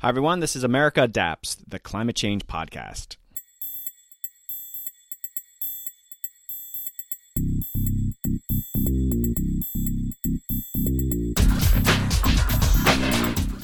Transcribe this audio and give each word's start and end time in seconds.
Hi, 0.00 0.10
everyone. 0.10 0.38
This 0.38 0.54
is 0.54 0.62
America 0.62 1.02
Adapts, 1.02 1.56
the 1.56 1.80
climate 1.80 2.14
change 2.14 2.46
podcast. 2.46 3.16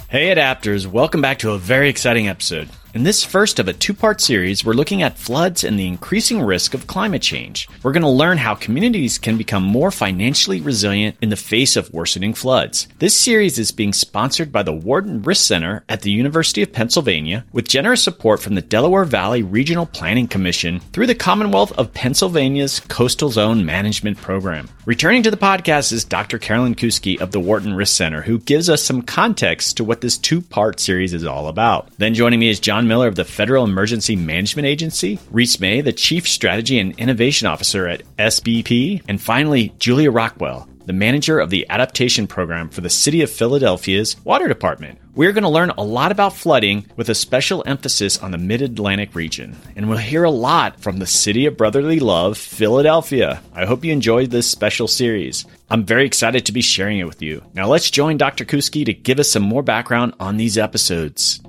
Hey, 0.08 0.34
adapters, 0.34 0.88
welcome 0.88 1.22
back 1.22 1.38
to 1.38 1.52
a 1.52 1.58
very 1.58 1.88
exciting 1.88 2.26
episode. 2.26 2.68
In 2.94 3.02
this 3.02 3.24
first 3.24 3.58
of 3.58 3.66
a 3.66 3.72
two 3.72 3.92
part 3.92 4.20
series, 4.20 4.64
we're 4.64 4.72
looking 4.72 5.02
at 5.02 5.18
floods 5.18 5.64
and 5.64 5.76
the 5.76 5.88
increasing 5.88 6.40
risk 6.40 6.74
of 6.74 6.86
climate 6.86 7.22
change. 7.22 7.68
We're 7.82 7.90
going 7.90 8.04
to 8.04 8.08
learn 8.08 8.38
how 8.38 8.54
communities 8.54 9.18
can 9.18 9.36
become 9.36 9.64
more 9.64 9.90
financially 9.90 10.60
resilient 10.60 11.16
in 11.20 11.28
the 11.28 11.34
face 11.34 11.74
of 11.74 11.92
worsening 11.92 12.34
floods. 12.34 12.86
This 13.00 13.18
series 13.18 13.58
is 13.58 13.72
being 13.72 13.92
sponsored 13.92 14.52
by 14.52 14.62
the 14.62 14.72
Wharton 14.72 15.22
Risk 15.22 15.44
Center 15.44 15.82
at 15.88 16.02
the 16.02 16.12
University 16.12 16.62
of 16.62 16.72
Pennsylvania 16.72 17.44
with 17.50 17.66
generous 17.66 18.04
support 18.04 18.40
from 18.40 18.54
the 18.54 18.62
Delaware 18.62 19.04
Valley 19.04 19.42
Regional 19.42 19.86
Planning 19.86 20.28
Commission 20.28 20.78
through 20.92 21.08
the 21.08 21.16
Commonwealth 21.16 21.72
of 21.72 21.92
Pennsylvania's 21.94 22.78
Coastal 22.78 23.28
Zone 23.28 23.66
Management 23.66 24.18
Program. 24.18 24.68
Returning 24.86 25.24
to 25.24 25.32
the 25.32 25.36
podcast 25.36 25.92
is 25.92 26.04
Dr. 26.04 26.38
Carolyn 26.38 26.76
Kousky 26.76 27.20
of 27.20 27.32
the 27.32 27.40
Wharton 27.40 27.74
Risk 27.74 27.96
Center, 27.96 28.22
who 28.22 28.38
gives 28.38 28.68
us 28.68 28.84
some 28.84 29.02
context 29.02 29.78
to 29.78 29.84
what 29.84 30.00
this 30.00 30.16
two 30.16 30.40
part 30.40 30.78
series 30.78 31.12
is 31.12 31.24
all 31.24 31.48
about. 31.48 31.88
Then 31.98 32.14
joining 32.14 32.38
me 32.38 32.50
is 32.50 32.60
John 32.60 32.83
John 32.84 32.88
Miller 32.88 33.08
of 33.08 33.14
the 33.14 33.24
Federal 33.24 33.64
Emergency 33.64 34.14
Management 34.14 34.66
Agency, 34.66 35.18
Reese 35.30 35.58
May, 35.58 35.80
the 35.80 35.90
Chief 35.90 36.28
Strategy 36.28 36.78
and 36.78 36.94
Innovation 36.98 37.46
Officer 37.46 37.88
at 37.88 38.02
SBP, 38.18 39.00
and 39.08 39.18
finally, 39.18 39.72
Julia 39.78 40.10
Rockwell, 40.10 40.68
the 40.84 40.92
manager 40.92 41.40
of 41.40 41.48
the 41.48 41.66
adaptation 41.70 42.26
program 42.26 42.68
for 42.68 42.82
the 42.82 42.90
City 42.90 43.22
of 43.22 43.30
Philadelphia's 43.30 44.22
Water 44.22 44.48
Department. 44.48 44.98
We're 45.14 45.32
going 45.32 45.44
to 45.44 45.48
learn 45.48 45.70
a 45.70 45.82
lot 45.82 46.12
about 46.12 46.36
flooding 46.36 46.84
with 46.94 47.08
a 47.08 47.14
special 47.14 47.62
emphasis 47.64 48.18
on 48.18 48.32
the 48.32 48.38
Mid 48.38 48.60
Atlantic 48.60 49.14
region. 49.14 49.56
And 49.76 49.88
we'll 49.88 49.96
hear 49.96 50.24
a 50.24 50.30
lot 50.30 50.78
from 50.78 50.98
the 50.98 51.06
City 51.06 51.46
of 51.46 51.56
Brotherly 51.56 52.00
Love, 52.00 52.36
Philadelphia. 52.36 53.40
I 53.54 53.64
hope 53.64 53.82
you 53.82 53.94
enjoyed 53.94 54.30
this 54.30 54.50
special 54.50 54.88
series. 54.88 55.46
I'm 55.70 55.86
very 55.86 56.04
excited 56.04 56.44
to 56.44 56.52
be 56.52 56.60
sharing 56.60 56.98
it 56.98 57.06
with 57.06 57.22
you. 57.22 57.42
Now 57.54 57.66
let's 57.66 57.90
join 57.90 58.18
Dr. 58.18 58.44
Kousky 58.44 58.84
to 58.84 58.92
give 58.92 59.18
us 59.18 59.30
some 59.30 59.42
more 59.42 59.62
background 59.62 60.12
on 60.20 60.36
these 60.36 60.58
episodes. 60.58 61.40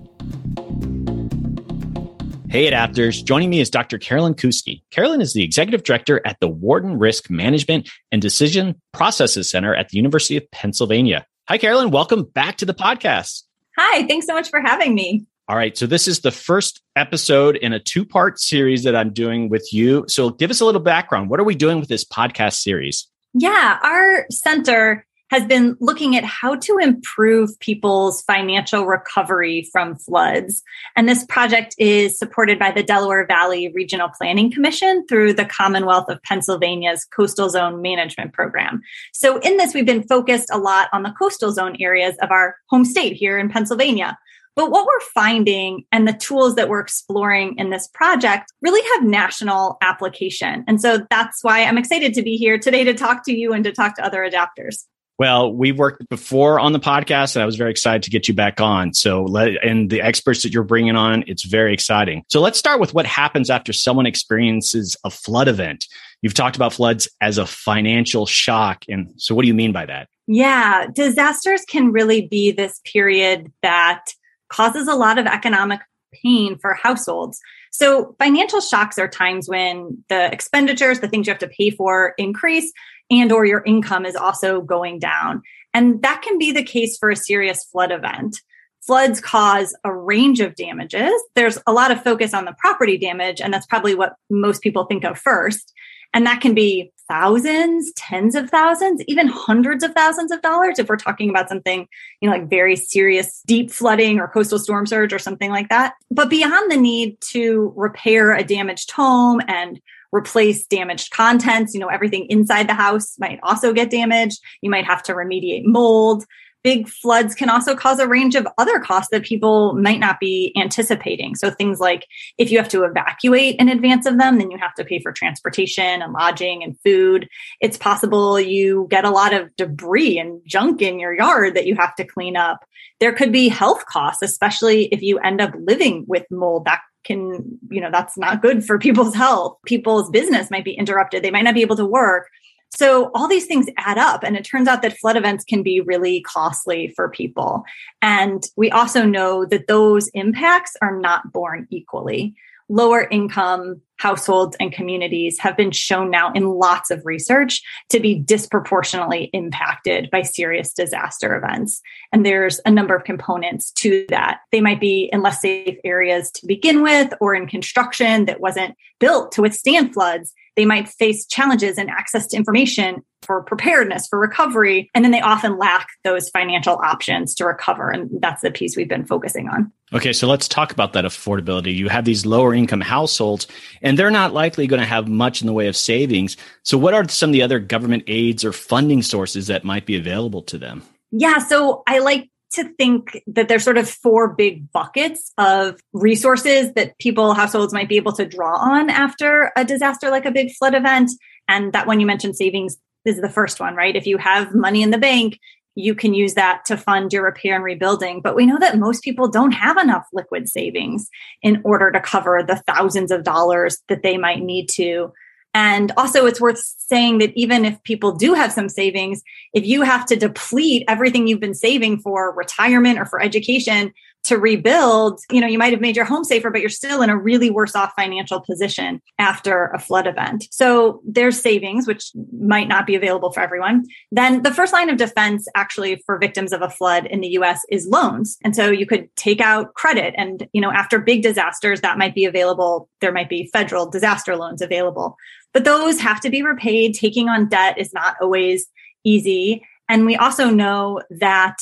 Hey, 2.56 2.72
adapters. 2.72 3.22
Joining 3.22 3.50
me 3.50 3.60
is 3.60 3.70
Dr. 3.70 3.98
Carolyn 3.98 4.34
Kousky. 4.34 4.82
Carolyn 4.90 5.20
is 5.20 5.34
the 5.34 5.44
executive 5.44 5.84
director 5.84 6.26
at 6.26 6.40
the 6.40 6.48
Wharton 6.48 6.98
Risk 6.98 7.30
Management 7.30 7.90
and 8.14 8.22
Decision 8.22 8.82
Processes 8.94 9.50
Center 9.50 9.76
at 9.76 9.90
the 9.90 9.98
University 9.98 10.38
of 10.38 10.50
Pennsylvania. 10.52 11.26
Hi, 11.50 11.58
Carolyn. 11.58 11.92
Welcome 11.92 12.24
back 12.24 12.56
to 12.60 12.66
the 12.66 12.74
podcast. 12.74 13.44
Hi. 13.78 14.08
Thanks 14.08 14.26
so 14.26 14.34
much 14.34 14.50
for 14.50 14.62
having 14.62 14.96
me. 14.96 15.26
All 15.50 15.58
right. 15.58 15.78
So, 15.78 15.86
this 15.86 16.08
is 16.08 16.22
the 16.22 16.32
first 16.32 16.82
episode 16.96 17.58
in 17.58 17.74
a 17.74 17.80
two 17.82 18.06
part 18.06 18.40
series 18.40 18.86
that 18.86 18.96
I'm 18.96 19.12
doing 19.12 19.50
with 19.50 19.74
you. 19.74 20.06
So, 20.08 20.30
give 20.30 20.50
us 20.50 20.62
a 20.62 20.66
little 20.66 20.80
background. 20.80 21.30
What 21.30 21.42
are 21.42 21.44
we 21.44 21.56
doing 21.56 21.82
with 21.82 21.90
this 21.90 22.06
podcast 22.06 22.62
series? 22.62 23.06
Yeah, 23.34 23.80
our 23.84 24.28
center 24.32 25.05
has 25.32 25.46
been 25.46 25.76
looking 25.80 26.16
at 26.16 26.24
how 26.24 26.56
to 26.56 26.78
improve 26.78 27.60
people's 27.60 28.22
financial 28.24 28.86
recovery 28.86 29.68
from 29.72 29.96
floods. 29.96 30.62
And 30.96 31.10
this 31.10 31.26
project 31.26 31.76
is 31.78 32.18
supported 32.18 32.60
by 32.60 32.72
the 32.72 32.84
Delaware 32.84 33.26
Valley 33.26 33.72
Regional 33.74 34.10
Planning 34.10 34.52
Commission 34.52 35.06
through 35.08 35.34
the 35.34 35.46
Commonwealth 35.46 36.10
of 36.10 36.22
Pennsylvania's 36.24 37.06
Coastal 37.06 37.50
Zone 37.50 37.82
Management 37.82 38.34
Program. 38.34 38.82
So 39.14 39.38
in 39.40 39.58
this, 39.58 39.74
we've 39.74 39.86
been 39.86 40.08
focused 40.08 40.50
a 40.52 40.60
lot 40.60 40.90
on 40.94 41.04
the 41.04 41.12
coastal 41.18 41.52
zone 41.52 41.76
areas 41.80 42.16
of 42.22 42.32
our 42.32 42.56
home 42.70 42.86
state 42.86 43.14
here 43.14 43.38
in 43.40 43.50
Pennsylvania. 43.50 44.18
But 44.56 44.72
what 44.72 44.86
we're 44.86 45.02
finding 45.14 45.84
and 45.92 46.08
the 46.08 46.14
tools 46.14 46.56
that 46.56 46.70
we're 46.70 46.80
exploring 46.80 47.56
in 47.58 47.72
this 47.72 47.90
project 47.90 48.54
really 48.62 48.82
have 48.94 49.04
national 49.04 49.78
application. 49.82 50.64
And 50.66 50.80
so 50.80 51.06
that's 51.10 51.44
why 51.44 51.66
I'm 51.66 51.78
excited 51.78 52.14
to 52.14 52.22
be 52.22 52.38
here 52.38 52.58
today 52.58 52.86
to 52.86 52.94
talk 52.94 53.26
to 53.26 53.34
you 53.34 53.52
and 53.52 53.66
to 53.66 53.74
talk 53.74 53.96
to 53.98 54.06
other 54.06 54.20
adapters. 54.20 54.86
Well, 55.18 55.54
we've 55.54 55.78
worked 55.78 56.10
before 56.10 56.60
on 56.60 56.74
the 56.74 56.80
podcast 56.80 57.36
and 57.36 57.44
I 57.44 57.46
was 57.46 57.56
very 57.56 57.72
excited 57.72 58.04
to 58.04 58.10
get 58.10 58.28
you 58.28 58.34
back 58.34 58.60
on. 58.60 58.94
So 58.94 59.24
let, 59.24 59.64
and 59.64 59.90
the 59.90 60.02
experts 60.02 60.44
that 60.44 60.52
you're 60.52 60.64
bringing 60.64 60.98
on, 60.98 61.24
it's 61.28 61.44
very 61.44 61.74
exciting. 61.74 62.24
So 62.28 62.42
let's 62.42 62.60
start 62.60 62.82
with 62.82 62.94
what 62.94 63.06
happens 63.06 63.50
after 63.50 63.72
someone 63.72 64.06
experiences 64.06 64.98
a 65.06 65.10
flood 65.10 65.48
event. 65.48 65.86
You've 66.22 66.34
talked 66.34 66.58
about 66.58 66.74
floods 66.74 67.08
as 67.22 67.38
a 67.38 67.46
financial 67.46 68.26
shock. 68.26 68.84
And 68.90 69.14
so 69.16 69.34
what 69.34 69.44
do 69.44 69.48
you 69.48 69.54
mean 69.54 69.72
by 69.72 69.86
that? 69.86 70.10
Yeah, 70.28 70.88
disasters 70.94 71.62
can 71.66 71.92
really 71.92 72.28
be 72.28 72.52
this 72.52 72.82
period 72.84 73.52
that 73.62 74.06
causes 74.50 74.88
a 74.88 74.96
lot 74.96 75.18
of 75.18 75.28
economic 75.28 75.80
pain 76.12 76.58
for 76.58 76.74
households. 76.74 77.40
So 77.78 78.16
financial 78.20 78.62
shocks 78.62 78.98
are 78.98 79.08
times 79.10 79.50
when 79.50 80.02
the 80.08 80.32
expenditures, 80.32 81.02
the 81.02 81.10
things 81.10 81.28
you 81.28 81.32
have 81.32 81.40
to 81.40 81.50
pay 81.50 81.72
for 81.72 82.14
increase 82.18 82.72
and 83.12 83.34
or 83.34 83.44
your 83.44 83.64
income 83.66 84.06
is 84.06 84.16
also 84.16 84.62
going 84.62 84.98
down. 85.00 85.42
And 85.74 86.02
that 86.02 86.22
can 86.22 86.38
be 86.38 86.54
the 86.54 86.64
case 86.64 86.98
for 86.98 87.10
a 87.10 87.18
serious 87.18 87.66
flood 87.66 87.92
event. 87.92 88.40
Floods 88.88 89.20
cause 89.20 89.76
a 89.84 89.94
range 89.94 90.40
of 90.40 90.56
damages. 90.56 91.12
There's 91.36 91.60
a 91.68 91.74
lot 91.74 91.92
of 91.92 92.02
focus 92.02 92.34
on 92.34 92.46
the 92.46 92.56
property 92.58 92.98
damage, 92.98 93.42
and 93.42 93.54
that's 93.54 93.66
probably 93.66 93.94
what 93.94 94.14
most 94.30 94.62
people 94.62 94.86
think 94.86 95.04
of 95.04 95.20
first. 95.20 95.74
And 96.16 96.26
that 96.26 96.42
can 96.42 96.56
be 96.56 96.92
thousands, 97.08 97.92
tens 97.96 98.34
of 98.34 98.50
thousands, 98.50 99.04
even 99.08 99.28
hundreds 99.28 99.84
of 99.84 99.94
thousands 99.94 100.32
of 100.32 100.42
dollars 100.42 100.80
if 100.80 100.90
we're 100.90 100.96
talking 100.96 101.30
about 101.30 101.50
something, 101.50 101.88
you 102.22 102.28
know, 102.28 102.36
like 102.36 102.50
very 102.50 102.76
serious 102.76 103.44
deep 103.46 103.70
flooding 103.70 104.20
or 104.20 104.28
coastal 104.28 104.58
storm 104.58 104.88
surge 104.88 105.14
or 105.14 105.20
something 105.20 105.52
like 105.52 105.70
that. 105.70 105.94
But 106.10 106.30
beyond 106.30 106.72
the 106.72 106.78
need 106.78 107.20
to 107.32 107.74
repair 107.76 108.34
a 108.34 108.44
damaged 108.44 108.92
home 108.92 109.42
and 109.48 109.80
replace 110.16 110.66
damaged 110.66 111.12
contents. 111.12 111.74
You 111.74 111.82
know, 111.82 111.88
everything 111.88 112.26
inside 112.30 112.70
the 112.70 112.74
house 112.74 113.16
might 113.20 113.40
also 113.44 113.74
get 113.74 113.90
damaged. 113.92 114.40
You 114.62 114.70
might 114.70 114.86
have 114.86 115.04
to 115.04 115.14
remediate 115.14 115.66
mold. 115.66 116.24
Big 116.66 116.90
floods 116.90 117.36
can 117.36 117.48
also 117.48 117.76
cause 117.76 118.00
a 118.00 118.08
range 118.08 118.34
of 118.34 118.48
other 118.58 118.80
costs 118.80 119.10
that 119.12 119.22
people 119.22 119.76
might 119.76 120.00
not 120.00 120.20
be 120.20 120.52
anticipating. 120.58 121.36
So 121.36 121.52
things 121.52 121.80
like 121.80 122.08
if 122.40 122.50
you 122.50 122.58
have 122.58 122.70
to 122.70 122.86
evacuate 122.86 123.58
in 123.58 123.70
advance 123.70 124.08
of 124.08 124.18
them, 124.18 124.40
then 124.40 124.50
you 124.50 124.58
have 124.58 124.74
to 124.74 124.84
pay 124.84 125.00
for 125.00 125.12
transportation 125.12 126.02
and 126.02 126.12
lodging 126.12 126.64
and 126.64 126.76
food. 126.84 127.30
It's 127.62 127.78
possible 127.78 128.40
you 128.40 128.88
get 128.90 129.06
a 129.06 129.12
lot 129.12 129.32
of 129.32 129.56
debris 129.58 130.18
and 130.18 130.42
junk 130.48 130.82
in 130.82 131.00
your 131.00 131.14
yard 131.14 131.54
that 131.54 131.68
you 131.68 131.76
have 131.76 131.94
to 131.98 132.04
clean 132.04 132.36
up. 132.36 132.66
There 133.00 133.14
could 133.14 133.32
be 133.32 133.48
health 133.48 133.86
costs, 133.86 134.24
especially 134.24 134.86
if 134.86 135.04
you 135.04 135.20
end 135.20 135.42
up 135.42 135.54
living 135.60 136.06
with 136.08 136.26
mold. 136.32 136.66
That 136.66 136.82
can, 137.04 137.60
you 137.70 137.80
know, 137.80 137.92
that's 137.92 138.18
not 138.18 138.42
good 138.42 138.66
for 138.66 138.80
people's 138.80 139.14
health. 139.14 139.60
People's 139.68 140.10
business 140.10 140.50
might 140.50 140.66
be 140.66 140.74
interrupted. 140.74 141.22
They 141.22 141.30
might 141.30 141.44
not 141.44 141.54
be 141.54 141.62
able 141.62 141.76
to 141.76 141.86
work. 141.86 142.28
So 142.76 143.12
all 143.16 143.28
these 143.28 143.46
things 143.46 143.68
add 143.78 143.98
up. 143.98 144.24
And 144.24 144.36
it 144.36 144.44
turns 144.44 144.68
out 144.68 144.82
that 144.82 144.98
flood 144.98 145.18
events 145.18 145.46
can 145.46 145.64
be 145.64 145.82
really 145.82 146.22
costly 146.22 146.94
for 146.96 147.10
people. 147.10 147.64
And 148.02 148.46
we 148.56 148.70
also 148.70 149.06
know 149.06 149.46
that 149.46 149.68
those 149.68 150.10
impacts 150.10 150.76
are 150.82 151.00
not 151.00 151.32
borne 151.32 151.68
equally 151.70 152.36
lower 152.70 153.08
income 153.10 153.82
households 153.98 154.56
and 154.60 154.72
communities 154.72 155.40
have 155.40 155.56
been 155.56 155.72
shown 155.72 156.10
now 156.10 156.32
in 156.34 156.46
lots 156.46 156.92
of 156.92 157.02
research 157.06 157.62
to 157.90 158.00
be 158.00 158.16
disproportionately 158.16 159.30
impacted 159.34 160.10
by 160.12 160.22
serious 160.22 160.74
disaster 160.74 161.36
events. 161.36 161.82
And 162.12 162.26
there's 162.26 162.60
a 162.66 162.72
number 162.72 162.96
of 162.96 163.04
components 163.04 163.72
to 163.74 164.06
that. 164.10 164.40
They 164.52 164.62
might 164.62 164.80
be 164.80 165.10
in 165.12 165.22
less 165.22 165.42
safe 165.42 165.78
areas 165.84 166.32
to 166.32 166.46
begin 166.46 166.82
with, 166.82 167.14
or 167.22 167.36
in 167.36 167.48
construction 167.48 168.26
that 168.26 168.42
wasn't 168.42 168.76
built 169.00 169.32
to 169.34 169.42
withstand 169.42 169.94
floods. 169.94 170.34
They 170.56 170.66
might 170.66 170.88
face 170.88 171.26
challenges 171.26 171.78
in 171.78 171.90
access 171.90 172.28
to 172.28 172.38
information 172.38 173.04
for 173.22 173.44
preparedness, 173.44 174.08
for 174.08 174.20
recovery. 174.20 174.90
And 174.94 175.04
then 175.04 175.12
they 175.12 175.20
often 175.20 175.58
lack 175.58 175.88
those 176.04 176.30
financial 176.30 176.76
options 176.76 177.34
to 177.36 177.46
recover. 177.46 177.90
And 177.90 178.10
that's 178.22 178.42
the 178.42 178.52
piece 178.52 178.78
we've 178.78 178.88
been 178.88 179.06
focusing 179.06 179.50
on. 179.50 179.72
Okay, 179.94 180.14
so 180.14 180.28
let's 180.28 180.48
talk 180.48 180.72
about 180.72 180.94
that 180.94 181.06
affordability. 181.06 181.76
You 181.76 181.90
have 181.90 182.06
these 182.06 182.26
lower 182.26 182.54
income 182.54 182.82
households, 182.82 183.48
and 183.86 183.98
they're 183.98 184.12
not 184.12 184.34
likely 184.34 184.68
going 184.68 184.82
to 184.82 184.86
have 184.86 185.08
much 185.08 185.42
in 185.42 185.48
the 185.48 185.54
way 185.54 185.68
of 185.68 185.78
savings. 185.78 186.36
So, 186.64 186.78
what 186.78 186.94
are 186.94 187.08
some 187.08 187.30
of 187.30 187.34
the 187.34 187.44
other 187.44 187.60
government 187.60 188.04
aids 188.08 188.44
or 188.44 188.52
funding 188.52 189.02
sources 189.02 189.48
that 189.48 189.64
might 189.64 189.86
be 189.86 189.96
available 189.96 190.42
to 190.44 190.58
them? 190.58 190.82
Yeah, 191.12 191.38
so 191.38 191.84
I 191.88 192.00
like 192.00 192.30
to 192.54 192.68
think 192.76 193.22
that 193.28 193.48
there's 193.48 193.64
sort 193.64 193.78
of 193.78 193.90
four 193.90 194.34
big 194.34 194.72
buckets 194.72 195.32
of 195.38 195.80
resources 195.94 196.74
that 196.74 196.98
people, 196.98 197.34
households 197.34 197.74
might 197.74 197.90
be 197.90 197.98
able 197.98 198.14
to 198.14 198.26
draw 198.26 198.58
on 198.58 198.90
after 198.90 199.52
a 199.56 199.64
disaster 199.64 200.10
like 200.10 200.26
a 200.26 200.32
big 200.32 200.52
flood 200.54 200.74
event. 200.74 201.12
And 201.48 201.74
that 201.74 201.86
one 201.86 202.00
you 202.00 202.06
mentioned, 202.06 202.36
savings, 202.36 202.78
is 203.06 203.22
the 203.22 203.30
first 203.30 203.60
one, 203.60 203.76
right? 203.76 203.96
If 203.96 204.08
you 204.08 204.18
have 204.18 204.56
money 204.56 204.82
in 204.82 204.90
the 204.90 204.98
bank, 204.98 205.40
you 205.76 205.94
can 205.94 206.14
use 206.14 206.34
that 206.34 206.64
to 206.66 206.78
fund 206.78 207.12
your 207.12 207.24
repair 207.24 207.56
and 207.56 207.64
rebuilding. 207.64 208.22
But 208.22 208.36
we 208.36 208.46
know 208.46 208.58
that 208.60 208.80
most 208.80 209.04
people 209.04 209.28
don't 209.28 209.52
have 209.52 209.78
enough 209.78 210.08
liquid 210.14 210.50
savings 210.50 211.10
in 211.42 211.62
order 211.64 211.92
to 211.92 212.00
cover 212.00 212.42
the 212.42 212.64
thousands 212.68 213.12
of 213.12 213.24
dollars 213.24 213.82
that 213.90 214.02
they 214.02 214.18
might 214.18 214.42
need 214.42 214.70
to. 214.70 215.12
And 215.54 215.94
also, 215.96 216.26
it's 216.26 216.42
worth 216.42 216.62
saying 216.80 217.20
that 217.20 217.32
even 217.36 217.64
if 217.64 217.82
people 217.84 218.12
do 218.12 218.34
have 218.34 218.52
some 218.52 218.68
savings, 218.68 219.22
if 219.54 219.66
you 219.66 219.84
have 219.84 220.06
to 220.08 220.18
deplete 220.18 220.84
everything 220.90 221.28
you've 221.28 221.40
been 221.40 221.54
saving 221.54 222.00
for 222.00 222.34
retirement 222.36 223.00
or 223.00 223.06
for 223.06 223.22
education 223.22 223.94
to 224.26 224.38
rebuild, 224.38 225.20
you 225.32 225.40
know, 225.40 225.48
you 225.48 225.58
might 225.58 225.72
have 225.72 225.82
made 225.82 225.96
your 225.96 226.06
home 226.06 226.24
safer, 226.24 226.50
but 226.50 226.62
you're 226.62 226.70
still 226.70 227.02
in 227.02 227.10
a 227.10 227.18
really 227.18 227.50
worse 227.50 227.76
off 227.76 227.94
financial 227.96 228.42
position 228.42 229.02
after 229.20 229.68
a 229.68 229.80
flood 229.80 230.08
event. 230.08 230.48
So 230.52 231.02
there's 231.06 231.40
savings, 231.40 231.88
which 231.88 232.12
might 232.40 232.68
not 232.68 232.88
be 232.88 232.96
available 232.96 233.32
for 233.32 233.42
everyone. 233.42 233.86
Then 234.12 234.42
the 234.42 234.54
first 234.54 234.74
line 234.74 234.90
of 234.90 234.98
defense 234.98 235.48
actually 235.56 236.02
for 236.06 236.18
victims 236.18 236.54
of 236.54 236.62
a 236.62 236.70
flood 236.70 237.06
in 237.06 237.22
the 237.22 237.30
US 237.30 237.62
is 237.70 237.88
loans. 237.88 238.38
And 238.44 238.56
so 238.56 238.70
you 238.72 238.86
could 238.86 239.16
take 239.16 239.42
out 239.42 239.74
credit 239.76 240.16
and, 240.18 240.48
you 240.54 240.62
know, 240.62 240.72
after 240.72 241.00
big 241.00 241.22
disasters 241.22 241.82
that 241.82 241.98
might 241.98 242.16
be 242.16 242.26
available, 242.26 242.90
there 243.02 243.12
might 243.12 243.30
be 243.30 243.50
federal 243.54 243.90
disaster 243.90 244.36
loans 244.36 244.62
available. 244.62 245.18
But 245.54 245.66
those 245.66 246.00
have 246.00 246.20
to 246.22 246.30
be 246.30 246.42
repaid. 246.42 246.96
Taking 246.96 247.30
on 247.30 247.48
debt 247.48 247.78
is 247.78 247.94
not 247.94 248.16
always 248.22 248.68
easy. 249.04 249.64
And 249.88 250.06
we 250.06 250.16
also 250.16 250.50
know 250.50 251.02
that 251.12 251.58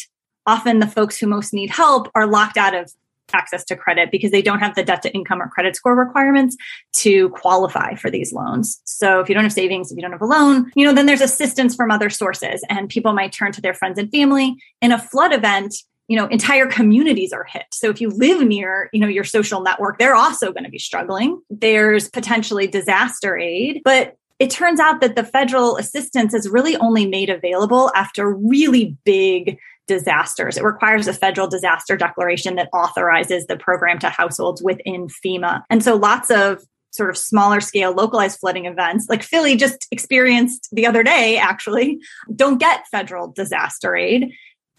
often 0.45 0.79
the 0.79 0.87
folks 0.87 1.17
who 1.17 1.27
most 1.27 1.53
need 1.53 1.69
help 1.69 2.09
are 2.15 2.27
locked 2.27 2.57
out 2.57 2.75
of 2.75 2.91
access 3.33 3.63
to 3.65 3.75
credit 3.75 4.11
because 4.11 4.31
they 4.31 4.41
don't 4.41 4.59
have 4.59 4.75
the 4.75 4.83
debt 4.83 5.01
to 5.01 5.13
income 5.13 5.41
or 5.41 5.47
credit 5.47 5.75
score 5.75 5.95
requirements 5.95 6.55
to 6.93 7.29
qualify 7.29 7.95
for 7.95 8.09
these 8.09 8.31
loans. 8.31 8.81
So 8.85 9.19
if 9.19 9.29
you 9.29 9.35
don't 9.35 9.43
have 9.43 9.53
savings, 9.53 9.91
if 9.91 9.95
you 9.95 10.01
don't 10.01 10.11
have 10.11 10.21
a 10.21 10.25
loan, 10.25 10.71
you 10.75 10.85
know, 10.85 10.93
then 10.93 11.05
there's 11.05 11.21
assistance 11.21 11.75
from 11.75 11.91
other 11.91 12.09
sources 12.09 12.63
and 12.69 12.89
people 12.89 13.13
might 13.13 13.31
turn 13.31 13.51
to 13.53 13.61
their 13.61 13.73
friends 13.73 13.97
and 13.97 14.11
family. 14.11 14.55
In 14.81 14.91
a 14.91 14.99
flood 14.99 15.33
event, 15.33 15.75
you 16.07 16.17
know, 16.17 16.27
entire 16.27 16.67
communities 16.67 17.31
are 17.33 17.45
hit. 17.45 17.65
So 17.71 17.89
if 17.89 18.01
you 18.01 18.09
live 18.09 18.45
near, 18.45 18.89
you 18.93 18.99
know, 18.99 19.07
your 19.07 19.23
social 19.23 19.61
network, 19.61 19.97
they're 19.97 20.15
also 20.15 20.51
going 20.51 20.65
to 20.65 20.69
be 20.69 20.79
struggling. 20.79 21.41
There's 21.49 22.09
potentially 22.09 22.67
disaster 22.67 23.37
aid, 23.37 23.81
but 23.85 24.17
it 24.39 24.49
turns 24.49 24.79
out 24.79 24.99
that 24.99 25.15
the 25.15 25.23
federal 25.23 25.77
assistance 25.77 26.33
is 26.33 26.49
really 26.49 26.75
only 26.77 27.07
made 27.07 27.29
available 27.29 27.91
after 27.95 28.33
really 28.33 28.97
big 29.05 29.57
disasters. 29.87 30.57
It 30.57 30.63
requires 30.63 31.07
a 31.07 31.13
federal 31.13 31.47
disaster 31.47 31.95
declaration 31.97 32.55
that 32.55 32.69
authorizes 32.73 33.45
the 33.47 33.57
program 33.57 33.99
to 33.99 34.09
households 34.09 34.61
within 34.63 35.07
FEMA. 35.07 35.63
And 35.69 35.83
so 35.83 35.95
lots 35.95 36.31
of 36.31 36.63
sort 36.91 37.09
of 37.09 37.17
smaller 37.17 37.59
scale 37.59 37.91
localized 37.91 38.39
flooding 38.39 38.65
events 38.65 39.07
like 39.09 39.23
Philly 39.23 39.55
just 39.55 39.87
experienced 39.89 40.69
the 40.71 40.85
other 40.85 41.01
day 41.01 41.37
actually 41.37 41.99
don't 42.35 42.59
get 42.59 42.87
federal 42.91 43.31
disaster 43.31 43.95
aid 43.95 44.31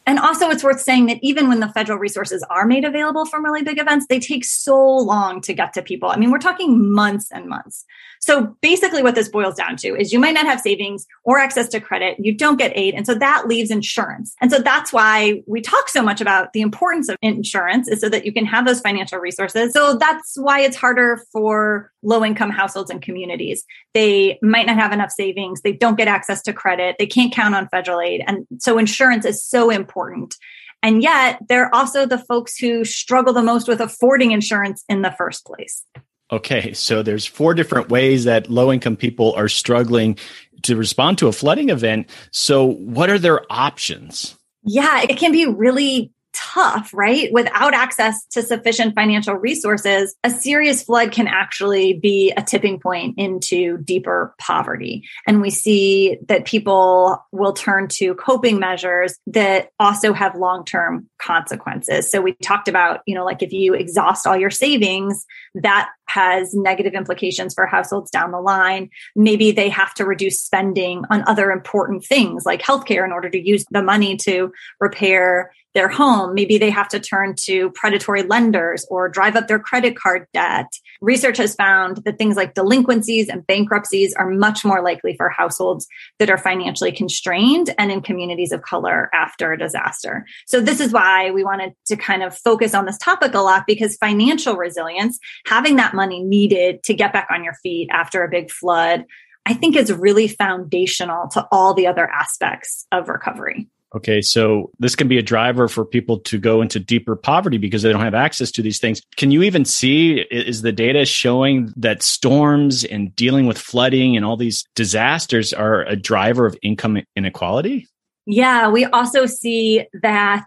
and 0.06 0.18
also, 0.18 0.50
it's 0.50 0.62
worth 0.62 0.80
saying 0.80 1.06
that 1.06 1.18
even 1.22 1.48
when 1.48 1.60
the 1.60 1.68
federal 1.68 1.98
resources 1.98 2.44
are 2.50 2.66
made 2.66 2.84
available 2.84 3.24
from 3.24 3.42
really 3.44 3.62
big 3.62 3.80
events, 3.80 4.06
they 4.08 4.20
take 4.20 4.44
so 4.44 4.78
long 4.78 5.40
to 5.42 5.54
get 5.54 5.72
to 5.74 5.82
people. 5.82 6.10
I 6.10 6.16
mean, 6.16 6.30
we're 6.30 6.38
talking 6.38 6.92
months 6.92 7.28
and 7.32 7.48
months. 7.48 7.86
So 8.24 8.56
basically, 8.62 9.02
what 9.02 9.14
this 9.14 9.28
boils 9.28 9.54
down 9.54 9.76
to 9.76 9.94
is 9.94 10.10
you 10.10 10.18
might 10.18 10.32
not 10.32 10.46
have 10.46 10.58
savings 10.58 11.06
or 11.24 11.38
access 11.38 11.68
to 11.68 11.80
credit. 11.80 12.16
You 12.18 12.34
don't 12.34 12.56
get 12.56 12.72
aid. 12.74 12.94
And 12.94 13.06
so 13.06 13.14
that 13.14 13.46
leaves 13.46 13.70
insurance. 13.70 14.34
And 14.40 14.50
so 14.50 14.60
that's 14.60 14.94
why 14.94 15.42
we 15.46 15.60
talk 15.60 15.90
so 15.90 16.00
much 16.00 16.22
about 16.22 16.54
the 16.54 16.62
importance 16.62 17.10
of 17.10 17.18
insurance 17.20 17.86
is 17.86 18.00
so 18.00 18.08
that 18.08 18.24
you 18.24 18.32
can 18.32 18.46
have 18.46 18.66
those 18.66 18.80
financial 18.80 19.18
resources. 19.18 19.74
So 19.74 19.98
that's 19.98 20.38
why 20.38 20.60
it's 20.60 20.74
harder 20.74 21.22
for 21.32 21.92
low 22.02 22.24
income 22.24 22.48
households 22.48 22.90
and 22.90 23.02
communities. 23.02 23.62
They 23.92 24.38
might 24.40 24.66
not 24.66 24.76
have 24.76 24.92
enough 24.92 25.10
savings. 25.10 25.60
They 25.60 25.72
don't 25.72 25.98
get 25.98 26.08
access 26.08 26.40
to 26.44 26.54
credit. 26.54 26.96
They 26.98 27.06
can't 27.06 27.32
count 27.32 27.54
on 27.54 27.68
federal 27.68 28.00
aid. 28.00 28.24
And 28.26 28.46
so 28.58 28.78
insurance 28.78 29.26
is 29.26 29.44
so 29.44 29.68
important. 29.68 30.34
And 30.82 31.02
yet, 31.02 31.40
they're 31.48 31.74
also 31.74 32.06
the 32.06 32.18
folks 32.18 32.56
who 32.56 32.86
struggle 32.86 33.34
the 33.34 33.42
most 33.42 33.68
with 33.68 33.80
affording 33.80 34.32
insurance 34.32 34.82
in 34.88 35.02
the 35.02 35.10
first 35.10 35.44
place. 35.44 35.84
Okay, 36.32 36.72
so 36.72 37.02
there's 37.02 37.26
four 37.26 37.54
different 37.54 37.90
ways 37.90 38.24
that 38.24 38.50
low 38.50 38.72
income 38.72 38.96
people 38.96 39.34
are 39.34 39.48
struggling 39.48 40.18
to 40.62 40.76
respond 40.76 41.18
to 41.18 41.28
a 41.28 41.32
flooding 41.32 41.68
event. 41.68 42.08
So, 42.32 42.64
what 42.64 43.10
are 43.10 43.18
their 43.18 43.42
options? 43.50 44.36
Yeah, 44.62 45.02
it 45.02 45.18
can 45.18 45.32
be 45.32 45.46
really 45.46 46.12
tough, 46.34 46.90
right? 46.92 47.32
Without 47.32 47.75
access 47.75 48.26
to 48.26 48.42
sufficient 48.42 48.94
financial 48.94 49.34
resources, 49.34 50.14
a 50.25 50.31
serious 50.31 50.82
flood 50.82 51.12
can 51.12 51.26
actually 51.26 51.94
be 51.94 52.32
a 52.36 52.42
tipping 52.42 52.78
point 52.81 53.14
into 53.19 53.78
deeper 53.78 54.34
poverty. 54.38 55.04
And 55.26 55.40
we 55.40 55.50
see 55.50 56.19
that 56.28 56.44
people 56.44 57.25
will 57.32 57.52
turn 57.52 57.88
to 57.88 58.14
coping 58.14 58.58
measures 58.58 59.19
that 59.28 59.70
also 59.78 60.12
have 60.12 60.34
long 60.34 60.64
term 60.64 61.08
consequences. 61.19 62.10
So 62.10 62.20
we 62.20 62.34
talked 62.42 62.69
about, 62.69 63.00
you 63.06 63.14
know, 63.14 63.25
like 63.25 63.42
if 63.42 63.52
you 63.52 63.75
exhaust 63.75 64.26
all 64.26 64.36
your 64.36 64.50
savings, 64.50 65.25
that 65.54 65.90
has 66.06 66.54
negative 66.54 66.94
implications 66.94 67.54
for 67.54 67.66
households 67.66 68.10
down 68.10 68.31
the 68.31 68.40
line. 68.40 68.90
Maybe 69.16 69.52
they 69.52 69.69
have 69.70 69.94
to 69.94 70.04
reduce 70.04 70.40
spending 70.40 71.04
on 71.10 71.25
other 71.26 71.50
important 71.50 72.04
things 72.04 72.44
like 72.44 72.60
healthcare 72.62 73.04
in 73.04 73.12
order 73.12 73.31
to 73.31 73.38
use 73.38 73.64
the 73.70 73.82
money 73.82 74.16
to 74.19 74.52
repair 74.81 75.52
their 75.74 75.88
home. 75.88 76.34
Maybe 76.34 76.56
they 76.56 76.70
have 76.70 76.88
to 76.88 77.00
turn 77.00 77.34
to 77.40 77.70
predatory 77.70 78.22
lenders 78.22 78.86
or 78.90 79.08
drive 79.08 79.36
up 79.36 79.48
their 79.48 79.58
credit 79.58 79.96
card 79.96 80.26
debt. 80.32 80.72
Research 81.00 81.36
has 81.38 81.54
found 81.54 81.98
that 82.04 82.16
things 82.16 82.36
like 82.36 82.54
delinquencies 82.54 83.28
and 83.28 83.46
bankruptcies 83.46 84.14
are 84.14 84.30
much 84.30 84.64
more 84.64 84.82
likely 84.82 85.16
for 85.16 85.28
households 85.28 85.86
that 86.18 86.30
are 86.30 86.38
financially 86.38 86.92
constrained 86.92 87.74
and 87.76 87.90
in 87.90 88.00
communities 88.00 88.52
of 88.52 88.62
color 88.62 89.10
after 89.12 89.52
a 89.52 89.58
disaster. 89.58 90.24
So 90.46 90.60
this 90.60 90.80
is 90.80 90.92
why 90.92 91.30
we 91.30 91.44
wanted 91.44 91.74
to 91.86 91.96
kind 91.96 92.22
of 92.22 92.36
focus 92.36 92.74
on 92.74 92.86
this 92.86 92.98
topic 92.98 93.34
a 93.34 93.40
lot 93.40 93.64
because 93.66 93.96
financial 93.96 94.56
resilience, 94.56 95.18
having 95.46 95.76
that 95.76 95.94
money 95.94 96.22
needed 96.22 96.82
to 96.84 96.94
get 96.94 97.12
back 97.12 97.28
on 97.30 97.42
your 97.44 97.54
feet 97.54 97.88
after 97.90 98.22
a 98.22 98.30
big 98.30 98.50
flood, 98.50 99.04
I 99.46 99.54
think 99.54 99.76
is 99.76 99.92
really 99.92 100.28
foundational 100.28 101.28
to 101.28 101.46
all 101.52 101.74
the 101.74 101.86
other 101.86 102.08
aspects 102.08 102.86
of 102.92 103.08
recovery. 103.08 103.68
Okay, 103.94 104.20
so 104.20 104.70
this 104.81 104.96
can 104.96 105.06
be 105.06 105.19
a 105.19 105.23
driver 105.23 105.69
for 105.69 105.85
people 105.85 106.19
to 106.20 106.38
go 106.38 106.61
into 106.61 106.81
deeper 106.81 107.14
poverty 107.14 107.58
because 107.58 107.82
they 107.82 107.93
don't 107.93 108.00
have 108.00 108.14
access 108.14 108.50
to 108.52 108.62
these 108.62 108.81
things. 108.81 109.00
Can 109.17 109.31
you 109.31 109.43
even 109.43 109.64
see 109.64 110.25
is 110.31 110.62
the 110.62 110.73
data 110.73 111.05
showing 111.05 111.73
that 111.76 112.02
storms 112.02 112.82
and 112.85 113.14
dealing 113.14 113.46
with 113.46 113.56
flooding 113.56 114.17
and 114.17 114.25
all 114.25 114.37
these 114.37 114.64
disasters 114.75 115.52
are 115.52 115.82
a 115.82 115.94
driver 115.94 116.44
of 116.44 116.56
income 116.62 117.02
inequality? 117.14 117.87
Yeah, 118.26 118.69
we 118.69 118.85
also 118.87 119.26
see 119.26 119.87
that 120.02 120.46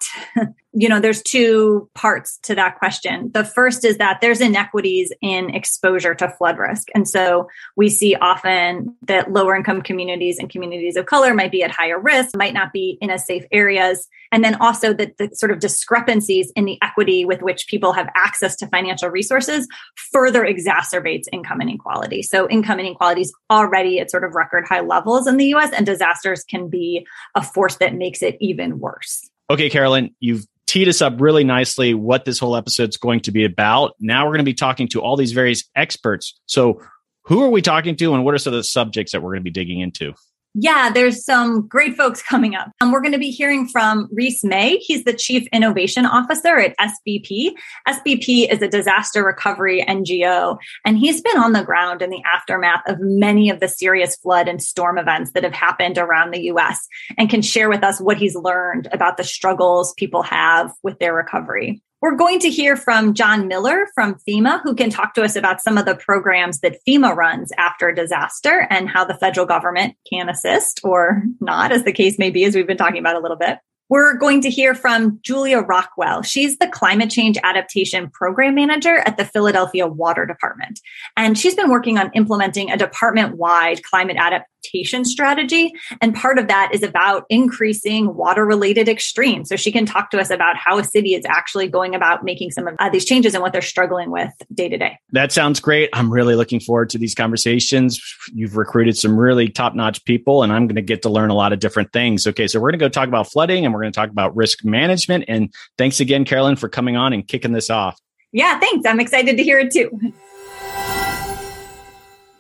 you 0.80 0.88
know, 0.88 1.00
there's 1.00 1.24
two 1.24 1.90
parts 1.96 2.38
to 2.44 2.54
that 2.54 2.78
question. 2.78 3.32
The 3.34 3.44
first 3.44 3.84
is 3.84 3.98
that 3.98 4.20
there's 4.22 4.40
inequities 4.40 5.12
in 5.22 5.50
exposure 5.50 6.14
to 6.14 6.30
flood 6.30 6.60
risk. 6.60 6.90
And 6.94 7.08
so 7.08 7.48
we 7.76 7.90
see 7.90 8.14
often 8.14 8.96
that 9.08 9.32
lower 9.32 9.56
income 9.56 9.82
communities 9.82 10.38
and 10.38 10.52
communities 10.52 10.96
of 10.96 11.08
color 11.08 11.34
might 11.34 11.52
be 11.52 11.64
at 11.64 11.72
higher 11.72 12.00
risk, 12.00 12.38
might 12.38 12.54
not 12.54 12.74
be 12.74 13.00
in 13.02 13.10
as 13.10 13.26
safe 13.26 13.44
areas. 13.52 14.08
And 14.32 14.44
then 14.44 14.54
also 14.62 14.94
that 14.94 15.18
the 15.18 15.32
sort 15.34 15.52
of 15.52 15.58
discrepancies 15.58 16.52
in 16.56 16.66
the 16.66 16.78
equity 16.84 17.26
with 17.26 17.42
which 17.42 17.66
people 17.68 17.92
have 17.94 18.10
access 18.14 18.56
to 18.58 18.68
financial 18.68 19.10
resources 19.10 19.68
further 20.12 20.44
exacerbates 20.44 21.24
income 21.32 21.60
inequality. 21.60 22.22
So 22.22 22.48
income 22.50 22.80
inequality 22.80 23.22
is 23.22 23.34
already 23.50 24.00
at 24.00 24.12
sort 24.12 24.24
of 24.24 24.36
record 24.36 24.66
high 24.70 24.82
levels 24.82 25.26
in 25.26 25.38
the 25.38 25.56
US 25.56 25.74
and 25.74 25.88
disasters 25.88 26.44
can 26.44 26.70
be 26.70 27.08
a 27.34 27.42
force 27.42 27.78
that 27.78 27.96
makes 27.96 28.22
it 28.22 28.38
even 28.40 28.78
worse. 28.78 29.28
Okay, 29.50 29.70
Carolyn, 29.70 30.14
you've 30.20 30.46
teed 30.68 30.88
us 30.88 31.02
up 31.02 31.20
really 31.20 31.44
nicely 31.44 31.94
what 31.94 32.26
this 32.26 32.38
whole 32.38 32.56
episode 32.56 32.90
is 32.90 32.98
going 32.98 33.22
to 33.22 33.32
be 33.32 33.46
about. 33.46 33.96
Now 34.00 34.26
we're 34.26 34.34
going 34.34 34.40
to 34.40 34.44
be 34.44 34.54
talking 34.54 34.88
to 34.90 35.02
all 35.02 35.16
these 35.16 35.32
various 35.32 35.64
experts. 35.76 36.40
So, 36.46 36.82
who 37.24 37.44
are 37.44 37.50
we 37.50 37.62
talking 37.62 37.98
to, 37.98 38.14
and 38.14 38.24
what 38.24 38.34
are 38.34 38.38
some 38.38 38.54
of 38.54 38.58
the 38.58 38.64
subjects 38.64 39.12
that 39.12 39.22
we're 39.22 39.32
going 39.32 39.42
to 39.42 39.44
be 39.44 39.52
digging 39.52 39.82
into? 39.82 40.14
Yeah, 40.60 40.90
there's 40.90 41.24
some 41.24 41.68
great 41.68 41.96
folks 41.96 42.24
coming 42.24 42.56
up. 42.56 42.72
Um, 42.82 42.92
we're 42.92 43.02
going 43.02 43.12
to 43.12 43.20
be 43.20 43.30
hearing 43.30 43.68
from 43.68 44.10
Reese 44.12 44.44
May. 44.44 44.78
He's 44.78 45.04
the 45.04 45.14
Chief 45.14 45.48
Innovation 45.54 46.08
Officer 46.08 46.58
at 46.58 46.76
SBP. 46.80 47.52
SBP 47.88 48.52
is 48.52 48.64
a 48.64 48.68
disaster 48.68 49.24
recovery 49.24 49.86
NGO, 49.88 50.58
and 50.84 50.98
he's 50.98 51.22
been 51.22 51.38
on 51.38 51.54
the 51.54 51.64
ground 51.64 52.02
in 52.02 52.10
the 52.10 52.24
aftermath 52.24 52.82
of 52.88 52.98
many 53.00 53.52
of 53.52 53.60
the 53.60 53.68
serious 53.68 54.16
flood 54.16 54.48
and 54.48 54.60
storm 54.60 54.98
events 54.98 55.34
that 55.34 55.44
have 55.44 55.54
happened 55.54 56.00
around 56.00 56.34
the 56.34 56.46
US 56.46 56.88
and 57.20 57.30
can 57.30 57.44
share 57.44 57.70
with 57.70 57.84
us 57.84 58.02
what 58.02 58.18
he's 58.18 58.36
learned 58.36 58.88
about 58.92 59.18
the 59.18 59.24
struggles 59.24 59.94
people 59.94 60.24
have 60.24 60.72
with 60.82 60.98
their 60.98 61.14
recovery. 61.14 61.84
We're 62.00 62.16
going 62.16 62.38
to 62.42 62.50
hear 62.50 62.78
from 62.78 63.16
John 63.16 63.48
Miller 63.48 63.88
from 63.96 64.20
FEMA, 64.28 64.62
who 64.62 64.76
can 64.76 64.92
talk 64.92 65.16
to 65.16 65.24
us 65.24 65.36
about 65.36 65.62
some 65.62 65.80
of 65.80 65.86
the 65.86 65.96
programs 65.96 66.60
that 66.60 66.78
FEMA 66.88 67.16
runs 67.16 67.52
after 67.58 67.90
a 67.90 67.96
disaster 67.96 68.68
and 68.70 68.88
how 68.88 69.04
the 69.04 69.16
federal 69.16 69.48
government 69.48 69.96
can 70.08 70.30
assist 70.30 70.80
or 70.84 71.24
not, 71.42 71.72
as 71.72 71.86
the 71.86 71.92
case 71.92 72.20
may 72.20 72.30
be, 72.30 72.44
as 72.46 72.56
we've 72.56 72.68
been 72.68 72.78
talking 72.78 73.00
about 73.00 73.16
a 73.16 73.20
little 73.20 73.36
bit. 73.36 73.58
We're 73.90 74.16
going 74.18 74.42
to 74.42 74.50
hear 74.50 74.76
from 74.76 75.20
Julia 75.22 75.60
Rockwell. 75.60 76.22
She's 76.22 76.58
the 76.58 76.68
climate 76.68 77.10
change 77.10 77.38
adaptation 77.42 78.10
program 78.10 78.56
manager 78.56 78.98
at 79.06 79.16
the 79.16 79.24
Philadelphia 79.24 79.88
Water 79.88 80.26
Department. 80.26 80.82
And 81.16 81.38
she's 81.38 81.56
been 81.56 81.70
working 81.70 81.98
on 81.98 82.12
implementing 82.14 82.70
a 82.70 82.76
department 82.76 83.38
wide 83.38 83.84
climate 83.84 84.18
adaptation 84.20 85.06
strategy. 85.06 85.72
And 86.02 86.14
part 86.14 86.38
of 86.38 86.50
that 86.50 86.72
is 86.74 86.84
about 86.84 87.24
increasing 87.30 88.14
water 88.14 88.46
related 88.46 88.90
extremes. 88.90 89.48
So 89.48 89.56
she 89.56 89.72
can 89.72 89.86
talk 89.86 90.12
to 90.12 90.20
us 90.20 90.30
about 90.30 90.58
how 90.58 90.78
a 90.78 90.84
city 90.84 91.16
is 91.16 91.24
actually 91.26 91.70
going 91.70 91.96
about 91.96 92.26
making 92.26 92.52
some 92.52 92.68
of 92.68 92.76
uh, 92.80 92.90
these 92.90 93.06
changes 93.06 93.34
and 93.34 93.42
what 93.42 93.54
they're 93.54 93.62
struggling 93.62 94.12
with 94.12 94.34
day 94.54 94.68
to 94.68 94.78
day. 94.78 95.00
That 95.14 95.32
sounds 95.32 95.62
great. 95.62 95.90
I'm 95.94 96.12
really 96.12 96.36
looking 96.36 96.60
forward 96.60 96.90
to 96.90 96.98
these 96.98 97.16
conversations. 97.16 98.02
You've 98.34 98.58
recruited 98.58 98.98
some 98.98 99.18
really 99.18 99.48
top 99.48 99.76
notch 99.76 100.04
people, 100.04 100.44
and 100.44 100.52
I'm 100.52 100.68
going 100.68 100.76
to 100.76 100.82
get 100.82 101.02
to 101.04 101.10
learn 101.10 101.30
a 101.30 101.36
lot 101.36 101.54
of 101.54 101.60
different 101.60 101.94
things. 101.94 102.28
Okay, 102.28 102.48
so 102.48 102.60
we're 102.60 102.72
going 102.72 102.80
to 102.80 102.86
go 102.86 102.90
talk 102.90 103.08
about 103.08 103.32
flooding 103.32 103.66
and 103.66 103.74
We're 103.78 103.84
going 103.84 103.94
to 103.94 104.00
talk 104.00 104.10
about 104.10 104.36
risk 104.36 104.66
management. 104.66 105.26
And 105.28 105.54
thanks 105.78 106.00
again, 106.00 106.26
Carolyn, 106.26 106.56
for 106.56 106.68
coming 106.68 106.98
on 106.98 107.14
and 107.14 107.28
kicking 107.28 107.52
this 107.52 107.70
off. 107.70 108.00
Yeah, 108.32 108.60
thanks. 108.60 108.88
I'm 108.88 109.00
excited 109.00 109.38
to 109.38 109.44
hear 109.44 109.60
it 109.60 109.72
too. 109.72 109.92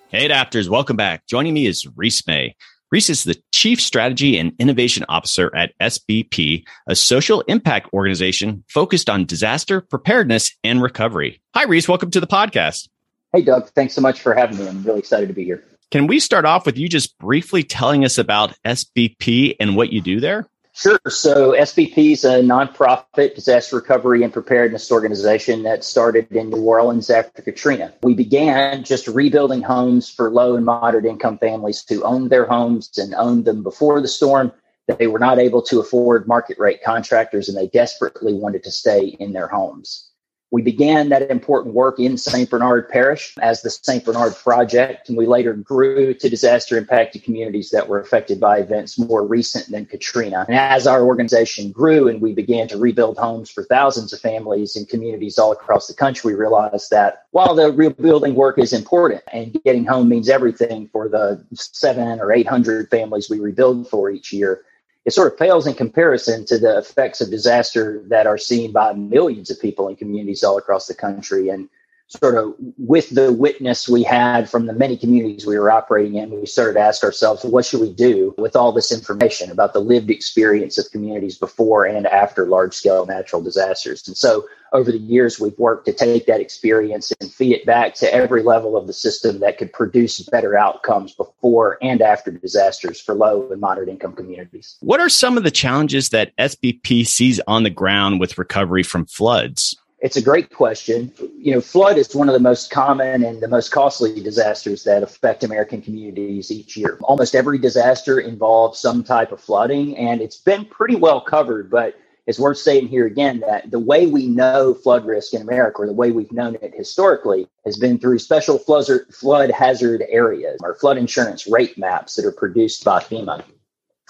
Hey, 0.09 0.27
adapters, 0.27 0.67
welcome 0.67 0.95
back. 0.95 1.27
Joining 1.27 1.53
me 1.53 1.67
is 1.67 1.85
Reese 1.95 2.25
May. 2.25 2.55
Reese 2.89 3.11
is 3.11 3.23
the 3.23 3.39
Chief 3.53 3.79
Strategy 3.79 4.39
and 4.39 4.53
Innovation 4.57 5.05
Officer 5.09 5.55
at 5.55 5.77
SBP, 5.79 6.63
a 6.87 6.95
social 6.95 7.41
impact 7.41 7.93
organization 7.93 8.63
focused 8.67 9.09
on 9.09 9.25
disaster 9.25 9.81
preparedness 9.81 10.55
and 10.63 10.81
recovery. 10.81 11.41
Hi, 11.53 11.65
Reese. 11.65 11.87
Welcome 11.87 12.09
to 12.11 12.19
the 12.19 12.27
podcast. 12.27 12.87
Hey, 13.31 13.43
Doug. 13.43 13.69
Thanks 13.75 13.93
so 13.93 14.01
much 14.01 14.21
for 14.21 14.33
having 14.33 14.57
me. 14.57 14.67
I'm 14.67 14.83
really 14.83 14.99
excited 14.99 15.27
to 15.27 15.33
be 15.33 15.43
here. 15.43 15.63
Can 15.91 16.07
we 16.07 16.19
start 16.19 16.45
off 16.45 16.65
with 16.65 16.77
you 16.77 16.89
just 16.89 17.17
briefly 17.17 17.63
telling 17.63 18.03
us 18.03 18.17
about 18.17 18.53
SBP 18.65 19.55
and 19.59 19.75
what 19.75 19.93
you 19.93 20.01
do 20.01 20.19
there? 20.19 20.47
Sure. 20.77 20.99
So 21.07 21.53
SBP 21.53 22.11
is 22.11 22.23
a 22.23 22.39
nonprofit 22.39 23.33
disaster 23.33 23.77
recovery 23.77 24.21
and 24.21 24.31
preparedness 24.31 24.91
organization 24.91 25.63
that 25.63 25.83
started 25.83 26.31
in 26.31 26.51
New 26.51 26.61
Orleans 26.61 27.09
after 27.09 27.41
Katrina. 27.41 27.95
We 28.03 28.13
began 28.13 28.83
just 28.83 29.07
rebuilding 29.07 29.63
homes 29.63 30.07
for 30.07 30.29
low 30.29 30.55
and 30.55 30.63
moderate 30.63 31.05
income 31.05 31.39
families 31.39 31.83
who 31.89 32.03
owned 32.03 32.29
their 32.29 32.45
homes 32.45 32.95
and 32.99 33.15
owned 33.15 33.45
them 33.45 33.63
before 33.63 34.01
the 34.01 34.07
storm. 34.07 34.51
They 34.99 35.07
were 35.07 35.17
not 35.17 35.39
able 35.39 35.63
to 35.63 35.79
afford 35.79 36.27
market 36.27 36.59
rate 36.59 36.83
contractors 36.83 37.49
and 37.49 37.57
they 37.57 37.69
desperately 37.69 38.35
wanted 38.35 38.63
to 38.65 38.69
stay 38.69 39.17
in 39.19 39.33
their 39.33 39.47
homes. 39.47 40.11
We 40.49 40.61
began 40.61 41.09
that 41.09 41.29
important 41.29 41.75
work 41.75 41.99
in 41.99 42.17
St. 42.17 42.49
Bernard 42.49 42.87
Parish 42.87 43.35
as 43.41 43.61
the 43.61 43.69
St. 43.69 44.05
Bernard 44.05 44.33
Project, 44.35 45.09
and 45.09 45.17
we 45.17 45.25
later 45.25 45.53
grew 45.53 46.13
to 46.13 46.29
disaster 46.29 46.77
impacted 46.77 47.23
communities 47.23 47.69
that 47.71 47.89
were 47.89 47.99
affected 47.99 48.39
by 48.39 48.59
events 48.59 48.97
more 48.97 49.27
recent 49.27 49.69
than 49.69 49.85
Katrina. 49.85 50.45
And 50.47 50.57
as 50.57 50.87
our 50.87 51.03
organization 51.03 51.71
grew 51.71 52.07
and 52.07 52.21
we 52.21 52.33
began 52.33 52.69
to 52.69 52.77
rebuild 52.77 53.17
homes 53.17 53.49
for 53.49 53.63
thousands 53.63 54.13
of 54.13 54.21
families 54.21 54.77
in 54.77 54.85
communities 54.85 55.37
all 55.37 55.51
across 55.51 55.87
the 55.87 55.93
country, 55.93 56.31
we 56.31 56.39
realized 56.39 56.91
that 56.91 57.25
while 57.31 57.53
the 57.53 57.71
rebuilding 57.71 58.35
work 58.35 58.57
is 58.57 58.71
important 58.71 59.23
and 59.33 59.61
getting 59.65 59.85
home 59.85 60.07
means 60.07 60.29
everything 60.29 60.87
for 60.93 61.09
the 61.09 61.43
seven 61.53 62.21
or 62.21 62.31
800 62.31 62.89
families 62.89 63.29
we 63.29 63.39
rebuild 63.39 63.89
for 63.89 64.09
each 64.09 64.31
year, 64.31 64.63
it 65.07 65.13
sort 65.13 65.31
of 65.31 65.39
pales 65.39 65.65
in 65.65 65.73
comparison 65.73 66.45
to 66.45 66.59
the 66.59 66.77
effects 66.77 67.21
of 67.21 67.29
disaster 67.29 68.03
that 68.07 68.27
are 68.27 68.37
seen 68.37 68.73
by 68.73 68.91
millions 68.91 69.49
of 69.49 69.59
people 69.59 69.87
in 69.87 69.95
communities 69.95 70.43
all 70.43 70.57
across 70.57 70.87
the 70.87 70.93
country. 70.93 71.47
And 71.47 71.69
sort 72.07 72.35
of 72.35 72.55
with 72.77 73.09
the 73.09 73.33
witness 73.33 73.89
we 73.89 74.01
had 74.01 74.49
from 74.49 74.65
the 74.65 74.73
many 74.73 74.95
communities 74.95 75.45
we 75.45 75.59
were 75.59 75.69
operating 75.69 76.15
in, 76.15 76.31
we 76.31 76.45
started 76.45 76.73
to 76.73 76.79
ask 76.79 77.03
ourselves, 77.03 77.43
what 77.43 77.65
should 77.65 77.81
we 77.81 77.91
do 77.91 78.33
with 78.37 78.55
all 78.55 78.71
this 78.71 78.91
information 78.91 79.51
about 79.51 79.73
the 79.73 79.81
lived 79.81 80.09
experience 80.09 80.77
of 80.77 80.89
communities 80.91 81.37
before 81.37 81.85
and 81.85 82.07
after 82.07 82.45
large 82.45 82.73
scale 82.73 83.05
natural 83.05 83.41
disasters? 83.41 84.07
And 84.07 84.15
so 84.15 84.45
over 84.73 84.91
the 84.91 84.97
years, 84.97 85.39
we've 85.39 85.57
worked 85.57 85.85
to 85.85 85.93
take 85.93 86.25
that 86.27 86.39
experience 86.39 87.11
and 87.19 87.31
feed 87.31 87.53
it 87.53 87.65
back 87.65 87.93
to 87.95 88.13
every 88.13 88.43
level 88.43 88.77
of 88.77 88.87
the 88.87 88.93
system 88.93 89.39
that 89.39 89.57
could 89.57 89.71
produce 89.73 90.19
better 90.29 90.57
outcomes 90.57 91.13
before 91.13 91.77
and 91.81 92.01
after 92.01 92.31
disasters 92.31 92.99
for 93.01 93.15
low 93.15 93.49
and 93.51 93.61
moderate 93.61 93.89
income 93.89 94.13
communities. 94.13 94.77
What 94.79 94.99
are 94.99 95.09
some 95.09 95.37
of 95.37 95.43
the 95.43 95.51
challenges 95.51 96.09
that 96.09 96.35
SBP 96.37 97.05
sees 97.05 97.39
on 97.47 97.63
the 97.63 97.69
ground 97.69 98.19
with 98.19 98.37
recovery 98.37 98.83
from 98.83 99.05
floods? 99.05 99.75
It's 99.99 100.17
a 100.17 100.21
great 100.21 100.51
question. 100.51 101.11
You 101.39 101.53
know, 101.53 101.61
flood 101.61 101.97
is 101.97 102.13
one 102.13 102.29
of 102.29 102.33
the 102.33 102.39
most 102.39 102.69
common 102.69 103.23
and 103.23 103.41
the 103.41 103.47
most 103.47 103.71
costly 103.71 104.21
disasters 104.21 104.83
that 104.83 105.01
affect 105.01 105.43
American 105.43 105.81
communities 105.81 106.51
each 106.51 106.77
year. 106.77 106.99
Almost 107.01 107.33
every 107.33 107.57
disaster 107.57 108.19
involves 108.19 108.79
some 108.79 109.03
type 109.03 109.31
of 109.31 109.41
flooding, 109.41 109.97
and 109.97 110.21
it's 110.21 110.37
been 110.37 110.65
pretty 110.65 110.95
well 110.95 111.19
covered, 111.19 111.71
but 111.71 111.95
it's 112.27 112.37
worth 112.37 112.59
saying 112.59 112.89
here 112.89 113.07
again 113.07 113.39
that 113.39 113.71
the 113.71 113.79
way 113.79 114.05
we 114.05 114.27
know 114.27 114.75
flood 114.75 115.05
risk 115.05 115.33
in 115.33 115.41
America, 115.41 115.81
or 115.81 115.87
the 115.87 115.93
way 115.93 116.11
we've 116.11 116.31
known 116.31 116.57
it 116.61 116.75
historically, 116.75 117.47
has 117.65 117.77
been 117.77 117.97
through 117.97 118.19
special 118.19 118.59
flood 118.59 119.49
hazard 119.49 120.03
areas 120.09 120.59
or 120.61 120.75
flood 120.75 120.97
insurance 120.97 121.47
rate 121.47 121.75
maps 121.77 122.15
that 122.15 122.25
are 122.25 122.31
produced 122.31 122.83
by 122.83 122.99
FEMA. 122.99 123.43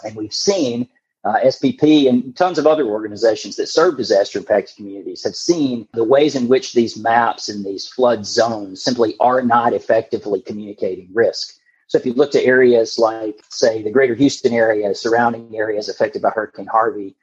And 0.03 0.15
we've 0.15 0.34
seen 0.34 0.89
uh, 1.27 1.39
SBP 1.43 2.07
and 2.07 2.36
tons 2.38 2.57
of 2.57 2.65
other 2.65 2.86
organizations 2.86 3.57
that 3.57 3.67
serve 3.67 3.98
disaster 3.98 4.39
impacted 4.39 4.77
communities 4.77 5.24
have 5.25 5.36
seen 5.36 5.86
the 5.93 6.03
ways 6.03 6.36
in 6.36 6.48
which 6.48 6.72
these 6.72 6.96
maps 6.98 7.50
and 7.50 7.65
these 7.65 7.88
flood 7.88 8.25
zones 8.25 8.81
simply 8.81 9.13
are 9.19 9.41
not 9.41 9.74
effectively 9.74 10.41
communicating 10.41 11.10
risk. 11.13 11.60
So 11.88 11.98
if 11.98 12.05
you 12.05 12.13
look 12.13 12.31
to 12.31 12.43
areas 12.43 12.98
like, 12.98 13.43
say, 13.50 13.81
the 13.81 13.91
greater 13.91 14.15
Houston 14.15 14.53
area, 14.53 14.96
surrounding 14.96 15.53
areas 15.53 15.89
affected 15.89 16.22
by 16.22 16.29
Hurricane 16.29 16.67
Harvey, 16.67 17.15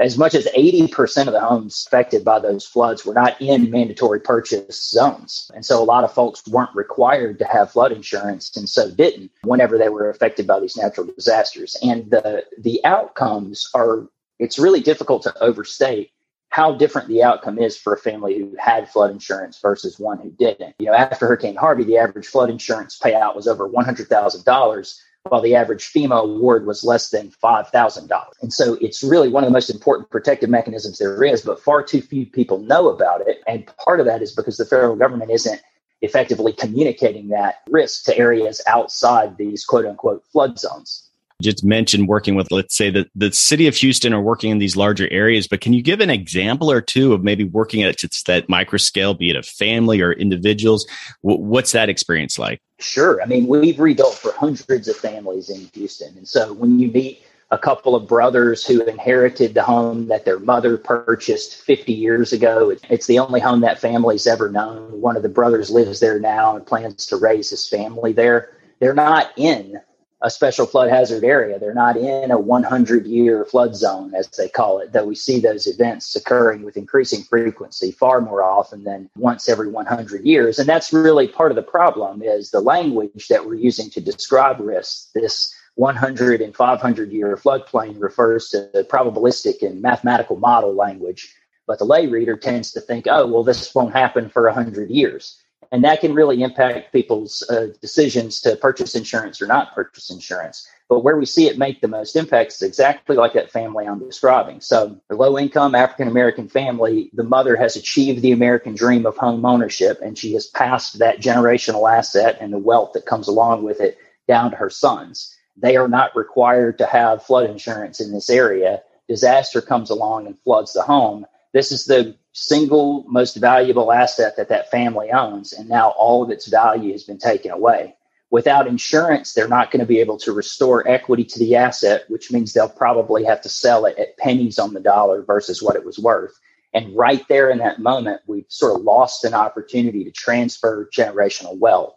as 0.00 0.16
much 0.16 0.34
as 0.34 0.46
80% 0.56 1.26
of 1.26 1.34
the 1.34 1.40
homes 1.40 1.84
affected 1.86 2.24
by 2.24 2.38
those 2.38 2.64
floods 2.64 3.04
were 3.04 3.12
not 3.12 3.38
in 3.40 3.70
mandatory 3.70 4.18
purchase 4.18 4.90
zones. 4.90 5.50
And 5.54 5.64
so 5.64 5.80
a 5.80 5.84
lot 5.84 6.04
of 6.04 6.12
folks 6.12 6.46
weren't 6.48 6.74
required 6.74 7.38
to 7.38 7.44
have 7.44 7.70
flood 7.70 7.92
insurance 7.92 8.56
and 8.56 8.66
so 8.66 8.90
didn't 8.90 9.30
whenever 9.42 9.76
they 9.76 9.90
were 9.90 10.08
affected 10.08 10.46
by 10.46 10.58
these 10.58 10.76
natural 10.76 11.06
disasters. 11.06 11.76
And 11.82 12.10
the, 12.10 12.44
the 12.58 12.82
outcomes 12.82 13.68
are, 13.74 14.08
it's 14.38 14.58
really 14.58 14.80
difficult 14.80 15.22
to 15.24 15.42
overstate 15.42 16.12
how 16.48 16.72
different 16.72 17.08
the 17.08 17.22
outcome 17.22 17.58
is 17.58 17.76
for 17.76 17.92
a 17.92 17.98
family 17.98 18.38
who 18.38 18.56
had 18.58 18.90
flood 18.90 19.10
insurance 19.10 19.60
versus 19.60 20.00
one 20.00 20.18
who 20.18 20.30
didn't. 20.30 20.74
You 20.78 20.86
know, 20.86 20.94
after 20.94 21.26
Hurricane 21.26 21.56
Harvey, 21.56 21.84
the 21.84 21.98
average 21.98 22.26
flood 22.26 22.50
insurance 22.50 22.98
payout 22.98 23.36
was 23.36 23.46
over 23.46 23.68
$100,000 23.68 25.00
while 25.28 25.42
the 25.42 25.54
average 25.54 25.92
FEMA 25.92 26.22
award 26.22 26.66
was 26.66 26.82
less 26.82 27.10
than 27.10 27.30
$5,000. 27.42 28.22
And 28.40 28.52
so 28.52 28.78
it's 28.80 29.02
really 29.02 29.28
one 29.28 29.44
of 29.44 29.48
the 29.48 29.52
most 29.52 29.70
important 29.70 30.10
protective 30.10 30.48
mechanisms 30.48 30.98
there 30.98 31.22
is, 31.22 31.42
but 31.42 31.60
far 31.60 31.82
too 31.82 32.00
few 32.00 32.26
people 32.26 32.58
know 32.58 32.88
about 32.88 33.26
it. 33.26 33.42
And 33.46 33.66
part 33.84 34.00
of 34.00 34.06
that 34.06 34.22
is 34.22 34.32
because 34.32 34.56
the 34.56 34.64
federal 34.64 34.96
government 34.96 35.30
isn't 35.30 35.60
effectively 36.02 36.52
communicating 36.52 37.28
that 37.28 37.56
risk 37.68 38.04
to 38.04 38.16
areas 38.16 38.62
outside 38.66 39.36
these 39.36 39.64
quote 39.64 39.84
unquote 39.84 40.24
flood 40.32 40.58
zones 40.58 41.09
just 41.40 41.64
mentioned 41.64 42.08
working 42.08 42.34
with, 42.34 42.50
let's 42.50 42.76
say, 42.76 42.90
the, 42.90 43.06
the 43.14 43.32
city 43.32 43.66
of 43.66 43.76
Houston 43.76 44.12
or 44.12 44.20
working 44.20 44.50
in 44.50 44.58
these 44.58 44.76
larger 44.76 45.08
areas, 45.10 45.46
but 45.46 45.60
can 45.60 45.72
you 45.72 45.82
give 45.82 46.00
an 46.00 46.10
example 46.10 46.70
or 46.70 46.80
two 46.80 47.12
of 47.12 47.24
maybe 47.24 47.44
working 47.44 47.82
at 47.82 47.96
that 48.26 48.48
micro 48.48 48.78
scale, 48.78 49.14
be 49.14 49.30
it 49.30 49.36
a 49.36 49.42
family 49.42 50.00
or 50.00 50.12
individuals? 50.12 50.86
W- 51.22 51.42
what's 51.42 51.72
that 51.72 51.88
experience 51.88 52.38
like? 52.38 52.60
Sure. 52.78 53.20
I 53.22 53.26
mean, 53.26 53.46
we've 53.46 53.78
rebuilt 53.78 54.14
for 54.14 54.32
hundreds 54.32 54.88
of 54.88 54.96
families 54.96 55.50
in 55.50 55.70
Houston. 55.74 56.16
And 56.16 56.26
so 56.26 56.52
when 56.52 56.78
you 56.78 56.90
meet 56.90 57.22
a 57.50 57.58
couple 57.58 57.96
of 57.96 58.06
brothers 58.06 58.64
who 58.64 58.80
inherited 58.82 59.54
the 59.54 59.62
home 59.62 60.06
that 60.06 60.24
their 60.24 60.38
mother 60.38 60.78
purchased 60.78 61.56
50 61.56 61.92
years 61.92 62.32
ago. 62.32 62.76
It's 62.88 63.06
the 63.06 63.18
only 63.18 63.40
home 63.40 63.60
that 63.62 63.80
family's 63.80 64.26
ever 64.26 64.48
known. 64.48 65.00
One 65.00 65.16
of 65.16 65.22
the 65.22 65.28
brothers 65.28 65.70
lives 65.70 65.98
there 65.98 66.20
now 66.20 66.54
and 66.54 66.64
plans 66.64 67.06
to 67.06 67.16
raise 67.16 67.50
his 67.50 67.68
family 67.68 68.12
there. 68.12 68.50
They're 68.78 68.94
not 68.94 69.32
in 69.36 69.80
a 70.22 70.30
special 70.30 70.66
flood 70.66 70.90
hazard 70.90 71.24
area. 71.24 71.58
They're 71.58 71.72
not 71.72 71.96
in 71.96 72.30
a 72.30 72.38
100 72.38 73.06
year 73.06 73.44
flood 73.44 73.74
zone, 73.74 74.14
as 74.14 74.28
they 74.28 74.48
call 74.48 74.78
it, 74.78 74.92
though 74.92 75.06
we 75.06 75.14
see 75.14 75.40
those 75.40 75.66
events 75.66 76.14
occurring 76.14 76.62
with 76.62 76.76
increasing 76.76 77.22
frequency 77.22 77.90
far 77.90 78.20
more 78.20 78.42
often 78.42 78.84
than 78.84 79.08
once 79.16 79.48
every 79.48 79.68
100 79.68 80.24
years. 80.24 80.58
And 80.58 80.68
that's 80.68 80.92
really 80.92 81.26
part 81.26 81.52
of 81.52 81.56
the 81.56 81.62
problem 81.62 82.22
is 82.22 82.50
the 82.50 82.60
language 82.60 83.28
that 83.28 83.46
we're 83.46 83.54
using 83.54 83.88
to 83.90 84.00
describe 84.00 84.60
risks. 84.60 85.10
This 85.14 85.54
100 85.76 86.42
and 86.42 86.54
500 86.54 87.12
year 87.12 87.36
floodplain 87.36 87.98
refers 87.98 88.50
to 88.50 88.68
the 88.74 88.84
probabilistic 88.84 89.66
and 89.66 89.80
mathematical 89.80 90.36
model 90.36 90.74
language. 90.74 91.34
But 91.66 91.78
the 91.78 91.84
lay 91.84 92.08
reader 92.08 92.36
tends 92.36 92.72
to 92.72 92.80
think, 92.80 93.06
oh, 93.08 93.26
well, 93.26 93.44
this 93.44 93.74
won't 93.74 93.94
happen 93.94 94.28
for 94.28 94.44
100 94.44 94.90
years 94.90 95.40
and 95.72 95.84
that 95.84 96.00
can 96.00 96.14
really 96.14 96.42
impact 96.42 96.92
people's 96.92 97.42
uh, 97.48 97.68
decisions 97.80 98.40
to 98.40 98.56
purchase 98.56 98.94
insurance 98.94 99.40
or 99.40 99.46
not 99.46 99.74
purchase 99.74 100.10
insurance. 100.10 100.68
But 100.88 101.04
where 101.04 101.16
we 101.16 101.26
see 101.26 101.46
it 101.46 101.58
make 101.58 101.80
the 101.80 101.86
most 101.86 102.16
impact 102.16 102.52
is 102.52 102.62
exactly 102.62 103.14
like 103.14 103.34
that 103.34 103.52
family 103.52 103.86
I'm 103.86 104.00
describing. 104.00 104.60
So, 104.60 105.00
a 105.08 105.14
low 105.14 105.38
income 105.38 105.76
African 105.76 106.08
American 106.08 106.48
family, 106.48 107.10
the 107.12 107.22
mother 107.22 107.54
has 107.56 107.76
achieved 107.76 108.22
the 108.22 108.32
American 108.32 108.74
dream 108.74 109.06
of 109.06 109.16
home 109.16 109.44
ownership, 109.44 110.00
and 110.02 110.18
she 110.18 110.32
has 110.32 110.48
passed 110.48 110.98
that 110.98 111.20
generational 111.20 111.90
asset 111.90 112.38
and 112.40 112.52
the 112.52 112.58
wealth 112.58 112.94
that 112.94 113.06
comes 113.06 113.28
along 113.28 113.62
with 113.62 113.80
it 113.80 113.98
down 114.26 114.50
to 114.50 114.56
her 114.56 114.70
sons. 114.70 115.36
They 115.56 115.76
are 115.76 115.88
not 115.88 116.16
required 116.16 116.78
to 116.78 116.86
have 116.86 117.22
flood 117.22 117.48
insurance 117.48 118.00
in 118.00 118.12
this 118.12 118.30
area. 118.30 118.82
Disaster 119.08 119.60
comes 119.60 119.90
along 119.90 120.26
and 120.26 120.38
floods 120.40 120.72
the 120.72 120.82
home. 120.82 121.26
This 121.52 121.70
is 121.70 121.84
the 121.84 122.16
single 122.32 123.04
most 123.08 123.36
valuable 123.36 123.92
asset 123.92 124.36
that 124.36 124.48
that 124.48 124.70
family 124.70 125.10
owns. 125.10 125.52
And 125.52 125.68
now 125.68 125.90
all 125.90 126.22
of 126.22 126.30
its 126.30 126.46
value 126.46 126.92
has 126.92 127.04
been 127.04 127.18
taken 127.18 127.50
away. 127.50 127.96
Without 128.30 128.68
insurance, 128.68 129.34
they're 129.34 129.48
not 129.48 129.72
going 129.72 129.80
to 129.80 129.86
be 129.86 129.98
able 129.98 130.16
to 130.18 130.32
restore 130.32 130.86
equity 130.86 131.24
to 131.24 131.38
the 131.40 131.56
asset, 131.56 132.04
which 132.08 132.30
means 132.30 132.52
they'll 132.52 132.68
probably 132.68 133.24
have 133.24 133.40
to 133.42 133.48
sell 133.48 133.86
it 133.86 133.98
at 133.98 134.16
pennies 134.18 134.58
on 134.58 134.72
the 134.72 134.80
dollar 134.80 135.22
versus 135.22 135.60
what 135.60 135.74
it 135.74 135.84
was 135.84 135.98
worth. 135.98 136.38
And 136.72 136.94
right 136.96 137.26
there 137.28 137.50
in 137.50 137.58
that 137.58 137.80
moment, 137.80 138.20
we've 138.28 138.46
sort 138.48 138.78
of 138.78 138.84
lost 138.84 139.24
an 139.24 139.34
opportunity 139.34 140.04
to 140.04 140.12
transfer 140.12 140.88
generational 140.94 141.58
wealth. 141.58 141.96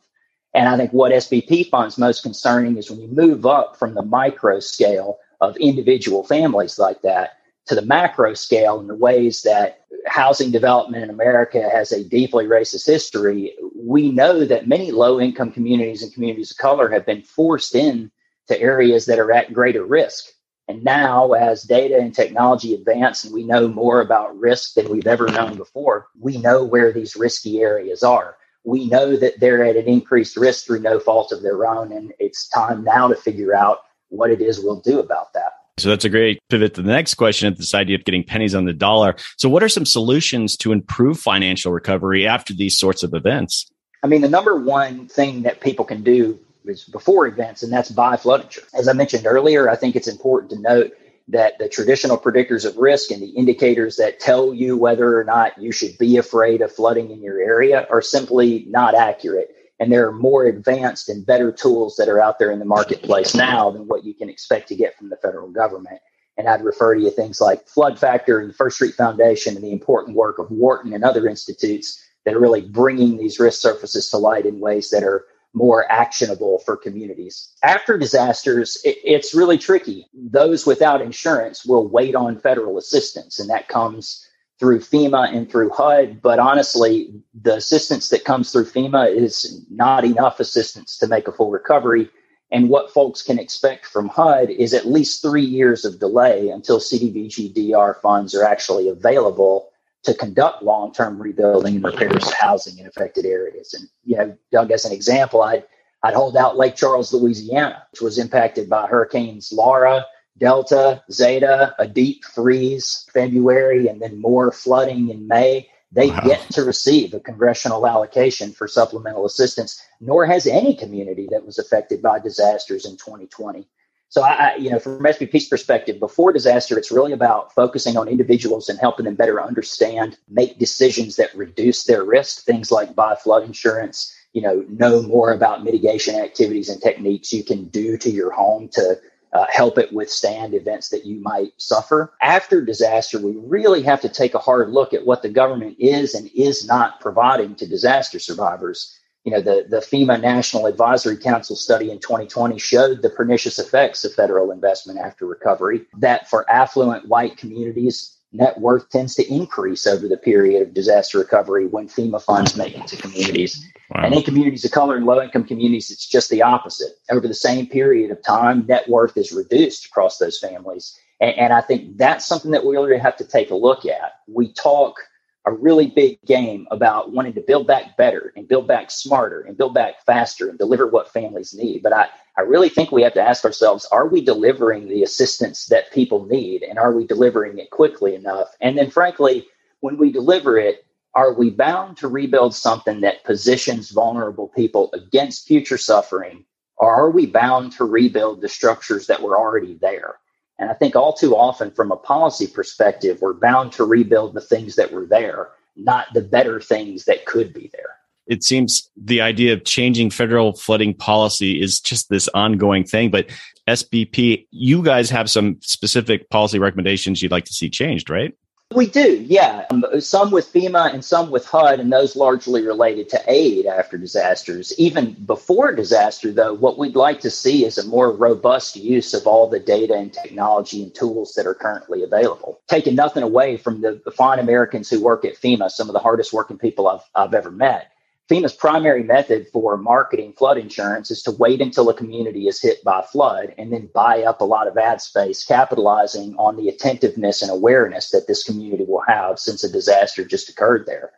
And 0.55 0.67
I 0.67 0.77
think 0.77 0.91
what 0.91 1.11
SBP 1.11 1.69
finds 1.69 1.99
most 1.99 2.23
concerning 2.23 2.77
is 2.77 2.89
when 2.89 3.01
you 3.01 3.07
move 3.07 3.45
up 3.45 3.77
from 3.77 3.93
the 3.93 4.01
micro 4.01 4.59
scale 4.59 5.19
of 5.41 5.55
individual 5.57 6.23
families 6.23 6.79
like 6.79 7.01
that, 7.03 7.37
to 7.65 7.75
the 7.75 7.81
macro 7.85 8.33
scale 8.33 8.79
and 8.79 8.89
the 8.89 8.95
ways 8.95 9.43
that 9.43 9.82
housing 10.07 10.51
development 10.51 11.03
in 11.03 11.09
America 11.09 11.69
has 11.69 11.91
a 11.91 12.03
deeply 12.03 12.45
racist 12.45 12.85
history, 12.85 13.55
we 13.75 14.11
know 14.11 14.45
that 14.45 14.67
many 14.67 14.91
low 14.91 15.19
income 15.19 15.51
communities 15.51 16.03
and 16.03 16.13
communities 16.13 16.51
of 16.51 16.57
color 16.57 16.89
have 16.89 17.05
been 17.05 17.21
forced 17.21 17.75
in 17.75 18.11
to 18.47 18.59
areas 18.59 19.05
that 19.05 19.19
are 19.19 19.31
at 19.31 19.53
greater 19.53 19.85
risk. 19.85 20.25
And 20.67 20.83
now, 20.83 21.33
as 21.33 21.63
data 21.63 21.97
and 21.97 22.15
technology 22.15 22.73
advance 22.73 23.25
and 23.25 23.33
we 23.33 23.43
know 23.43 23.67
more 23.67 24.01
about 24.01 24.37
risk 24.37 24.75
than 24.75 24.89
we've 24.89 25.07
ever 25.07 25.27
known 25.27 25.57
before, 25.57 26.07
we 26.19 26.37
know 26.37 26.63
where 26.63 26.93
these 26.93 27.15
risky 27.15 27.61
areas 27.61 28.01
are. 28.01 28.37
We 28.63 28.87
know 28.87 29.17
that 29.17 29.39
they're 29.41 29.65
at 29.65 29.75
an 29.75 29.87
increased 29.87 30.37
risk 30.37 30.65
through 30.65 30.79
no 30.79 30.99
fault 30.99 31.33
of 31.33 31.41
their 31.41 31.67
own. 31.67 31.91
And 31.91 32.13
it's 32.17 32.47
time 32.47 32.83
now 32.83 33.09
to 33.09 33.15
figure 33.15 33.53
out 33.53 33.79
what 34.07 34.31
it 34.31 34.41
is 34.41 34.59
we'll 34.59 34.79
do 34.79 34.99
about 34.99 35.33
that. 35.33 35.51
So 35.77 35.89
that's 35.89 36.05
a 36.05 36.09
great 36.09 36.39
pivot 36.49 36.75
to 36.75 36.83
the 36.83 36.91
next 36.91 37.15
question 37.15 37.51
at 37.51 37.57
this 37.57 37.73
idea 37.73 37.95
of 37.95 38.05
getting 38.05 38.23
pennies 38.23 38.53
on 38.53 38.65
the 38.65 38.73
dollar. 38.73 39.15
So, 39.37 39.49
what 39.49 39.63
are 39.63 39.69
some 39.69 39.85
solutions 39.85 40.55
to 40.57 40.71
improve 40.71 41.19
financial 41.19 41.71
recovery 41.71 42.27
after 42.27 42.53
these 42.53 42.77
sorts 42.77 43.01
of 43.01 43.13
events? 43.13 43.65
I 44.03 44.07
mean, 44.07 44.21
the 44.21 44.29
number 44.29 44.55
one 44.55 45.07
thing 45.07 45.43
that 45.43 45.61
people 45.61 45.85
can 45.85 46.03
do 46.03 46.39
is 46.65 46.83
before 46.83 47.25
events, 47.25 47.63
and 47.63 47.73
that's 47.73 47.89
buy 47.89 48.17
flood 48.17 48.43
insurance. 48.43 48.73
As 48.73 48.87
I 48.87 48.93
mentioned 48.93 49.25
earlier, 49.25 49.69
I 49.69 49.75
think 49.75 49.95
it's 49.95 50.07
important 50.07 50.51
to 50.51 50.59
note 50.59 50.91
that 51.29 51.57
the 51.57 51.69
traditional 51.69 52.17
predictors 52.17 52.65
of 52.65 52.77
risk 52.77 53.09
and 53.09 53.21
the 53.21 53.29
indicators 53.29 53.95
that 53.95 54.19
tell 54.19 54.53
you 54.53 54.77
whether 54.77 55.17
or 55.17 55.23
not 55.23 55.57
you 55.57 55.71
should 55.71 55.97
be 55.97 56.17
afraid 56.17 56.61
of 56.61 56.71
flooding 56.71 57.11
in 57.11 57.21
your 57.21 57.39
area 57.39 57.87
are 57.89 58.01
simply 58.01 58.65
not 58.67 58.93
accurate. 58.93 59.55
And 59.83 59.91
there 59.91 60.07
are 60.07 60.13
more 60.13 60.45
advanced 60.45 61.09
and 61.09 61.25
better 61.25 61.51
tools 61.51 61.97
that 61.97 62.07
are 62.07 62.21
out 62.21 62.39
there 62.39 62.51
in 62.51 62.59
the 62.59 62.63
marketplace 62.63 63.35
now 63.35 63.69
than 63.69 63.85
what 63.85 64.05
you 64.05 64.13
can 64.13 64.29
expect 64.29 64.69
to 64.69 64.77
get 64.77 64.97
from 64.97 65.09
the 65.09 65.17
federal 65.17 65.49
government. 65.49 65.99
And 66.37 66.47
I'd 66.47 66.63
refer 66.63 66.95
to 66.95 67.01
you 67.01 67.11
things 67.11 67.41
like 67.41 67.67
Flood 67.67 67.99
Factor 67.99 68.39
and 68.39 68.49
the 68.49 68.53
First 68.53 68.77
Street 68.77 68.95
Foundation 68.95 69.55
and 69.55 69.63
the 69.63 69.73
important 69.73 70.15
work 70.15 70.39
of 70.39 70.49
Wharton 70.49 70.93
and 70.93 71.03
other 71.03 71.27
institutes 71.27 72.01
that 72.23 72.33
are 72.33 72.39
really 72.39 72.61
bringing 72.61 73.17
these 73.17 73.41
risk 73.41 73.59
surfaces 73.59 74.09
to 74.11 74.17
light 74.17 74.45
in 74.45 74.61
ways 74.61 74.89
that 74.91 75.03
are 75.03 75.25
more 75.53 75.85
actionable 75.91 76.59
for 76.59 76.77
communities. 76.77 77.49
After 77.61 77.97
disasters, 77.97 78.77
it, 78.85 78.99
it's 79.03 79.35
really 79.35 79.57
tricky. 79.57 80.07
Those 80.13 80.65
without 80.65 81.01
insurance 81.01 81.65
will 81.65 81.89
wait 81.89 82.15
on 82.15 82.39
federal 82.39 82.77
assistance, 82.77 83.37
and 83.37 83.49
that 83.49 83.67
comes 83.67 84.25
through 84.63 84.79
FEMA 84.79 85.35
and 85.35 85.51
through 85.51 85.69
HUD. 85.71 86.21
But 86.21 86.39
honestly, 86.39 87.13
the 87.33 87.55
assistance 87.55 88.07
that 88.07 88.23
comes 88.23 88.49
through 88.49 88.63
FEMA 88.63 89.13
is 89.13 89.61
not 89.69 90.05
enough 90.05 90.39
assistance 90.39 90.97
to 90.99 91.07
make 91.07 91.27
a 91.27 91.33
full 91.33 91.51
recovery. 91.51 92.09
And 92.49 92.69
what 92.69 92.89
folks 92.89 93.21
can 93.21 93.39
expect 93.39 93.85
from 93.85 94.07
HUD 94.07 94.49
is 94.51 94.73
at 94.73 94.85
least 94.87 95.21
three 95.21 95.43
years 95.43 95.83
of 95.83 95.99
delay 95.99 96.47
until 96.47 96.79
CDBG-DR 96.79 97.99
funds 98.01 98.33
are 98.33 98.45
actually 98.45 98.87
available 98.87 99.69
to 100.03 100.13
conduct 100.13 100.63
long-term 100.63 101.21
rebuilding 101.21 101.75
and 101.75 101.83
repairs 101.83 102.23
to 102.23 102.35
housing 102.35 102.79
in 102.79 102.87
affected 102.87 103.25
areas. 103.25 103.73
And 103.73 103.89
you 104.05 104.15
know, 104.15 104.37
Doug, 104.49 104.71
as 104.71 104.85
an 104.85 104.93
example, 104.93 105.41
I'd 105.41 105.65
I'd 106.03 106.13
hold 106.13 106.37
out 106.37 106.55
Lake 106.55 106.77
Charles, 106.77 107.11
Louisiana, 107.11 107.83
which 107.91 108.01
was 108.01 108.17
impacted 108.17 108.69
by 108.69 108.87
hurricanes 108.87 109.51
Laura, 109.51 110.05
Delta, 110.37 111.03
Zeta, 111.11 111.75
a 111.77 111.87
deep 111.87 112.23
freeze 112.23 113.07
February, 113.13 113.87
and 113.87 114.01
then 114.01 114.19
more 114.19 114.51
flooding 114.51 115.09
in 115.09 115.27
May. 115.27 115.69
They 115.91 116.09
wow. 116.09 116.21
get 116.21 116.41
to 116.51 116.63
receive 116.63 117.13
a 117.13 117.19
congressional 117.19 117.85
allocation 117.85 118.51
for 118.51 118.67
supplemental 118.67 119.25
assistance, 119.25 119.79
nor 120.01 120.25
has 120.25 120.47
any 120.47 120.75
community 120.75 121.27
that 121.31 121.45
was 121.45 121.59
affected 121.59 122.01
by 122.01 122.19
disasters 122.19 122.85
in 122.85 122.93
2020. 122.93 123.67
So 124.09 124.21
I, 124.21 124.55
you 124.57 124.69
know, 124.69 124.77
from 124.77 124.99
SBP's 124.99 125.47
perspective, 125.47 125.99
before 125.99 126.33
disaster, 126.33 126.77
it's 126.77 126.91
really 126.91 127.13
about 127.13 127.53
focusing 127.53 127.97
on 127.97 128.07
individuals 128.07 128.69
and 128.69 128.79
helping 128.79 129.05
them 129.05 129.15
better 129.15 129.41
understand, 129.41 130.17
make 130.29 130.59
decisions 130.59 131.15
that 131.15 131.35
reduce 131.35 131.85
their 131.85 132.03
risk. 132.03 132.43
Things 132.43 132.71
like 132.71 132.95
buy 132.95 133.15
flood 133.15 133.43
insurance, 133.43 134.15
you 134.33 134.41
know, 134.43 134.65
know 134.69 135.01
more 135.01 135.31
about 135.31 135.63
mitigation 135.63 136.13
activities 136.13 136.69
and 136.69 136.79
techniques 136.79 137.33
you 137.33 137.43
can 137.43 137.65
do 137.69 137.97
to 137.97 138.09
your 138.11 138.29
home 138.31 138.69
to 138.73 138.99
uh, 139.33 139.45
help 139.49 139.77
it 139.77 139.91
withstand 139.91 140.53
events 140.53 140.89
that 140.89 141.05
you 141.05 141.19
might 141.21 141.51
suffer. 141.57 142.13
After 142.21 142.61
disaster, 142.61 143.19
we 143.19 143.35
really 143.37 143.81
have 143.83 144.01
to 144.01 144.09
take 144.09 144.35
a 144.35 144.39
hard 144.39 144.69
look 144.69 144.93
at 144.93 145.05
what 145.05 145.21
the 145.21 145.29
government 145.29 145.77
is 145.79 146.13
and 146.13 146.29
is 146.35 146.65
not 146.65 146.99
providing 146.99 147.55
to 147.55 147.67
disaster 147.67 148.19
survivors 148.19 148.99
you 149.23 149.31
know, 149.31 149.41
the, 149.41 149.65
the 149.69 149.77
FEMA 149.77 150.19
National 150.21 150.65
Advisory 150.65 151.17
Council 151.17 151.55
study 151.55 151.91
in 151.91 151.99
2020 151.99 152.59
showed 152.59 153.01
the 153.01 153.09
pernicious 153.09 153.57
effects 153.57 154.03
of 154.03 154.13
federal 154.13 154.51
investment 154.51 154.99
after 154.99 155.25
recovery, 155.25 155.85
that 155.99 156.29
for 156.29 156.49
affluent 156.51 157.07
white 157.07 157.37
communities, 157.37 158.17
net 158.33 158.59
worth 158.59 158.89
tends 158.89 159.15
to 159.15 159.33
increase 159.33 159.85
over 159.85 160.07
the 160.07 160.17
period 160.17 160.61
of 160.61 160.73
disaster 160.73 161.19
recovery 161.19 161.67
when 161.67 161.87
FEMA 161.87 162.21
funds 162.21 162.57
make 162.57 162.75
it 162.75 162.87
to 162.87 162.97
communities. 162.97 163.65
Wow. 163.91 164.05
And 164.05 164.15
in 164.15 164.23
communities 164.23 164.65
of 164.65 164.71
color 164.71 164.95
and 164.95 165.05
low 165.05 165.21
income 165.21 165.45
communities, 165.45 165.91
it's 165.91 166.07
just 166.07 166.29
the 166.29 166.41
opposite. 166.41 166.93
Over 167.11 167.27
the 167.27 167.33
same 167.33 167.67
period 167.67 168.11
of 168.11 168.23
time, 168.23 168.65
net 168.67 168.89
worth 168.89 169.15
is 169.15 169.31
reduced 169.31 169.85
across 169.85 170.17
those 170.17 170.39
families. 170.39 170.99
And, 171.21 171.37
and 171.37 171.53
I 171.53 171.61
think 171.61 171.97
that's 171.97 172.25
something 172.25 172.51
that 172.51 172.65
we 172.65 172.75
really 172.75 172.97
have 172.97 173.17
to 173.17 173.25
take 173.25 173.51
a 173.51 173.55
look 173.55 173.85
at. 173.85 174.13
We 174.27 174.51
talk 174.51 174.95
a 175.45 175.51
really 175.51 175.87
big 175.87 176.19
game 176.25 176.67
about 176.71 177.11
wanting 177.11 177.33
to 177.33 177.41
build 177.41 177.67
back 177.67 177.97
better 177.97 178.31
and 178.35 178.47
build 178.47 178.67
back 178.67 178.89
smarter 178.89 179.41
and 179.41 179.57
build 179.57 179.73
back 179.73 180.05
faster 180.05 180.49
and 180.49 180.57
deliver 180.57 180.87
what 180.87 181.11
families 181.11 181.53
need. 181.53 181.83
But 181.83 181.93
I, 181.93 182.07
I 182.37 182.41
really 182.41 182.69
think 182.69 182.91
we 182.91 183.03
have 183.03 183.13
to 183.13 183.21
ask 183.21 183.43
ourselves 183.43 183.85
are 183.91 184.07
we 184.07 184.21
delivering 184.23 184.87
the 184.87 185.03
assistance 185.03 185.65
that 185.67 185.91
people 185.91 186.25
need 186.25 186.63
and 186.63 186.79
are 186.79 186.93
we 186.93 187.05
delivering 187.05 187.57
it 187.57 187.71
quickly 187.71 188.15
enough? 188.15 188.55
And 188.61 188.77
then, 188.77 188.89
frankly, 188.89 189.45
when 189.81 189.97
we 189.97 190.11
deliver 190.11 190.57
it, 190.57 190.85
are 191.13 191.33
we 191.33 191.49
bound 191.49 191.97
to 191.97 192.07
rebuild 192.07 192.55
something 192.55 193.01
that 193.01 193.23
positions 193.23 193.91
vulnerable 193.91 194.47
people 194.47 194.89
against 194.93 195.45
future 195.45 195.77
suffering? 195.77 196.45
Or 196.77 196.93
are 196.93 197.11
we 197.11 197.27
bound 197.27 197.73
to 197.73 197.85
rebuild 197.85 198.41
the 198.41 198.49
structures 198.49 199.07
that 199.07 199.21
were 199.21 199.37
already 199.37 199.75
there? 199.75 200.15
And 200.59 200.69
I 200.69 200.73
think 200.73 200.95
all 200.95 201.13
too 201.13 201.35
often, 201.35 201.71
from 201.71 201.91
a 201.91 201.97
policy 201.97 202.47
perspective, 202.47 203.19
we're 203.21 203.33
bound 203.33 203.71
to 203.73 203.83
rebuild 203.83 204.33
the 204.33 204.41
things 204.41 204.75
that 204.75 204.91
were 204.91 205.05
there, 205.05 205.49
not 205.75 206.07
the 206.13 206.21
better 206.21 206.61
things 206.61 207.05
that 207.05 207.25
could 207.25 207.53
be 207.53 207.69
there. 207.73 207.97
It 208.27 208.43
seems 208.43 208.89
the 208.95 209.19
idea 209.19 209.53
of 209.53 209.65
changing 209.65 210.11
federal 210.11 210.53
flooding 210.53 210.93
policy 210.93 211.61
is 211.61 211.81
just 211.81 212.09
this 212.09 212.29
ongoing 212.29 212.85
thing. 212.85 213.11
But 213.11 213.29
SBP, 213.67 214.47
you 214.51 214.83
guys 214.83 215.09
have 215.09 215.29
some 215.29 215.57
specific 215.61 216.29
policy 216.29 216.59
recommendations 216.59 217.21
you'd 217.21 217.31
like 217.31 217.45
to 217.45 217.53
see 217.53 217.69
changed, 217.69 218.09
right? 218.09 218.33
We 218.75 218.87
do, 218.87 219.23
yeah. 219.27 219.65
Um, 219.69 219.85
some 219.99 220.31
with 220.31 220.51
FEMA 220.51 220.93
and 220.93 221.03
some 221.03 221.31
with 221.31 221.45
HUD, 221.45 221.79
and 221.79 221.91
those 221.91 222.15
largely 222.15 222.65
related 222.65 223.09
to 223.09 223.21
aid 223.27 223.65
after 223.65 223.97
disasters. 223.97 224.73
Even 224.77 225.13
before 225.25 225.73
disaster, 225.73 226.31
though, 226.31 226.53
what 226.53 226.77
we'd 226.77 226.95
like 226.95 227.21
to 227.21 227.29
see 227.29 227.65
is 227.65 227.77
a 227.77 227.87
more 227.87 228.11
robust 228.11 228.75
use 228.75 229.13
of 229.13 229.27
all 229.27 229.47
the 229.47 229.59
data 229.59 229.93
and 229.93 230.13
technology 230.13 230.83
and 230.83 230.93
tools 230.93 231.33
that 231.35 231.45
are 231.45 231.53
currently 231.53 232.03
available. 232.03 232.59
Taking 232.67 232.95
nothing 232.95 233.23
away 233.23 233.57
from 233.57 233.81
the, 233.81 234.01
fine 234.15 234.39
Americans 234.39 234.89
who 234.89 235.01
work 235.01 235.25
at 235.25 235.35
FEMA, 235.35 235.69
some 235.69 235.89
of 235.89 235.93
the 235.93 235.99
hardest 235.99 236.33
working 236.33 236.57
people 236.57 236.87
I've, 236.87 237.01
I've 237.15 237.33
ever 237.33 237.51
met. 237.51 237.92
FEMA's 238.29 238.53
primary 238.53 239.03
method 239.03 239.47
for 239.51 239.75
marketing 239.75 240.31
flood 240.31 240.57
insurance 240.57 241.11
is 241.11 241.21
to 241.23 241.31
wait 241.31 241.59
until 241.59 241.89
a 241.89 241.93
community 241.93 242.47
is 242.47 242.61
hit 242.61 242.81
by 242.81 243.01
flood 243.01 243.53
and 243.57 243.73
then 243.73 243.89
buy 243.93 244.23
up 244.23 244.39
a 244.39 244.45
lot 244.45 244.67
of 244.67 244.77
ad 244.77 245.01
space, 245.01 245.43
capitalizing 245.43 246.33
on 246.37 246.55
the 246.55 246.69
attentiveness 246.69 247.41
and 247.41 247.51
awareness 247.51 248.11
that 248.11 248.27
this 248.27 248.45
community 248.45 248.85
will 248.85 249.03
have 249.05 249.39
since 249.39 249.61
a 249.65 249.71
disaster 249.71 250.23
just 250.23 250.47
occurred 250.47 250.85
there. 250.85 251.11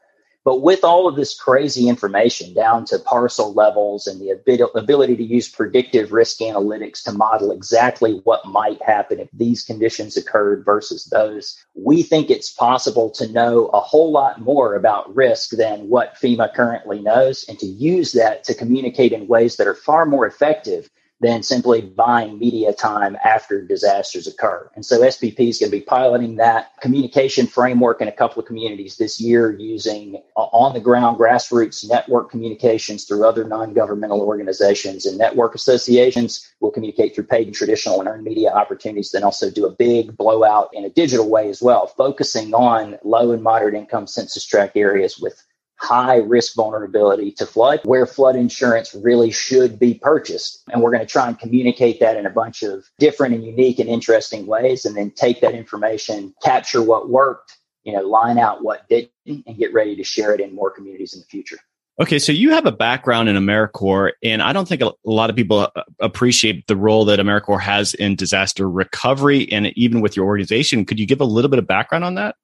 But 0.46 0.62
with 0.62 0.84
all 0.84 1.08
of 1.08 1.16
this 1.16 1.36
crazy 1.36 1.90
information 1.90 2.54
down 2.54 2.86
to 2.86 3.00
parcel 3.00 3.52
levels 3.54 4.06
and 4.06 4.22
the 4.22 4.30
ability 4.76 5.16
to 5.16 5.24
use 5.24 5.50
predictive 5.50 6.12
risk 6.12 6.38
analytics 6.38 7.04
to 7.06 7.12
model 7.14 7.52
exactly 7.52 8.22
what 8.26 8.46
might 8.46 8.80
happen 8.84 9.20
if 9.20 9.28
these 9.34 9.64
conditions 9.64 10.16
occurred 10.16 10.64
versus 10.64 11.06
those, 11.06 11.58
we 11.74 12.04
think 12.04 12.30
it's 12.30 12.52
possible 12.52 13.10
to 13.10 13.28
know 13.32 13.66
a 13.70 13.80
whole 13.80 14.12
lot 14.12 14.40
more 14.40 14.76
about 14.76 15.14
risk 15.16 15.50
than 15.50 15.90
what 15.90 16.14
FEMA 16.14 16.54
currently 16.54 17.02
knows 17.02 17.44
and 17.50 17.58
to 17.58 17.66
use 17.66 18.12
that 18.12 18.44
to 18.44 18.54
communicate 18.54 19.14
in 19.14 19.28
ways 19.28 19.56
that 19.56 19.66
are 19.68 19.74
far 19.74 20.06
more 20.06 20.28
effective 20.28 20.92
than 21.22 21.42
simply 21.42 21.82
buying 21.82 22.38
media 22.38 22.74
time 22.74 23.18
after 23.24 23.62
disasters 23.62 24.28
occur. 24.28 24.70
And 24.76 24.86
so 24.86 25.00
SBP 25.00 25.40
is 25.40 25.60
going 25.60 25.72
to 25.72 25.78
be 25.78 25.84
piloting 25.84 26.36
that 26.36 26.72
communication 26.82 27.48
framework 27.48 28.02
in 28.02 28.10
a 28.10 28.12
couple 28.12 28.42
of 28.42 28.46
communities 28.46 28.98
this 28.98 29.22
year 29.22 29.58
using 29.58 30.22
uh, 30.36 30.42
on 30.42 30.74
the 30.74 30.82
ground 30.82 31.18
grassroots 31.18 31.88
network 31.88 32.30
communications 32.30 33.06
through 33.06 33.26
other 33.26 33.46
non 33.46 33.74
governmental 33.74 34.22
organizations 34.22 35.06
and 35.06 35.18
network 35.18 35.56
associations. 35.56 36.54
We'll 36.60 36.72
communicate 36.72 37.16
through 37.16 37.26
paid 37.26 37.48
and 37.48 37.56
traditional 37.56 38.00
and 38.00 38.10
earned 38.10 38.24
media 38.24 38.52
opportunities, 38.52 39.12
then 39.12 39.24
also 39.24 39.50
do 39.50 39.66
a 39.66 39.72
big 39.72 40.18
blowout 40.18 40.70
in 40.74 40.84
a 40.84 40.90
digital 40.90 41.30
way 41.30 41.50
as 41.50 41.62
well, 41.62 41.88
focusing 41.88 42.54
on 42.54 42.98
low 43.04 43.32
and 43.32 43.42
moderate 43.42 43.76
income 43.76 44.08
census 44.08 44.46
tract 44.46 44.76
areas 44.76 45.18
with 45.18 45.42
high 45.78 46.18
risk 46.18 46.56
vulnerability 46.56 47.32
to 47.32 47.46
flood, 47.46 47.82
where 47.84 48.06
flood 48.06 48.36
insurance 48.36 48.96
really 48.96 49.32
should 49.32 49.78
be 49.78 49.96
purchased. 49.96 50.64
And 50.72 50.82
we're 50.82 50.92
going 50.92 51.06
to 51.06 51.12
try 51.12 51.28
and 51.28 51.38
communicate 51.38 52.00
that 52.00 52.18
in 52.18 52.26
a 52.26 52.30
bunch 52.30 52.64
of 52.64 52.86
different 53.00 53.36
and 53.36 53.46
unique 53.46 53.80
and 53.80 53.90
interesting 53.90 54.46
ways, 54.46 54.86
and 54.86 54.96
then 54.96 55.12
take 55.12 55.42
that 55.42 55.54
information, 55.54 56.34
capture 56.44 56.82
what 56.82 57.10
worked, 57.10 57.58
you 57.84 57.94
know, 57.94 58.02
line 58.02 58.38
out 58.38 58.64
what 58.64 58.88
didn't, 58.90 59.12
and 59.26 59.58
get 59.58 59.74
ready 59.74 59.96
to 59.96 60.04
share 60.04 60.34
it 60.34 60.40
in 60.40 60.56
more 60.56 60.72
communities 60.72 61.14
in 61.14 61.20
the 61.20 61.26
future. 61.26 61.58
Okay, 61.98 62.20
so 62.20 62.34
you 62.34 62.50
have 62.52 62.66
a 62.66 62.74
background 62.74 63.30
in 63.30 63.38
AmeriCorps, 63.38 64.12
and 64.22 64.42
I 64.42 64.52
don't 64.52 64.68
think 64.68 64.82
a 64.82 64.92
lot 65.06 65.30
of 65.30 65.36
people 65.38 65.60
uh, 65.60 65.84
appreciate 66.02 66.68
the 66.68 66.76
role 66.76 67.06
that 67.06 67.20
AmeriCorps 67.20 67.62
has 67.62 67.94
in 67.94 68.18
disaster 68.18 68.70
recovery 68.70 69.50
and 69.50 69.68
even 69.78 70.02
with 70.02 70.18
your 70.18 70.26
organization. 70.26 70.84
Could 70.84 71.00
you 71.00 71.06
give 71.06 71.22
a 71.22 71.26
little 71.26 71.50
bit 71.50 71.58
of 71.58 71.68
background 71.68 72.04
on 72.04 72.16
that? 72.16 72.36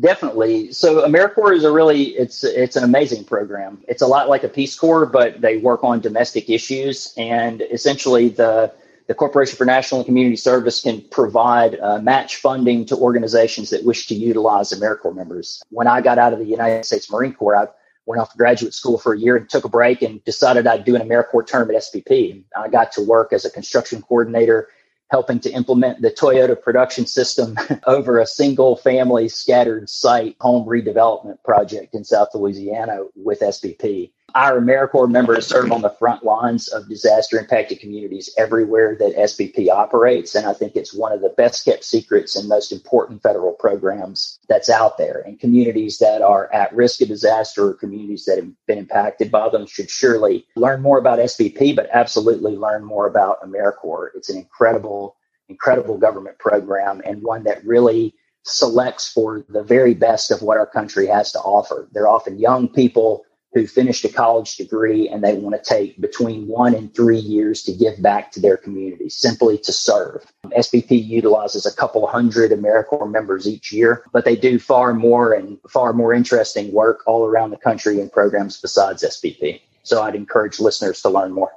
Definitely. 0.00 0.72
So 0.72 1.06
AmeriCorps 1.06 1.56
is 1.56 1.64
a 1.64 1.72
really 1.72 2.08
it's 2.08 2.44
it's 2.44 2.76
an 2.76 2.84
amazing 2.84 3.24
program. 3.24 3.82
It's 3.88 4.02
a 4.02 4.06
lot 4.06 4.28
like 4.28 4.44
a 4.44 4.48
Peace 4.48 4.76
Corps, 4.76 5.06
but 5.06 5.40
they 5.40 5.58
work 5.58 5.82
on 5.82 6.00
domestic 6.00 6.50
issues, 6.50 7.14
and 7.16 7.62
essentially 7.62 8.28
the 8.28 8.72
the 9.06 9.14
Corporation 9.14 9.56
for 9.56 9.64
National 9.64 10.00
and 10.00 10.06
Community 10.06 10.36
Service 10.36 10.82
can 10.82 11.00
provide 11.10 11.80
uh, 11.80 11.98
match 11.98 12.36
funding 12.36 12.84
to 12.86 12.96
organizations 12.96 13.70
that 13.70 13.84
wish 13.84 14.06
to 14.08 14.14
utilize 14.14 14.70
AmeriCorps 14.70 15.16
members. 15.16 15.62
When 15.70 15.86
I 15.86 16.02
got 16.02 16.18
out 16.18 16.34
of 16.34 16.38
the 16.38 16.44
United 16.44 16.84
States 16.84 17.10
Marine 17.10 17.32
Corps, 17.32 17.56
I 17.56 17.68
went 18.04 18.20
off 18.20 18.32
to 18.32 18.38
graduate 18.38 18.74
school 18.74 18.98
for 18.98 19.14
a 19.14 19.18
year 19.18 19.36
and 19.36 19.48
took 19.48 19.64
a 19.64 19.68
break 19.68 20.02
and 20.02 20.22
decided 20.24 20.66
I'd 20.66 20.84
do 20.84 20.94
an 20.94 21.08
AmeriCorps 21.08 21.46
term 21.46 21.70
at 21.70 21.76
SBP. 21.76 22.42
I 22.54 22.68
got 22.68 22.92
to 22.92 23.02
work 23.02 23.32
as 23.32 23.46
a 23.46 23.50
construction 23.50 24.02
coordinator 24.02 24.68
helping 25.10 25.40
to 25.40 25.50
implement 25.50 26.02
the 26.02 26.10
Toyota 26.10 26.60
production 26.60 27.06
system 27.06 27.56
over 27.86 28.18
a 28.18 28.26
single 28.26 28.76
family 28.76 29.28
scattered 29.28 29.88
site 29.88 30.36
home 30.40 30.66
redevelopment 30.66 31.42
project 31.44 31.94
in 31.94 32.04
South 32.04 32.28
Louisiana 32.34 33.04
with 33.14 33.40
SBP. 33.40 34.12
Our 34.34 34.60
AmeriCorps 34.60 35.10
members 35.10 35.46
serve 35.46 35.72
on 35.72 35.80
the 35.80 35.88
front 35.98 36.22
lines 36.22 36.68
of 36.68 36.86
disaster 36.86 37.38
impacted 37.38 37.80
communities 37.80 38.28
everywhere 38.36 38.94
that 39.00 39.16
SBP 39.16 39.70
operates. 39.70 40.34
And 40.34 40.46
I 40.46 40.52
think 40.52 40.76
it's 40.76 40.92
one 40.92 41.12
of 41.12 41.22
the 41.22 41.30
best 41.30 41.64
kept 41.64 41.82
secrets 41.82 42.36
and 42.36 42.46
most 42.46 42.70
important 42.70 43.22
federal 43.22 43.52
programs 43.52 44.38
that's 44.46 44.68
out 44.68 44.98
there. 44.98 45.22
And 45.22 45.40
communities 45.40 45.98
that 45.98 46.20
are 46.20 46.52
at 46.52 46.74
risk 46.74 47.00
of 47.00 47.08
disaster 47.08 47.68
or 47.68 47.74
communities 47.74 48.26
that 48.26 48.36
have 48.36 48.50
been 48.66 48.78
impacted 48.78 49.30
by 49.30 49.48
them 49.48 49.66
should 49.66 49.88
surely 49.88 50.46
learn 50.56 50.82
more 50.82 50.98
about 50.98 51.20
SBP, 51.20 51.74
but 51.74 51.88
absolutely 51.92 52.54
learn 52.54 52.84
more 52.84 53.06
about 53.06 53.42
AmeriCorps. 53.42 54.10
It's 54.14 54.28
an 54.28 54.36
incredible, 54.36 55.16
incredible 55.48 55.96
government 55.96 56.38
program 56.38 57.00
and 57.06 57.22
one 57.22 57.44
that 57.44 57.64
really 57.64 58.14
selects 58.42 59.10
for 59.10 59.44
the 59.48 59.62
very 59.62 59.94
best 59.94 60.30
of 60.30 60.42
what 60.42 60.58
our 60.58 60.66
country 60.66 61.06
has 61.06 61.32
to 61.32 61.38
offer. 61.38 61.88
They're 61.92 62.08
often 62.08 62.38
young 62.38 62.68
people 62.68 63.24
who 63.54 63.66
finished 63.66 64.04
a 64.04 64.08
college 64.08 64.56
degree 64.56 65.08
and 65.08 65.22
they 65.22 65.34
want 65.34 65.56
to 65.56 65.68
take 65.68 66.00
between 66.00 66.46
one 66.46 66.74
and 66.74 66.94
three 66.94 67.18
years 67.18 67.62
to 67.62 67.72
give 67.72 68.00
back 68.02 68.30
to 68.32 68.40
their 68.40 68.56
community, 68.56 69.08
simply 69.08 69.56
to 69.58 69.72
serve. 69.72 70.30
SBP 70.46 71.06
utilizes 71.06 71.64
a 71.64 71.74
couple 71.74 72.06
hundred 72.06 72.50
AmeriCorps 72.50 73.10
members 73.10 73.48
each 73.48 73.72
year, 73.72 74.04
but 74.12 74.24
they 74.24 74.36
do 74.36 74.58
far 74.58 74.92
more 74.92 75.32
and 75.32 75.58
far 75.68 75.92
more 75.92 76.12
interesting 76.12 76.72
work 76.72 77.02
all 77.06 77.24
around 77.24 77.50
the 77.50 77.56
country 77.56 78.00
in 78.00 78.10
programs 78.10 78.60
besides 78.60 79.02
SBP. 79.02 79.60
So 79.82 80.02
I'd 80.02 80.14
encourage 80.14 80.60
listeners 80.60 81.00
to 81.02 81.08
learn 81.08 81.32
more. 81.32 81.50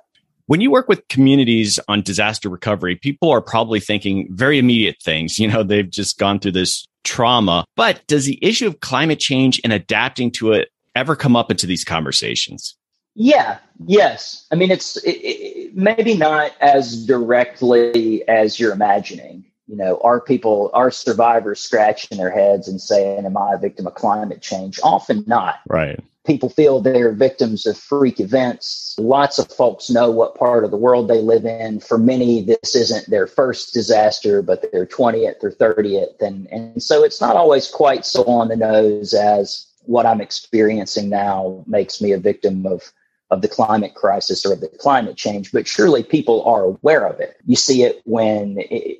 When 0.47 0.61
you 0.61 0.71
work 0.71 0.87
with 0.89 1.07
communities 1.07 1.79
on 1.87 2.01
disaster 2.01 2.49
recovery, 2.49 2.95
people 2.95 3.29
are 3.29 3.41
probably 3.41 3.79
thinking 3.79 4.27
very 4.31 4.57
immediate 4.57 4.97
things. 5.01 5.39
You 5.39 5.47
know, 5.47 5.63
they've 5.63 5.89
just 5.89 6.17
gone 6.17 6.39
through 6.39 6.53
this 6.53 6.85
trauma. 7.03 7.65
But 7.75 8.05
does 8.07 8.25
the 8.25 8.39
issue 8.41 8.67
of 8.67 8.79
climate 8.79 9.19
change 9.19 9.61
and 9.63 9.71
adapting 9.73 10.31
to 10.31 10.53
it 10.53 10.69
ever 10.95 11.15
come 11.15 11.35
up 11.35 11.51
into 11.51 11.67
these 11.67 11.83
conversations? 11.83 12.75
Yeah, 13.15 13.59
yes. 13.85 14.47
I 14.51 14.55
mean, 14.55 14.71
it's 14.71 14.97
it, 14.97 15.11
it, 15.11 15.75
maybe 15.75 16.15
not 16.15 16.53
as 16.61 17.05
directly 17.05 18.27
as 18.27 18.59
you're 18.59 18.71
imagining. 18.71 19.45
You 19.67 19.77
know, 19.77 19.99
are 20.03 20.19
people, 20.19 20.69
are 20.73 20.91
survivors 20.91 21.61
scratching 21.61 22.17
their 22.17 22.29
heads 22.29 22.67
and 22.67 22.81
saying, 22.81 23.25
Am 23.25 23.37
I 23.37 23.53
a 23.53 23.57
victim 23.57 23.87
of 23.87 23.95
climate 23.95 24.41
change? 24.41 24.79
Often 24.83 25.25
not. 25.27 25.59
Right. 25.69 25.99
People 26.25 26.49
feel 26.49 26.81
they're 26.81 27.13
victims 27.13 27.65
of 27.65 27.77
freak 27.77 28.19
events. 28.19 28.95
Lots 28.99 29.39
of 29.39 29.51
folks 29.51 29.89
know 29.89 30.11
what 30.11 30.35
part 30.35 30.63
of 30.63 30.71
the 30.71 30.77
world 30.77 31.07
they 31.07 31.19
live 31.19 31.45
in. 31.45 31.79
For 31.79 31.97
many, 31.97 32.43
this 32.43 32.75
isn't 32.75 33.09
their 33.09 33.25
first 33.25 33.73
disaster, 33.73 34.41
but 34.41 34.71
their 34.71 34.85
20th 34.85 35.43
or 35.43 35.51
30th. 35.51 36.21
And, 36.21 36.47
and 36.51 36.83
so 36.83 37.03
it's 37.03 37.21
not 37.21 37.35
always 37.35 37.69
quite 37.69 38.05
so 38.05 38.23
on 38.25 38.49
the 38.49 38.55
nose 38.55 39.13
as 39.13 39.70
what 39.83 40.05
I'm 40.05 40.21
experiencing 40.21 41.09
now 41.09 41.63
makes 41.67 42.01
me 42.01 42.11
a 42.11 42.19
victim 42.19 42.65
of 42.65 42.91
of 43.29 43.41
the 43.41 43.47
climate 43.47 43.95
crisis 43.95 44.45
or 44.45 44.51
of 44.51 44.59
the 44.59 44.67
climate 44.67 45.15
change 45.15 45.53
but 45.53 45.65
surely 45.65 46.03
people 46.03 46.43
are 46.43 46.63
aware 46.63 47.05
of 47.05 47.17
it. 47.21 47.37
You 47.45 47.55
see 47.55 47.83
it 47.83 48.01
when 48.03 48.57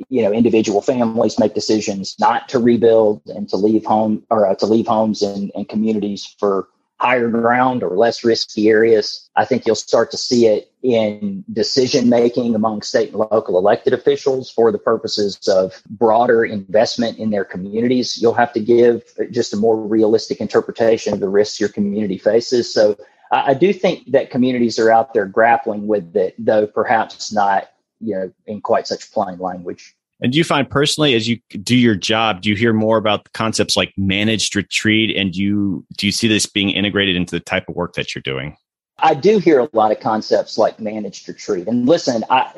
you 0.10 0.22
know 0.22 0.32
individual 0.32 0.82
families 0.82 1.38
make 1.38 1.54
decisions 1.54 2.15
not 2.20 2.48
to 2.50 2.60
rebuild 2.60 3.22
and 3.28 3.50
to 3.50 3.58
leave 3.58 3.86
home 3.86 4.24
or 4.30 4.48
uh, 4.48 4.56
to 4.56 4.65
leave 4.65 4.88
homes 4.88 5.22
and, 5.22 5.52
and 5.54 5.67
communities 5.67 6.36
for 6.39 6.67
higher 7.02 7.30
ground 7.30 7.82
or 7.82 7.98
less 7.98 8.24
risky 8.24 8.70
areas. 8.70 9.28
I 9.36 9.44
think 9.44 9.66
you'll 9.66 9.76
start 9.76 10.12
to 10.12 10.18
see 10.18 10.46
it 10.46 10.72
in 10.84 11.44
decision 11.52 12.10
making 12.10 12.54
among 12.54 12.84
state 12.84 13.10
and 13.10 13.18
local 13.18 13.58
elected 13.58 13.92
officials 13.94 14.52
for 14.52 14.72
the 14.72 14.78
purposes 14.78 15.48
of 15.48 15.82
broader 15.90 16.46
investment 16.46 17.18
in 17.18 17.32
their 17.32 17.44
communities. 17.44 18.22
You'll 18.22 18.36
have 18.36 18.54
to 18.54 18.60
give 18.60 19.04
just 19.32 19.52
a 19.52 19.58
more 19.58 19.76
realistic 19.76 20.40
interpretation 20.40 21.12
of 21.12 21.20
the 21.20 21.28
risks 21.28 21.60
your 21.60 21.70
community 21.70 22.20
faces. 22.20 22.72
So 22.72 22.96
I, 23.32 23.56
do 23.56 23.74
think 23.74 24.12
that 24.12 24.30
communities 24.30 24.78
are 24.78 24.92
out 24.92 25.16
there 25.16 25.26
grappling 25.26 25.88
with 25.88 26.16
it, 26.16 26.36
though 26.38 26.68
perhaps 26.68 27.34
not, 27.34 27.72
you 28.00 28.14
know, 28.14 28.32
in 28.46 28.62
quite 28.62 28.86
such 28.86 29.12
plain 29.12 29.40
language. 29.40 29.96
And 30.22 30.32
do 30.32 30.38
you 30.38 30.44
find 30.44 30.70
personally, 30.70 31.16
as 31.16 31.28
you 31.28 31.40
do 31.64 31.76
your 31.76 31.96
job, 31.96 32.42
do 32.42 32.50
you 32.50 32.56
hear 32.56 32.74
more 32.74 32.98
about 32.98 33.32
concepts 33.34 33.76
like 33.76 33.92
managed 33.98 34.56
retreat? 34.56 35.16
And 35.18 35.34
do 35.34 35.42
you 35.42 35.86
do 35.98 36.06
you 36.06 36.12
see 36.12 36.28
this 36.28 36.46
being 36.46 36.70
integrated 36.70 37.16
into 37.16 37.36
the 37.36 37.40
type 37.40 37.68
of 37.68 37.76
work 37.76 37.94
that 37.94 38.14
you're 38.14 38.22
doing? 38.22 38.56
I 39.04 39.16
do 39.16 39.40
hear 39.40 39.60
a 39.60 39.70
lot 39.74 39.92
of 39.92 40.00
concepts 40.00 40.60
like 40.60 40.80
managed 40.80 41.28
retreat. 41.28 41.68
And 41.68 41.88
listen, 41.88 42.24
I, 42.30 42.52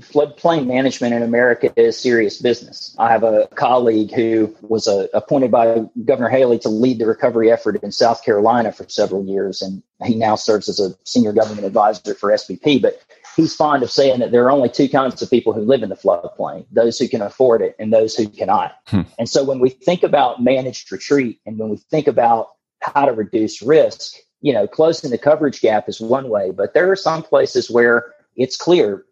floodplain 0.00 0.66
management 0.66 1.14
in 1.14 1.22
America 1.22 1.72
is 1.76 1.96
serious 1.96 2.40
business. 2.40 2.94
I 2.98 3.10
have 3.10 3.22
a 3.22 3.48
colleague 3.54 4.12
who 4.12 4.54
was 4.62 4.88
uh, 4.88 5.06
appointed 5.14 5.50
by 5.50 5.84
Governor 6.04 6.28
Haley 6.28 6.58
to 6.60 6.68
lead 6.68 6.98
the 6.98 7.06
recovery 7.06 7.52
effort 7.52 7.82
in 7.82 7.92
South 7.92 8.24
Carolina 8.24 8.72
for 8.72 8.88
several 8.88 9.24
years, 9.24 9.62
and 9.62 9.82
he 10.04 10.16
now 10.16 10.34
serves 10.34 10.68
as 10.68 10.80
a 10.80 10.94
senior 11.04 11.32
government 11.32 11.66
advisor 11.66 12.14
for 12.14 12.30
SBP. 12.30 12.82
But 12.82 13.00
he's 13.36 13.54
fond 13.54 13.82
of 13.82 13.90
saying 13.90 14.18
that 14.20 14.32
there 14.32 14.44
are 14.44 14.50
only 14.50 14.68
two 14.68 14.88
kinds 14.88 15.20
of 15.20 15.30
people 15.30 15.52
who 15.52 15.60
live 15.60 15.82
in 15.82 15.90
the 15.90 15.96
floodplain 15.96 16.64
those 16.72 16.98
who 16.98 17.06
can 17.06 17.22
afford 17.22 17.62
it 17.62 17.76
and 17.78 17.92
those 17.92 18.16
who 18.16 18.28
cannot. 18.28 18.76
Hmm. 18.86 19.02
And 19.18 19.28
so 19.28 19.44
when 19.44 19.60
we 19.60 19.68
think 19.68 20.02
about 20.02 20.42
managed 20.42 20.90
retreat 20.90 21.40
and 21.46 21.58
when 21.58 21.68
we 21.68 21.76
think 21.76 22.06
about 22.06 22.48
how 22.80 23.04
to 23.04 23.12
reduce 23.12 23.62
risk, 23.62 24.16
you 24.40 24.52
know, 24.52 24.66
closing 24.66 25.10
the 25.10 25.18
coverage 25.18 25.60
gap 25.60 25.88
is 25.88 26.00
one 26.00 26.28
way, 26.28 26.50
but 26.50 26.74
there 26.74 26.90
are 26.90 26.96
some 26.96 27.22
places 27.22 27.70
where 27.70 28.14
it's 28.36 28.56
clear 28.56 29.04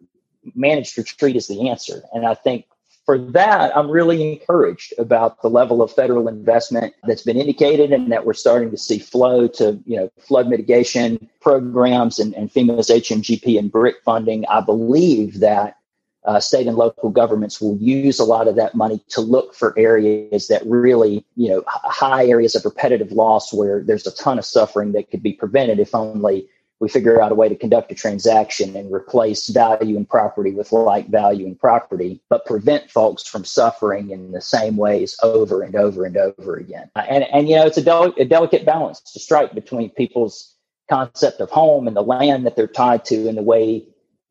managed 0.53 0.97
retreat 0.97 1.35
is 1.35 1.47
the 1.47 1.69
answer. 1.69 2.03
And 2.13 2.25
I 2.25 2.33
think 2.33 2.65
for 3.05 3.19
that, 3.19 3.75
I'm 3.77 3.89
really 3.89 4.31
encouraged 4.33 4.93
about 4.97 5.41
the 5.41 5.49
level 5.49 5.83
of 5.83 5.91
federal 5.91 6.27
investment 6.27 6.95
that's 7.03 7.21
been 7.21 7.37
indicated 7.37 7.91
and 7.91 8.11
that 8.11 8.25
we're 8.25 8.33
starting 8.33 8.71
to 8.71 8.77
see 8.77 8.97
flow 8.97 9.47
to, 9.47 9.79
you 9.85 9.97
know, 9.97 10.11
flood 10.19 10.47
mitigation 10.47 11.29
programs 11.39 12.17
and, 12.17 12.33
and 12.33 12.51
FEMA's 12.51 12.89
HMGP 12.89 13.59
and 13.59 13.71
BRIC 13.71 13.95
funding. 14.03 14.45
I 14.47 14.61
believe 14.61 15.39
that 15.41 15.77
uh, 16.25 16.39
state 16.39 16.65
and 16.65 16.77
local 16.77 17.11
governments 17.11 17.61
will 17.61 17.77
use 17.77 18.17
a 18.19 18.23
lot 18.23 18.47
of 18.47 18.55
that 18.55 18.73
money 18.73 18.99
to 19.09 19.21
look 19.21 19.53
for 19.53 19.77
areas 19.77 20.47
that 20.47 20.65
really, 20.65 21.23
you 21.35 21.49
know, 21.49 21.63
high 21.67 22.25
areas 22.25 22.55
of 22.55 22.65
repetitive 22.65 23.11
loss 23.11 23.53
where 23.53 23.83
there's 23.83 24.07
a 24.07 24.15
ton 24.15 24.39
of 24.39 24.45
suffering 24.45 24.93
that 24.93 25.11
could 25.11 25.21
be 25.21 25.33
prevented 25.33 25.77
if 25.79 25.93
only 25.93 26.49
we 26.79 26.89
figure 26.89 27.21
out 27.21 27.31
a 27.31 27.35
way 27.35 27.47
to 27.47 27.55
conduct 27.55 27.91
a 27.91 27.95
transaction 27.95 28.75
and 28.75 28.93
replace 28.93 29.47
value 29.47 29.95
and 29.95 30.07
property 30.09 30.51
with 30.51 30.71
like 30.71 31.07
value 31.07 31.45
and 31.45 31.59
property, 31.59 32.21
but 32.29 32.45
prevent 32.45 32.91
folks 32.91 33.25
from 33.25 33.45
suffering 33.45 34.11
in 34.11 34.31
the 34.31 34.41
same 34.41 34.75
ways 34.75 35.17
over 35.23 35.61
and 35.61 35.75
over 35.75 36.05
and 36.05 36.17
over 36.17 36.57
again. 36.57 36.89
Uh, 36.95 37.05
and, 37.09 37.23
and 37.31 37.47
you 37.47 37.55
know, 37.55 37.65
it's 37.65 37.77
a, 37.77 37.81
del- 37.81 38.13
a 38.17 38.25
delicate 38.25 38.65
balance 38.65 38.99
to 38.99 39.19
strike 39.19 39.53
between 39.53 39.89
people's 39.91 40.55
concept 40.89 41.39
of 41.39 41.49
home 41.49 41.87
and 41.87 41.95
the 41.95 42.03
land 42.03 42.45
that 42.45 42.55
they're 42.55 42.67
tied 42.67 43.05
to 43.05 43.27
and 43.27 43.37
the 43.37 43.43
way 43.43 43.85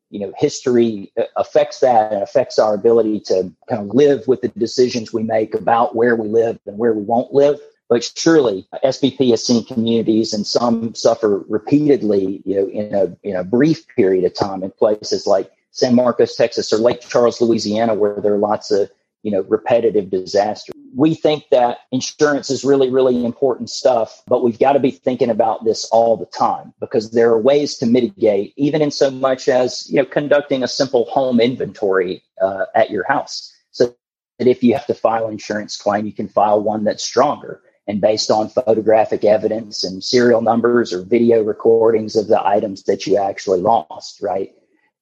you 0.09 0.19
know 0.19 0.31
history 0.37 1.11
uh, 1.19 1.23
affects 1.35 1.79
that 1.79 2.13
and 2.13 2.23
affects 2.23 2.57
our 2.59 2.73
ability 2.73 3.19
to 3.19 3.51
kind 3.67 3.81
of 3.81 3.93
live 3.93 4.25
with 4.27 4.41
the 4.41 4.47
decisions 4.49 5.11
we 5.11 5.23
make 5.23 5.53
about 5.53 5.95
where 5.95 6.15
we 6.15 6.27
live 6.27 6.57
and 6.65 6.77
where 6.77 6.93
we 6.93 7.03
won't 7.03 7.33
live 7.33 7.59
but 7.89 8.11
surely 8.15 8.67
SBP 8.83 9.29
has 9.31 9.45
seen 9.45 9.65
communities 9.65 10.33
and 10.33 10.45
some 10.45 10.95
suffer 10.95 11.43
repeatedly, 11.47 12.41
you 12.45 12.55
know, 12.55 12.67
in 12.67 12.95
a 12.95 13.17
in 13.27 13.35
a 13.35 13.43
brief 13.43 13.87
period 13.95 14.25
of 14.25 14.33
time 14.33 14.63
in 14.63 14.71
places 14.71 15.27
like 15.27 15.51
San 15.71 15.95
Marcos, 15.95 16.35
Texas, 16.35 16.71
or 16.71 16.77
Lake 16.77 17.01
Charles, 17.01 17.41
Louisiana, 17.41 17.93
where 17.93 18.19
there 18.21 18.33
are 18.33 18.39
lots 18.39 18.71
of 18.71 18.89
you 19.25 19.31
know, 19.31 19.41
repetitive 19.41 20.11
disaster. 20.11 20.71
We 20.95 21.15
think 21.15 21.45
that 21.49 21.79
insurance 21.91 22.51
is 22.51 22.63
really, 22.63 22.91
really 22.91 23.25
important 23.25 23.71
stuff, 23.71 24.21
but 24.27 24.43
we've 24.43 24.59
got 24.59 24.73
to 24.73 24.79
be 24.79 24.91
thinking 24.91 25.31
about 25.31 25.65
this 25.65 25.85
all 25.85 26.15
the 26.15 26.27
time 26.27 26.75
because 26.79 27.09
there 27.09 27.31
are 27.31 27.41
ways 27.41 27.75
to 27.77 27.87
mitigate, 27.87 28.53
even 28.55 28.83
in 28.83 28.91
so 28.91 29.09
much 29.09 29.49
as, 29.49 29.89
you 29.89 29.95
know, 29.95 30.05
conducting 30.05 30.61
a 30.61 30.67
simple 30.67 31.05
home 31.05 31.39
inventory 31.39 32.21
uh, 32.39 32.65
at 32.75 32.91
your 32.91 33.03
house. 33.07 33.51
So 33.71 33.95
that 34.37 34.47
if 34.47 34.61
you 34.61 34.73
have 34.73 34.85
to 34.85 34.93
file 34.93 35.27
insurance 35.27 35.75
claim, 35.75 36.05
you 36.05 36.13
can 36.13 36.27
file 36.27 36.61
one 36.61 36.83
that's 36.83 37.03
stronger 37.03 37.63
and 37.87 38.01
based 38.01 38.31
on 38.31 38.49
photographic 38.49 39.23
evidence 39.23 39.83
and 39.83 40.03
serial 40.03 40.41
numbers 40.41 40.91
or 40.91 41.03
video 41.03 41.43
recordings 41.43 42.15
of 42.15 42.27
the 42.27 42.45
items 42.45 42.83
that 42.83 43.05
you 43.05 43.17
actually 43.17 43.61
lost, 43.61 44.21
right? 44.21 44.53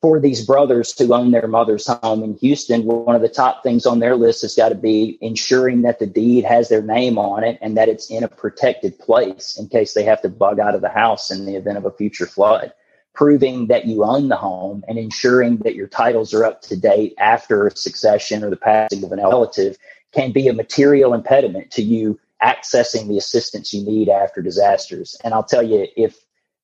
For 0.01 0.19
these 0.19 0.45
brothers 0.45 0.97
who 0.97 1.13
own 1.13 1.31
their 1.31 1.47
mother's 1.47 1.87
home 1.87 2.23
in 2.23 2.35
Houston, 2.39 2.83
one 2.83 3.15
of 3.15 3.21
the 3.21 3.29
top 3.29 3.63
things 3.63 3.85
on 3.85 3.99
their 3.99 4.17
list 4.17 4.41
has 4.41 4.53
got 4.53 4.69
to 4.69 4.75
be 4.75 5.17
ensuring 5.21 5.83
that 5.83 5.99
the 5.99 6.05
deed 6.05 6.43
has 6.43 6.67
their 6.67 6.81
name 6.81 7.17
on 7.17 7.45
it 7.45 7.57
and 7.61 7.77
that 7.77 7.87
it's 7.87 8.11
in 8.11 8.21
a 8.21 8.27
protected 8.27 8.99
place 8.99 9.57
in 9.57 9.69
case 9.69 9.93
they 9.93 10.03
have 10.03 10.21
to 10.23 10.27
bug 10.27 10.59
out 10.59 10.75
of 10.75 10.81
the 10.81 10.89
house 10.89 11.31
in 11.31 11.45
the 11.45 11.55
event 11.55 11.77
of 11.77 11.85
a 11.85 11.91
future 11.91 12.25
flood. 12.25 12.73
Proving 13.13 13.67
that 13.67 13.85
you 13.85 14.03
own 14.03 14.27
the 14.27 14.35
home 14.35 14.83
and 14.89 14.97
ensuring 14.97 15.57
that 15.59 15.75
your 15.75 15.87
titles 15.87 16.33
are 16.33 16.43
up 16.43 16.61
to 16.63 16.75
date 16.75 17.13
after 17.17 17.67
a 17.67 17.77
succession 17.77 18.43
or 18.43 18.49
the 18.49 18.57
passing 18.57 19.05
of 19.05 19.13
an 19.13 19.19
relative 19.19 19.77
can 20.11 20.33
be 20.33 20.49
a 20.49 20.53
material 20.53 21.13
impediment 21.13 21.71
to 21.71 21.81
you 21.81 22.19
accessing 22.43 23.07
the 23.07 23.17
assistance 23.17 23.73
you 23.73 23.83
need 23.83 24.09
after 24.09 24.41
disasters. 24.41 25.15
And 25.23 25.33
I'll 25.33 25.43
tell 25.43 25.63
you, 25.63 25.87
if 25.95 26.17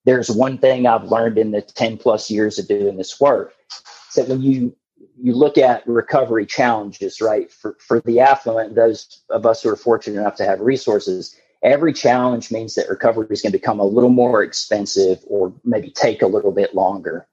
there's 0.05 0.29
one 0.29 0.57
thing 0.57 0.85
I've 0.87 1.11
learned 1.11 1.37
in 1.37 1.51
the 1.51 1.61
10 1.61 1.97
plus 1.97 2.29
years 2.29 2.59
of 2.59 2.67
doing 2.67 2.97
this 2.97 3.19
work, 3.19 3.53
it's 4.07 4.15
that 4.15 4.27
when 4.27 4.41
you 4.41 4.75
you 5.21 5.33
look 5.33 5.57
at 5.57 5.85
recovery 5.87 6.45
challenges, 6.45 7.21
right? 7.21 7.51
For 7.51 7.77
for 7.79 7.99
the 8.01 8.19
affluent, 8.19 8.75
those 8.75 9.21
of 9.29 9.45
us 9.45 9.61
who 9.61 9.69
are 9.69 9.75
fortunate 9.75 10.19
enough 10.19 10.35
to 10.37 10.45
have 10.45 10.59
resources, 10.61 11.35
every 11.61 11.93
challenge 11.93 12.51
means 12.51 12.75
that 12.75 12.89
recovery 12.89 13.27
is 13.29 13.41
going 13.41 13.51
to 13.51 13.57
become 13.57 13.79
a 13.79 13.85
little 13.85 14.09
more 14.09 14.43
expensive 14.43 15.19
or 15.27 15.53
maybe 15.63 15.89
take 15.91 16.21
a 16.21 16.27
little 16.27 16.51
bit 16.51 16.73
longer. 16.73 17.27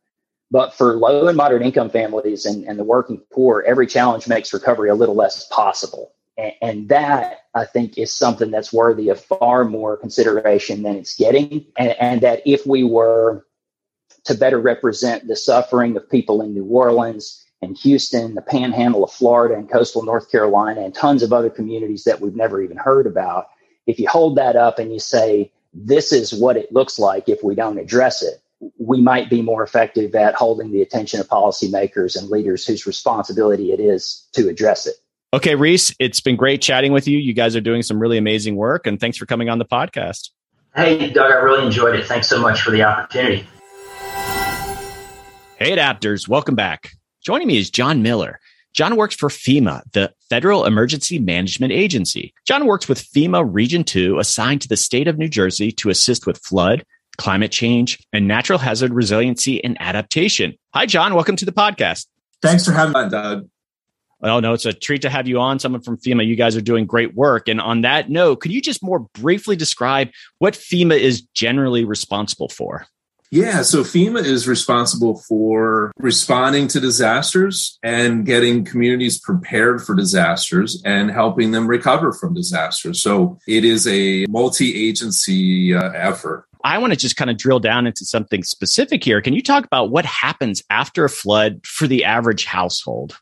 But 0.51 0.75
for 0.75 0.97
low 0.97 1.27
and 1.27 1.37
moderate 1.37 1.63
income 1.63 1.91
families 1.91 2.47
and, 2.47 2.65
and 2.65 2.79
the 2.79 2.85
working 2.85 3.21
poor, 3.33 3.65
every 3.67 3.87
challenge 3.87 4.29
makes 4.29 4.53
recovery 4.53 4.91
a 4.91 4.95
little 4.95 5.17
less 5.17 5.47
possible. 5.49 6.13
And, 6.39 6.89
that 6.91 7.41
I 7.55 7.65
think 7.65 7.97
is 7.97 8.13
something 8.13 8.51
that's 8.51 8.73
worthy 8.73 9.09
of 9.09 9.19
far 9.19 9.65
more 9.65 9.97
consideration 9.97 10.83
than 10.83 10.97
it's 10.97 11.17
getting. 11.17 11.65
And, 11.79 11.97
and 11.99 12.21
that 12.21 12.43
if 12.45 12.67
we 12.67 12.85
were 12.85 13.47
to 14.25 14.35
better 14.35 14.61
represent 14.61 15.29
the 15.29 15.37
suffering 15.37 15.97
of 15.97 16.11
people 16.11 16.43
in 16.43 16.53
New 16.53 16.65
Orleans 16.65 17.43
and 17.63 17.77
Houston, 17.79 18.35
the 18.35 18.43
panhandle 18.43 19.05
of 19.05 19.13
Florida 19.13 19.55
and 19.55 19.71
coastal 19.71 20.03
North 20.03 20.31
Carolina, 20.31 20.83
and 20.83 20.95
tons 20.95 21.23
of 21.23 21.33
other 21.33 21.49
communities 21.49 22.05
that 22.05 22.21
we've 22.21 22.37
never 22.37 22.61
even 22.61 22.77
heard 22.77 23.07
about, 23.07 23.47
if 23.87 23.99
you 23.99 24.09
hold 24.09 24.37
that 24.37 24.57
up 24.57 24.79
and 24.79 24.93
you 24.93 24.99
say, 24.99 25.51
this 25.73 26.13
is 26.13 26.35
what 26.35 26.57
it 26.57 26.73
looks 26.73 26.99
like 26.99 27.29
if 27.29 27.43
we 27.43 27.55
don't 27.55 27.79
address 27.79 28.23
it, 28.23 28.43
we 28.79 29.01
might 29.01 29.31
be 29.31 29.43
more 29.43 29.63
effective 29.63 30.15
at 30.15 30.35
holding 30.35 30.73
the 30.73 30.83
attention 30.83 31.21
of 31.21 31.29
policymakers 31.29 32.17
and 32.17 32.29
leaders 32.31 32.67
whose 32.67 32.87
responsibility 32.87 33.73
it 33.73 33.81
is 33.81 34.27
to 34.33 34.49
address 34.49 34.87
it. 34.87 34.97
Okay, 35.33 35.57
Reese, 35.57 35.93
it's 35.99 36.21
been 36.21 36.37
great 36.37 36.63
chatting 36.63 36.93
with 36.93 37.09
you. 37.09 37.19
You 37.19 37.33
guys 37.33 37.57
are 37.57 37.61
doing 37.61 37.83
some 37.83 37.99
really 37.99 38.17
amazing 38.17 38.55
work, 38.55 38.87
and 38.87 39.01
thanks 39.01 39.17
for 39.17 39.27
coming 39.27 39.49
on 39.49 39.59
the 39.59 39.65
podcast. 39.65 40.31
Hey, 40.77 41.11
Doug, 41.11 41.33
I 41.33 41.35
really 41.37 41.67
enjoyed 41.67 41.97
it. 41.97 42.07
Thanks 42.07 42.29
so 42.29 42.41
much 42.41 42.61
for 42.61 42.71
the 42.71 42.85
opportunity. 42.85 43.47
Hey, 45.59 45.75
adapters, 45.75 46.29
welcome 46.29 46.55
back. 46.55 46.93
Joining 47.23 47.49
me 47.49 47.59
is 47.59 47.71
John 47.71 48.03
Miller. 48.03 48.39
John 48.73 48.95
works 48.95 49.17
for 49.17 49.29
FEMA, 49.29 49.83
the 49.93 50.13
Federal 50.31 50.65
Emergency 50.65 51.19
Management 51.19 51.73
Agency. 51.73 52.33
John 52.47 52.67
works 52.67 52.89
with 52.89 53.03
FEMA 53.03 53.45
Region 53.53 53.83
2, 53.83 54.21
assigned 54.21 54.61
to 54.63 54.69
the 54.69 54.77
state 54.77 55.09
of 55.09 55.19
New 55.19 55.29
Jersey 55.29 55.73
to 55.73 55.91
assist 55.91 56.27
with 56.27 56.39
flood, 56.39 56.85
climate 57.17 57.51
change, 57.51 57.99
and 58.13 58.29
natural 58.29 58.61
hazard 58.61 58.95
resiliency 58.95 59.65
and 59.65 59.77
adaptation. 59.81 60.55
Hi, 60.73 60.87
John. 60.87 61.15
Welcome 61.15 61.37
to 61.37 61.45
the 61.45 61.53
podcast. 61.53 62.07
Thanks 62.43 62.65
for 62.65 62.73
having 62.73 63.03
me, 63.03 63.09
Doug. 63.09 63.49
Oh, 64.23 64.41
no, 64.41 64.55
it's 64.55 64.65
a 64.65 64.73
treat 64.73 65.03
to 65.03 65.11
have 65.11 65.29
you 65.29 65.39
on, 65.39 65.59
someone 65.59 65.83
from 65.83 65.99
FEMA. 65.99 66.27
You 66.27 66.37
guys 66.37 66.57
are 66.57 66.63
doing 66.63 66.87
great 66.87 67.15
work. 67.15 67.49
And 67.49 67.61
on 67.61 67.83
that 67.83 68.09
note, 68.09 68.41
could 68.41 68.53
you 68.53 68.63
just 68.63 68.83
more 68.83 69.01
briefly 69.15 69.57
describe 69.57 70.09
what 70.39 70.55
FEMA 70.55 70.99
is 70.99 71.21
generally 71.35 71.85
responsible 71.85 72.49
for? 72.49 72.87
Yeah, 73.31 73.63
so 73.63 73.83
FEMA 73.83 74.25
is 74.25 74.47
responsible 74.47 75.19
for 75.29 75.93
responding 75.99 76.69
to 76.69 76.81
disasters 76.81 77.79
and 77.83 78.25
getting 78.25 78.65
communities 78.65 79.19
prepared 79.19 79.85
for 79.85 79.95
disasters 79.95 80.81
and 80.85 81.11
helping 81.11 81.51
them 81.51 81.67
recover 81.67 82.13
from 82.13 82.35
disasters. 82.35 83.03
So 83.03 83.39
it 83.49 83.65
is 83.65 83.87
a 83.89 84.27
multi 84.29 84.89
agency 84.89 85.75
uh, 85.75 85.91
effort. 85.91 86.47
I 86.63 86.79
want 86.79 86.93
to 86.93 86.99
just 86.99 87.17
kind 87.17 87.31
of 87.31 87.37
drill 87.37 87.61
down 87.61 87.87
into 87.87 88.05
something 88.05 88.43
specific 88.43 89.03
here. 89.05 89.21
Can 89.21 89.35
you 89.35 89.43
talk 89.43 89.65
about 89.65 89.91
what 89.91 90.05
happens 90.05 90.63
after 90.71 91.05
a 91.05 91.11
flood 91.11 91.65
for 91.67 91.87
the 91.87 92.05
average 92.05 92.45
household? 92.45 93.19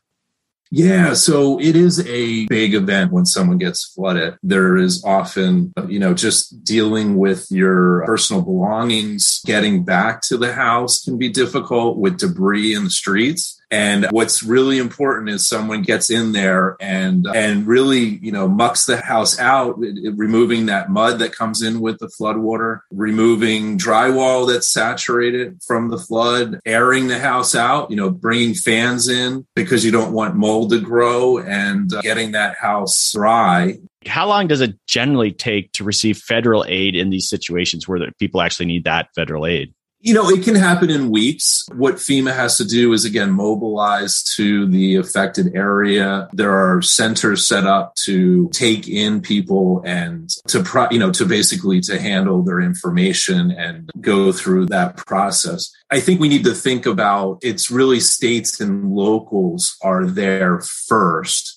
Yeah, 0.71 1.13
so 1.13 1.59
it 1.59 1.75
is 1.75 2.05
a 2.07 2.47
big 2.47 2.73
event 2.73 3.11
when 3.11 3.25
someone 3.25 3.57
gets 3.57 3.85
flooded. 3.85 4.37
There 4.41 4.77
is 4.77 5.03
often, 5.05 5.73
you 5.87 5.99
know, 5.99 6.13
just 6.13 6.63
dealing 6.63 7.17
with 7.17 7.47
your 7.51 8.03
personal 8.05 8.41
belongings, 8.41 9.41
getting 9.45 9.83
back 9.83 10.21
to 10.23 10.37
the 10.37 10.53
house 10.53 11.03
can 11.03 11.17
be 11.17 11.29
difficult 11.29 11.97
with 11.97 12.17
debris 12.17 12.73
in 12.73 12.83
the 12.85 12.89
streets. 12.89 13.61
And 13.75 14.07
what's 14.11 14.41
really 14.41 14.77
important 14.77 15.29
is 15.29 15.45
someone 15.45 15.81
gets 15.81 16.09
in 16.09 16.31
there 16.31 16.77
and 16.79 17.27
and 17.35 17.67
really, 17.67 17.99
you 17.99 18.31
know, 18.31 18.47
mucks 18.47 18.85
the 18.85 18.97
house 18.97 19.37
out, 19.37 19.77
removing 19.77 20.67
that 20.67 20.89
mud 20.89 21.19
that 21.19 21.33
comes 21.33 21.61
in 21.61 21.81
with 21.81 21.99
the 21.99 22.07
flood 22.07 22.37
water, 22.37 22.83
removing 22.89 23.77
drywall 23.77 24.47
that's 24.47 24.69
saturated 24.69 25.61
from 25.61 25.89
the 25.89 25.97
flood, 25.97 26.59
airing 26.65 27.07
the 27.07 27.19
house 27.19 27.53
out, 27.53 27.91
you 27.91 27.97
know, 27.97 28.09
bringing 28.09 28.53
fans 28.53 29.09
in 29.09 29.45
because 29.55 29.83
you 29.83 29.91
don't 29.91 30.13
want 30.13 30.35
mold 30.35 30.69
to 30.69 30.79
grow 30.79 31.37
and 31.39 31.93
uh, 31.93 32.01
getting 32.01 32.31
that 32.31 32.55
house 32.55 33.11
dry. 33.11 33.77
How 34.05 34.27
long 34.27 34.47
does 34.47 34.61
it 34.61 34.75
generally 34.87 35.33
take 35.33 35.73
to 35.73 35.83
receive 35.83 36.17
federal 36.17 36.63
aid 36.67 36.95
in 36.95 37.09
these 37.09 37.27
situations 37.27 37.87
where 37.87 38.09
people 38.19 38.39
actually 38.39 38.67
need 38.67 38.85
that 38.85 39.09
federal 39.15 39.45
aid? 39.45 39.73
You 40.05 40.13
know, 40.13 40.29
it 40.29 40.43
can 40.43 40.53
happen 40.53 40.91
in 40.91 41.09
weeks. 41.09 41.65
What 41.73 41.95
FEMA 41.95 42.31
has 42.31 42.57
to 42.57 42.63
do 42.63 42.93
is 42.93 43.05
again 43.05 43.31
mobilize 43.31 44.21
to 44.35 44.67
the 44.67 44.97
affected 44.97 45.55
area. 45.55 46.29
There 46.31 46.53
are 46.53 46.83
centers 46.83 47.47
set 47.47 47.65
up 47.65 47.95
to 48.05 48.47
take 48.49 48.87
in 48.87 49.19
people 49.19 49.81
and 49.83 50.29
to, 50.49 50.61
pro- 50.61 50.91
you 50.91 50.99
know, 50.99 51.11
to 51.13 51.25
basically 51.25 51.81
to 51.81 51.99
handle 51.99 52.43
their 52.43 52.59
information 52.59 53.49
and 53.49 53.89
go 53.99 54.31
through 54.31 54.67
that 54.67 54.95
process. 54.95 55.71
I 55.89 56.01
think 56.01 56.19
we 56.19 56.29
need 56.29 56.43
to 56.43 56.53
think 56.53 56.85
about 56.85 57.39
it's 57.41 57.71
really 57.71 57.99
states 57.99 58.61
and 58.61 58.91
locals 58.91 59.75
are 59.81 60.05
there 60.05 60.61
first 60.61 61.54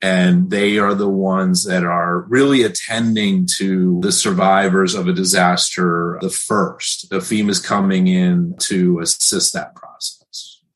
and 0.00 0.50
they 0.50 0.78
are 0.78 0.94
the 0.94 1.08
ones 1.08 1.64
that 1.64 1.84
are 1.84 2.20
really 2.28 2.62
attending 2.62 3.46
to 3.56 3.98
the 4.00 4.12
survivors 4.12 4.94
of 4.94 5.08
a 5.08 5.12
disaster 5.12 6.18
the 6.20 6.30
first. 6.30 7.10
The 7.10 7.18
FEMA 7.18 7.50
is 7.50 7.60
coming 7.60 8.06
in 8.06 8.54
to 8.60 9.00
assist 9.00 9.52
that 9.54 9.74
process. 9.74 10.17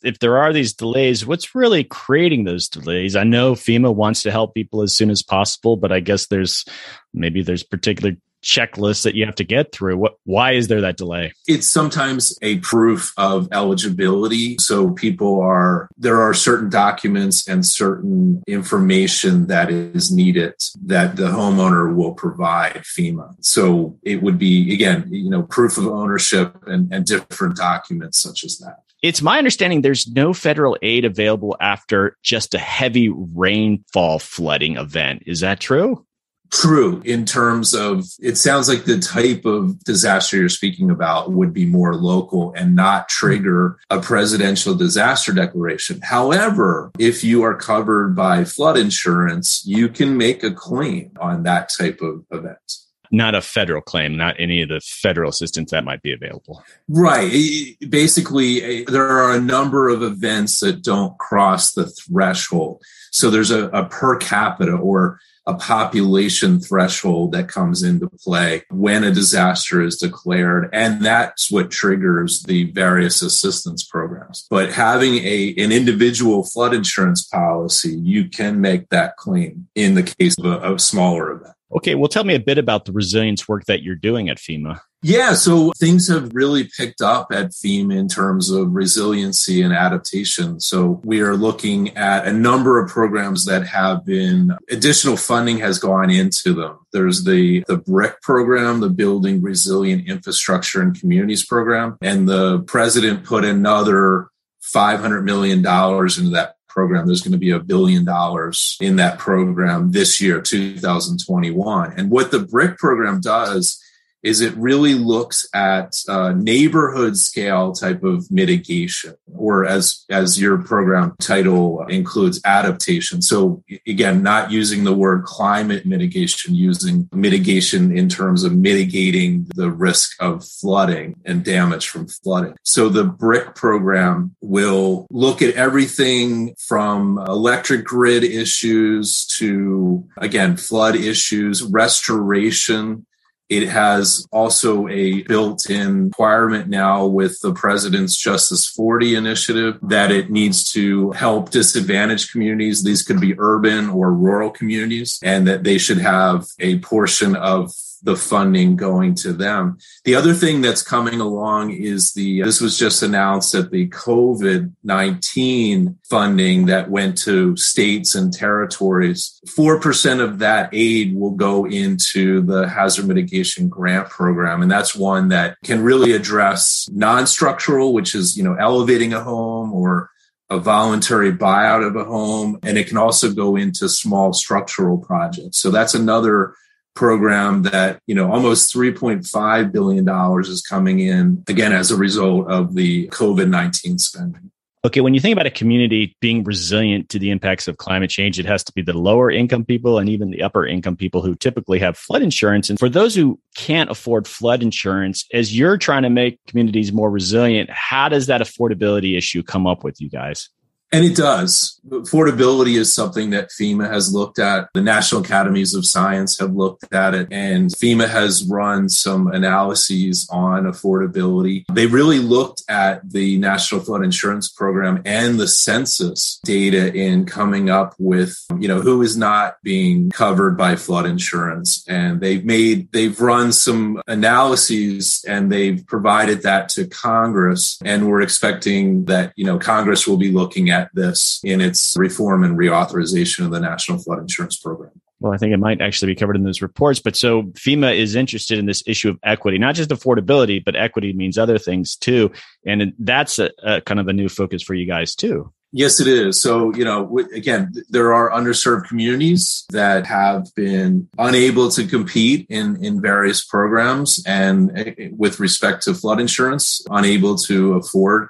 If 0.02 0.18
there 0.18 0.38
are 0.38 0.52
these 0.52 0.72
delays, 0.72 1.26
what's 1.26 1.54
really 1.54 1.84
creating 1.84 2.44
those 2.44 2.68
delays? 2.68 3.16
I 3.16 3.24
know 3.24 3.54
FEMA 3.54 3.94
wants 3.94 4.22
to 4.22 4.30
help 4.30 4.54
people 4.54 4.82
as 4.82 4.96
soon 4.96 5.10
as 5.10 5.22
possible, 5.22 5.76
but 5.76 5.92
I 5.92 6.00
guess 6.00 6.26
there's 6.26 6.64
maybe 7.12 7.42
there's 7.42 7.62
particular 7.62 8.12
checklists 8.42 9.04
that 9.04 9.14
you 9.14 9.24
have 9.24 9.36
to 9.36 9.44
get 9.44 9.72
through. 9.72 9.96
What 9.96 10.14
why 10.24 10.52
is 10.52 10.68
there 10.68 10.80
that 10.80 10.96
delay? 10.96 11.32
It's 11.46 11.66
sometimes 11.66 12.36
a 12.42 12.58
proof 12.58 13.12
of 13.16 13.48
eligibility. 13.52 14.56
So 14.58 14.90
people 14.90 15.40
are 15.40 15.88
there 15.96 16.20
are 16.20 16.34
certain 16.34 16.68
documents 16.68 17.48
and 17.48 17.64
certain 17.64 18.42
information 18.46 19.46
that 19.46 19.70
is 19.70 20.10
needed 20.10 20.54
that 20.84 21.16
the 21.16 21.28
homeowner 21.28 21.94
will 21.94 22.14
provide 22.14 22.82
FEMA. 22.82 23.34
So 23.40 23.98
it 24.02 24.22
would 24.22 24.38
be 24.38 24.72
again, 24.72 25.08
you 25.10 25.30
know, 25.30 25.42
proof 25.44 25.78
of 25.78 25.86
ownership 25.86 26.56
and, 26.66 26.92
and 26.92 27.06
different 27.06 27.56
documents 27.56 28.18
such 28.18 28.44
as 28.44 28.58
that. 28.58 28.80
It's 29.02 29.20
my 29.20 29.38
understanding 29.38 29.82
there's 29.82 30.06
no 30.06 30.32
federal 30.32 30.78
aid 30.80 31.04
available 31.04 31.56
after 31.60 32.16
just 32.22 32.54
a 32.54 32.58
heavy 32.58 33.08
rainfall 33.08 34.20
flooding 34.20 34.76
event. 34.76 35.24
Is 35.26 35.40
that 35.40 35.60
true? 35.60 36.06
true 36.52 37.00
in 37.04 37.24
terms 37.24 37.74
of 37.74 38.04
it 38.20 38.36
sounds 38.36 38.68
like 38.68 38.84
the 38.84 38.98
type 38.98 39.44
of 39.46 39.82
disaster 39.84 40.36
you're 40.36 40.50
speaking 40.50 40.90
about 40.90 41.32
would 41.32 41.52
be 41.52 41.64
more 41.64 41.96
local 41.96 42.52
and 42.54 42.76
not 42.76 43.08
trigger 43.08 43.78
a 43.88 43.98
presidential 44.00 44.74
disaster 44.74 45.32
declaration. 45.32 45.98
However, 46.02 46.92
if 46.98 47.24
you 47.24 47.42
are 47.42 47.56
covered 47.56 48.14
by 48.14 48.44
flood 48.44 48.76
insurance, 48.76 49.62
you 49.64 49.88
can 49.88 50.16
make 50.18 50.44
a 50.44 50.52
claim 50.52 51.12
on 51.18 51.42
that 51.44 51.70
type 51.70 52.02
of 52.02 52.24
event. 52.30 52.81
Not 53.12 53.34
a 53.34 53.42
federal 53.42 53.82
claim, 53.82 54.16
not 54.16 54.34
any 54.38 54.62
of 54.62 54.70
the 54.70 54.80
federal 54.80 55.28
assistance 55.28 55.70
that 55.70 55.84
might 55.84 56.02
be 56.02 56.12
available. 56.12 56.64
Right. 56.88 57.76
Basically, 57.88 58.84
there 58.84 59.06
are 59.06 59.32
a 59.32 59.40
number 59.40 59.90
of 59.90 60.02
events 60.02 60.60
that 60.60 60.82
don't 60.82 61.16
cross 61.18 61.72
the 61.72 61.86
threshold. 61.86 62.82
So 63.12 63.30
there's 63.30 63.50
a, 63.50 63.68
a 63.68 63.84
per 63.84 64.16
capita 64.16 64.72
or 64.72 65.20
a 65.46 65.54
population 65.54 66.60
threshold 66.60 67.32
that 67.32 67.48
comes 67.48 67.82
into 67.82 68.08
play 68.08 68.62
when 68.70 69.04
a 69.04 69.10
disaster 69.10 69.82
is 69.82 69.96
declared. 69.96 70.70
And 70.72 71.04
that's 71.04 71.50
what 71.50 71.70
triggers 71.70 72.44
the 72.44 72.70
various 72.70 73.20
assistance 73.20 73.84
programs. 73.84 74.46
But 74.48 74.72
having 74.72 75.16
a, 75.16 75.54
an 75.58 75.72
individual 75.72 76.44
flood 76.44 76.72
insurance 76.72 77.26
policy, 77.26 77.98
you 77.98 78.28
can 78.28 78.60
make 78.60 78.88
that 78.90 79.16
claim 79.16 79.68
in 79.74 79.94
the 79.94 80.04
case 80.04 80.38
of 80.38 80.46
a, 80.46 80.74
a 80.74 80.78
smaller 80.78 81.32
event. 81.32 81.54
Okay, 81.74 81.94
well, 81.94 82.08
tell 82.08 82.24
me 82.24 82.34
a 82.34 82.40
bit 82.40 82.58
about 82.58 82.84
the 82.84 82.92
resilience 82.92 83.48
work 83.48 83.64
that 83.64 83.82
you're 83.82 83.94
doing 83.94 84.28
at 84.28 84.38
FEMA. 84.38 84.80
Yeah, 85.04 85.32
so 85.34 85.72
things 85.78 86.06
have 86.08 86.32
really 86.32 86.70
picked 86.76 87.00
up 87.00 87.28
at 87.32 87.50
FEMA 87.50 87.96
in 87.96 88.06
terms 88.06 88.50
of 88.50 88.72
resiliency 88.72 89.60
and 89.62 89.72
adaptation. 89.72 90.60
So 90.60 91.00
we 91.02 91.20
are 91.22 91.34
looking 91.34 91.96
at 91.96 92.26
a 92.28 92.32
number 92.32 92.78
of 92.78 92.88
programs 92.88 93.44
that 93.46 93.66
have 93.66 94.04
been 94.04 94.56
additional 94.70 95.16
funding 95.16 95.58
has 95.58 95.80
gone 95.80 96.10
into 96.10 96.54
them. 96.54 96.78
There's 96.92 97.24
the 97.24 97.64
the 97.66 97.78
BRIC 97.78 98.22
program, 98.22 98.78
the 98.78 98.90
Building 98.90 99.42
Resilient 99.42 100.08
Infrastructure 100.08 100.80
and 100.82 100.98
Communities 100.98 101.44
program, 101.44 101.96
and 102.00 102.28
the 102.28 102.60
president 102.60 103.24
put 103.24 103.44
another 103.44 104.28
500 104.60 105.22
million 105.22 105.62
dollars 105.62 106.16
into 106.16 106.30
that 106.30 106.54
program. 106.72 107.06
There's 107.06 107.22
going 107.22 107.32
to 107.32 107.38
be 107.38 107.50
a 107.50 107.58
billion 107.58 108.04
dollars 108.04 108.76
in 108.80 108.96
that 108.96 109.18
program 109.18 109.92
this 109.92 110.20
year, 110.20 110.40
2021. 110.40 111.94
And 111.96 112.10
what 112.10 112.30
the 112.30 112.40
BRIC 112.40 112.78
program 112.78 113.20
does 113.20 113.81
is 114.22 114.40
it 114.40 114.54
really 114.56 114.94
looks 114.94 115.48
at 115.54 115.96
uh, 116.08 116.32
neighborhood 116.32 117.16
scale 117.16 117.72
type 117.72 118.02
of 118.02 118.30
mitigation 118.30 119.14
or 119.34 119.66
as 119.66 120.04
as 120.10 120.40
your 120.40 120.58
program 120.58 121.14
title 121.20 121.84
includes 121.86 122.40
adaptation? 122.44 123.22
So 123.22 123.62
again 123.86 124.22
not 124.22 124.50
using 124.50 124.84
the 124.84 124.94
word 124.94 125.24
climate 125.24 125.86
mitigation 125.86 126.54
using 126.54 127.08
mitigation 127.12 127.96
in 127.96 128.08
terms 128.08 128.44
of 128.44 128.54
mitigating 128.54 129.46
the 129.54 129.70
risk 129.70 130.20
of 130.20 130.44
flooding 130.44 131.16
and 131.24 131.44
damage 131.44 131.88
from 131.88 132.06
flooding. 132.06 132.54
So 132.62 132.88
the 132.88 133.04
bric 133.04 133.54
program 133.54 134.36
will 134.40 135.06
look 135.10 135.42
at 135.42 135.54
everything 135.54 136.54
from 136.58 137.18
electric 137.18 137.84
grid 137.84 138.24
issues 138.24 139.26
to 139.38 140.06
again 140.18 140.56
flood 140.56 140.94
issues 140.94 141.62
restoration 141.62 143.06
it 143.48 143.68
has 143.68 144.26
also 144.32 144.88
a 144.88 145.22
built 145.24 145.68
in 145.68 146.06
requirement 146.06 146.68
now 146.68 147.06
with 147.06 147.38
the 147.40 147.52
president's 147.52 148.16
Justice 148.16 148.66
40 148.68 149.14
initiative 149.14 149.78
that 149.82 150.10
it 150.10 150.30
needs 150.30 150.72
to 150.72 151.12
help 151.12 151.50
disadvantaged 151.50 152.32
communities. 152.32 152.82
These 152.82 153.02
could 153.02 153.20
be 153.20 153.38
urban 153.38 153.90
or 153.90 154.12
rural 154.12 154.50
communities, 154.50 155.18
and 155.22 155.46
that 155.48 155.64
they 155.64 155.78
should 155.78 155.98
have 155.98 156.46
a 156.58 156.78
portion 156.78 157.36
of 157.36 157.72
the 158.02 158.16
funding 158.16 158.76
going 158.76 159.14
to 159.14 159.32
them. 159.32 159.78
The 160.04 160.14
other 160.14 160.34
thing 160.34 160.60
that's 160.60 160.82
coming 160.82 161.20
along 161.20 161.72
is 161.72 162.12
the, 162.12 162.42
uh, 162.42 162.46
this 162.46 162.60
was 162.60 162.78
just 162.78 163.02
announced 163.02 163.52
that 163.52 163.70
the 163.70 163.88
COVID 163.88 164.72
19 164.82 165.98
funding 166.08 166.66
that 166.66 166.90
went 166.90 167.16
to 167.18 167.56
states 167.56 168.14
and 168.14 168.32
territories, 168.32 169.40
4% 169.46 170.20
of 170.20 170.40
that 170.40 170.70
aid 170.72 171.14
will 171.14 171.30
go 171.30 171.64
into 171.66 172.42
the 172.42 172.68
hazard 172.68 173.06
mitigation 173.06 173.68
grant 173.68 174.08
program. 174.10 174.62
And 174.62 174.70
that's 174.70 174.94
one 174.94 175.28
that 175.28 175.56
can 175.64 175.82
really 175.82 176.12
address 176.12 176.88
non 176.92 177.26
structural, 177.26 177.92
which 177.92 178.14
is, 178.14 178.36
you 178.36 178.42
know, 178.42 178.54
elevating 178.54 179.12
a 179.12 179.22
home 179.22 179.72
or 179.72 180.10
a 180.50 180.58
voluntary 180.58 181.32
buyout 181.32 181.86
of 181.86 181.96
a 181.96 182.04
home. 182.04 182.58
And 182.62 182.76
it 182.76 182.86
can 182.86 182.98
also 182.98 183.32
go 183.32 183.56
into 183.56 183.88
small 183.88 184.32
structural 184.32 184.98
projects. 184.98 185.58
So 185.58 185.70
that's 185.70 185.94
another 185.94 186.54
program 186.94 187.62
that 187.62 188.00
you 188.06 188.14
know 188.14 188.30
almost 188.30 188.74
3.5 188.74 189.72
billion 189.72 190.04
dollars 190.04 190.48
is 190.48 190.62
coming 190.62 191.00
in 191.00 191.42
again 191.48 191.72
as 191.72 191.90
a 191.90 191.96
result 191.96 192.50
of 192.50 192.74
the 192.74 193.08
covid-19 193.08 193.98
spending. 194.00 194.50
Okay 194.84 195.00
when 195.00 195.14
you 195.14 195.20
think 195.20 195.32
about 195.32 195.46
a 195.46 195.50
community 195.50 196.16
being 196.20 196.44
resilient 196.44 197.08
to 197.08 197.18
the 197.18 197.30
impacts 197.30 197.68
of 197.68 197.78
climate 197.78 198.10
change 198.10 198.38
it 198.38 198.46
has 198.46 198.62
to 198.64 198.72
be 198.72 198.82
the 198.82 198.92
lower 198.92 199.30
income 199.30 199.64
people 199.64 199.98
and 199.98 200.08
even 200.08 200.30
the 200.30 200.42
upper 200.42 200.66
income 200.66 200.96
people 200.96 201.22
who 201.22 201.34
typically 201.34 201.78
have 201.78 201.96
flood 201.96 202.22
insurance. 202.22 202.68
And 202.68 202.78
for 202.78 202.88
those 202.88 203.14
who 203.14 203.38
can't 203.56 203.90
afford 203.90 204.26
flood 204.26 204.62
insurance 204.62 205.24
as 205.32 205.56
you're 205.56 205.78
trying 205.78 206.02
to 206.02 206.10
make 206.10 206.40
communities 206.46 206.92
more 206.92 207.10
resilient 207.10 207.70
how 207.70 208.08
does 208.08 208.26
that 208.26 208.40
affordability 208.40 209.16
issue 209.16 209.42
come 209.42 209.66
up 209.66 209.84
with 209.84 210.00
you 210.00 210.10
guys 210.10 210.50
and 210.92 211.04
it 211.04 211.16
does. 211.16 211.80
Affordability 211.88 212.76
is 212.76 212.94
something 212.94 213.30
that 213.30 213.50
FEMA 213.50 213.90
has 213.90 214.14
looked 214.14 214.38
at. 214.38 214.68
The 214.74 214.82
National 214.82 215.22
Academies 215.22 215.74
of 215.74 215.86
Science 215.86 216.38
have 216.38 216.52
looked 216.52 216.92
at 216.92 217.14
it, 217.14 217.28
and 217.30 217.70
FEMA 217.70 218.08
has 218.08 218.44
run 218.44 218.88
some 218.88 219.26
analyses 219.28 220.28
on 220.30 220.64
affordability. 220.64 221.64
They 221.72 221.86
really 221.86 222.18
looked 222.18 222.62
at 222.68 223.10
the 223.10 223.38
National 223.38 223.80
Flood 223.80 224.04
Insurance 224.04 224.48
Program 224.50 225.02
and 225.04 225.40
the 225.40 225.48
census 225.48 226.40
data 226.44 226.94
in 226.94 227.24
coming 227.24 227.70
up 227.70 227.94
with, 227.98 228.36
you 228.58 228.68
know, 228.68 228.80
who 228.80 229.02
is 229.02 229.16
not 229.16 229.56
being 229.62 230.10
covered 230.10 230.56
by 230.56 230.76
flood 230.76 231.06
insurance. 231.06 231.84
And 231.88 232.20
they've 232.20 232.44
made, 232.44 232.92
they've 232.92 233.18
run 233.20 233.52
some 233.52 234.00
analyses 234.06 235.24
and 235.26 235.50
they've 235.50 235.84
provided 235.86 236.42
that 236.42 236.68
to 236.70 236.86
Congress. 236.86 237.78
And 237.84 238.08
we're 238.08 238.20
expecting 238.20 239.06
that, 239.06 239.32
you 239.36 239.44
know, 239.44 239.58
Congress 239.58 240.06
will 240.06 240.16
be 240.16 240.30
looking 240.30 240.70
at 240.70 240.81
at 240.82 240.94
this 240.94 241.40
in 241.44 241.60
its 241.60 241.94
reform 241.96 242.44
and 242.44 242.58
reauthorization 242.58 243.44
of 243.44 243.50
the 243.50 243.60
National 243.60 243.98
Flood 243.98 244.18
Insurance 244.18 244.56
Program. 244.56 244.92
Well, 245.20 245.32
I 245.32 245.36
think 245.36 245.52
it 245.52 245.58
might 245.58 245.80
actually 245.80 246.12
be 246.12 246.18
covered 246.18 246.34
in 246.34 246.42
those 246.42 246.62
reports. 246.62 246.98
But 246.98 247.14
so 247.14 247.44
FEMA 247.44 247.96
is 247.96 248.16
interested 248.16 248.58
in 248.58 248.66
this 248.66 248.82
issue 248.86 249.08
of 249.10 249.18
equity, 249.22 249.56
not 249.56 249.76
just 249.76 249.90
affordability, 249.90 250.62
but 250.64 250.74
equity 250.74 251.12
means 251.12 251.38
other 251.38 251.58
things 251.58 251.94
too. 251.94 252.32
And 252.66 252.92
that's 252.98 253.38
a, 253.38 253.50
a 253.62 253.80
kind 253.80 254.00
of 254.00 254.08
a 254.08 254.12
new 254.12 254.28
focus 254.28 254.62
for 254.62 254.74
you 254.74 254.84
guys 254.84 255.14
too. 255.14 255.52
Yes, 255.74 256.00
it 256.00 256.06
is. 256.06 256.40
So, 256.40 256.74
you 256.74 256.84
know, 256.84 257.18
again, 257.34 257.72
there 257.88 258.12
are 258.12 258.30
underserved 258.30 258.88
communities 258.88 259.64
that 259.70 260.06
have 260.06 260.54
been 260.54 261.08
unable 261.16 261.70
to 261.70 261.86
compete 261.86 262.46
in, 262.50 262.84
in 262.84 263.00
various 263.00 263.42
programs 263.42 264.22
and 264.26 264.76
eh, 264.78 264.92
eh, 264.98 265.08
with 265.16 265.40
respect 265.40 265.84
to 265.84 265.94
flood 265.94 266.20
insurance, 266.20 266.84
unable 266.90 267.36
to 267.36 267.74
afford 267.74 268.28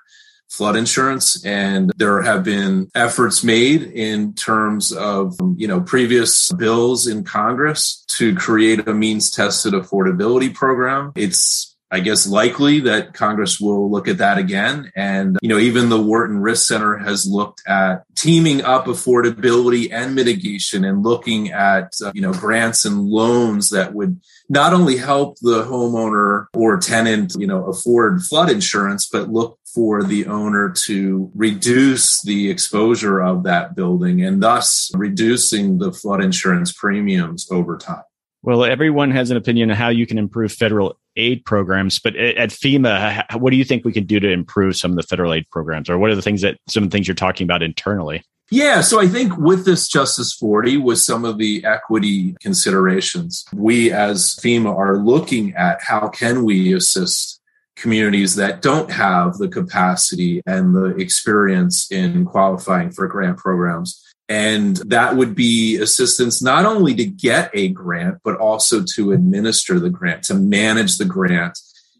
flood 0.52 0.76
insurance. 0.76 1.44
And 1.44 1.92
there 1.96 2.20
have 2.22 2.44
been 2.44 2.90
efforts 2.94 3.42
made 3.42 3.82
in 3.82 4.34
terms 4.34 4.92
of, 4.92 5.34
you 5.56 5.66
know, 5.66 5.80
previous 5.80 6.52
bills 6.52 7.06
in 7.06 7.24
Congress 7.24 8.04
to 8.18 8.34
create 8.34 8.86
a 8.86 8.94
means 8.94 9.30
tested 9.30 9.72
affordability 9.72 10.54
program. 10.54 11.12
It's 11.16 11.72
I 11.92 12.00
guess 12.00 12.26
likely 12.26 12.80
that 12.80 13.12
Congress 13.12 13.60
will 13.60 13.90
look 13.90 14.08
at 14.08 14.16
that 14.16 14.38
again. 14.38 14.90
And, 14.96 15.36
you 15.42 15.48
know, 15.50 15.58
even 15.58 15.90
the 15.90 16.00
Wharton 16.00 16.38
Risk 16.38 16.66
Center 16.66 16.96
has 16.96 17.26
looked 17.26 17.62
at 17.68 18.04
teaming 18.16 18.62
up 18.62 18.86
affordability 18.86 19.92
and 19.92 20.14
mitigation 20.14 20.86
and 20.86 21.02
looking 21.02 21.52
at, 21.52 21.92
uh, 22.02 22.10
you 22.14 22.22
know, 22.22 22.32
grants 22.32 22.86
and 22.86 23.04
loans 23.04 23.68
that 23.70 23.92
would 23.92 24.18
not 24.52 24.74
only 24.74 24.98
help 24.98 25.38
the 25.40 25.64
homeowner 25.64 26.44
or 26.52 26.76
tenant, 26.76 27.34
you 27.38 27.46
know, 27.46 27.64
afford 27.64 28.22
flood 28.22 28.50
insurance, 28.50 29.08
but 29.10 29.30
look 29.30 29.58
for 29.74 30.02
the 30.02 30.26
owner 30.26 30.68
to 30.84 31.30
reduce 31.34 32.20
the 32.20 32.50
exposure 32.50 33.18
of 33.18 33.44
that 33.44 33.74
building 33.74 34.22
and 34.22 34.42
thus 34.42 34.92
reducing 34.94 35.78
the 35.78 35.90
flood 35.90 36.22
insurance 36.22 36.70
premiums 36.70 37.50
over 37.50 37.78
time. 37.78 38.02
Well, 38.42 38.62
everyone 38.62 39.10
has 39.12 39.30
an 39.30 39.38
opinion 39.38 39.70
on 39.70 39.76
how 39.76 39.88
you 39.88 40.06
can 40.06 40.18
improve 40.18 40.52
federal 40.52 40.98
aid 41.16 41.46
programs, 41.46 41.98
but 41.98 42.14
at 42.14 42.50
FEMA, 42.50 43.24
what 43.40 43.52
do 43.52 43.56
you 43.56 43.64
think 43.64 43.86
we 43.86 43.92
can 43.92 44.04
do 44.04 44.20
to 44.20 44.30
improve 44.30 44.76
some 44.76 44.90
of 44.90 44.96
the 44.98 45.02
federal 45.02 45.32
aid 45.32 45.48
programs, 45.50 45.88
or 45.88 45.96
what 45.96 46.10
are 46.10 46.14
the 46.14 46.20
things 46.20 46.42
that 46.42 46.58
some 46.68 46.82
of 46.82 46.90
the 46.90 46.94
things 46.94 47.08
you're 47.08 47.14
talking 47.14 47.46
about 47.46 47.62
internally? 47.62 48.22
Yeah, 48.52 48.82
so 48.82 49.00
I 49.00 49.08
think 49.08 49.38
with 49.38 49.64
this 49.64 49.88
Justice 49.88 50.34
40, 50.34 50.76
with 50.76 50.98
some 50.98 51.24
of 51.24 51.38
the 51.38 51.64
equity 51.64 52.36
considerations, 52.38 53.46
we 53.54 53.90
as 53.90 54.36
FEMA 54.36 54.76
are 54.76 54.98
looking 54.98 55.54
at 55.54 55.80
how 55.80 56.08
can 56.08 56.44
we 56.44 56.74
assist 56.74 57.40
communities 57.76 58.34
that 58.34 58.60
don't 58.60 58.90
have 58.90 59.38
the 59.38 59.48
capacity 59.48 60.42
and 60.44 60.76
the 60.76 60.94
experience 60.96 61.90
in 61.90 62.26
qualifying 62.26 62.90
for 62.90 63.06
grant 63.06 63.38
programs. 63.38 64.04
And 64.28 64.76
that 64.88 65.16
would 65.16 65.34
be 65.34 65.78
assistance 65.78 66.42
not 66.42 66.66
only 66.66 66.94
to 66.96 67.06
get 67.06 67.50
a 67.54 67.68
grant, 67.68 68.18
but 68.22 68.36
also 68.36 68.84
to 68.96 69.12
administer 69.12 69.80
the 69.80 69.88
grant, 69.88 70.24
to 70.24 70.34
manage 70.34 70.98
the 70.98 71.06
grant, 71.06 71.58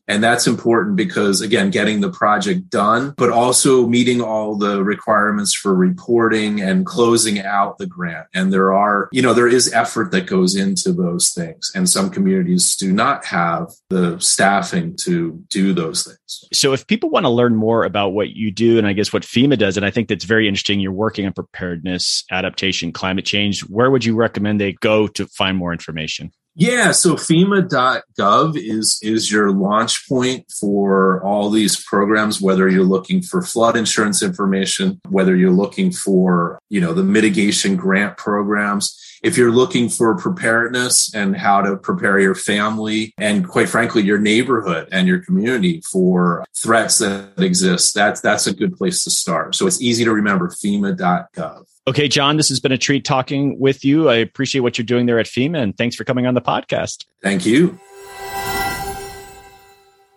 And 0.09 0.23
that's 0.23 0.47
important 0.47 0.97
because, 0.97 1.41
again, 1.41 1.71
getting 1.71 2.01
the 2.01 2.11
project 2.11 2.69
done, 2.71 3.15
but 3.17 3.31
also 3.31 3.87
meeting 3.87 4.21
all 4.21 4.57
the 4.57 4.83
requirements 4.83 5.55
for 5.55 5.75
reporting 5.75 6.61
and 6.61 6.85
closing 6.85 7.41
out 7.41 7.79
the 7.79 7.87
grant. 7.87 8.27
And 8.35 8.53
there 8.53 8.73
are, 8.73 9.09
you 9.13 9.23
know, 9.23 9.33
there 9.33 9.49
is 9.49 9.73
effort 9.73 10.11
that 10.11 10.27
goes 10.27 10.57
into 10.57 10.93
those 10.93 11.31
things. 11.31 11.71
And 11.75 11.89
some 11.89 12.11
communities 12.11 12.75
do 12.77 12.93
not 12.93 13.25
have 13.27 13.69
the 13.91 14.19
staffing 14.19 14.97
to 15.03 15.43
do 15.49 15.73
those 15.73 16.05
things. 16.05 16.45
So, 16.53 16.73
if 16.73 16.87
people 16.87 17.11
want 17.11 17.25
to 17.25 17.31
learn 17.31 17.55
more 17.55 17.85
about 17.85 18.11
what 18.11 18.31
you 18.31 18.51
do 18.51 18.79
and 18.79 18.87
I 18.87 18.93
guess 18.93 19.13
what 19.13 19.23
FEMA 19.23 19.59
does, 19.59 19.77
and 19.77 19.87
I 19.87 19.91
think 19.91 20.09
that's 20.09 20.25
very 20.25 20.49
interesting, 20.49 20.81
you're 20.81 20.93
working 20.93 21.27
on 21.27 21.33
preparedness, 21.33 22.25
adaptation, 22.31 22.93
climate 22.93 23.25
change, 23.25 23.61
where 23.63 23.91
would 23.91 24.05
you 24.05 24.17
recommend 24.17 24.61
they 24.61 24.73
go 24.73 25.07
to 25.09 25.27
find 25.27 25.57
more 25.57 25.73
information? 25.73 26.33
Yeah, 26.55 26.91
so 26.91 27.15
FEMA.gov 27.15 28.57
is 28.57 28.99
is 29.03 29.33
your 29.33 29.53
launch 29.53 30.07
point 30.07 30.53
for 30.61 31.23
all 31.25 31.49
these 31.49 31.83
programs, 31.83 32.43
whether 32.43 32.69
you're 32.69 32.85
looking 32.85 33.23
for 33.23 33.41
flood 33.41 33.75
insurance 33.75 34.23
information, 34.23 35.01
whether 35.09 35.35
you're 35.35 35.51
looking 35.51 35.91
for, 35.91 36.59
you 36.69 36.81
know, 36.81 36.93
the 36.93 37.05
mitigation 37.05 37.77
grant 37.77 38.19
programs. 38.19 38.99
If 39.23 39.39
you're 39.39 39.53
looking 39.53 39.89
for 39.89 40.17
preparedness 40.17 41.15
and 41.15 41.37
how 41.37 41.63
to 41.63 41.77
prepare 41.77 42.19
your 42.19 42.35
family 42.35 43.15
and 43.17 43.47
quite 43.47 43.69
frankly 43.69 44.03
your 44.03 44.19
neighborhood 44.19 44.89
and 44.91 45.07
your 45.07 45.21
community 45.21 45.81
for 45.83 46.45
threats 46.57 46.99
that 46.99 47.39
exist, 47.39 47.95
that's 47.95 48.21
that's 48.21 48.49
a 48.49 48.53
good 48.53 48.77
place 48.77 49.05
to 49.05 49.11
start. 49.11 49.55
So 49.55 49.69
it's 49.69 49.81
easy 49.81 50.05
to 50.05 50.13
remember 50.13 50.49
FEMA.gov. 50.49 51.67
Okay, 51.87 52.09
John, 52.09 52.37
this 52.37 52.49
has 52.49 52.59
been 52.59 52.73
a 52.73 52.79
treat 52.79 53.05
talking 53.05 53.61
with 53.61 53.85
you. 53.85 54.09
I 54.09 54.17
appreciate 54.17 54.63
what 54.63 54.77
you're 54.77 54.85
doing 54.85 55.07
there 55.07 55.21
at 55.21 55.27
FEMA 55.27 55.63
and 55.63 55.77
thanks 55.77 55.95
for 55.95 56.03
coming 56.03 56.27
on 56.27 56.35
the 56.35 56.43
podcast. 56.43 57.05
Thank 57.23 57.47
you. 57.47 57.79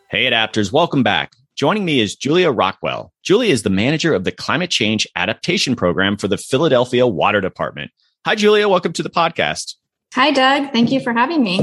Hey, 0.09 0.25
adapters, 0.25 0.71
welcome 0.71 1.03
back. 1.03 1.33
Joining 1.55 1.85
me 1.85 1.99
is 1.99 2.15
Julia 2.15 2.49
Rockwell. 2.49 3.13
Julia 3.21 3.53
is 3.53 3.61
the 3.61 3.69
manager 3.69 4.15
of 4.15 4.23
the 4.23 4.31
Climate 4.31 4.71
Change 4.71 5.07
Adaptation 5.15 5.75
Program 5.75 6.17
for 6.17 6.27
the 6.27 6.37
Philadelphia 6.37 7.05
Water 7.05 7.39
Department. 7.39 7.91
Hi, 8.25 8.33
Julia. 8.33 8.67
Welcome 8.67 8.91
to 8.93 9.03
the 9.03 9.09
podcast. 9.11 9.75
Hi, 10.15 10.31
Doug. 10.31 10.73
Thank 10.73 10.91
you 10.91 10.99
for 10.99 11.13
having 11.13 11.43
me. 11.43 11.59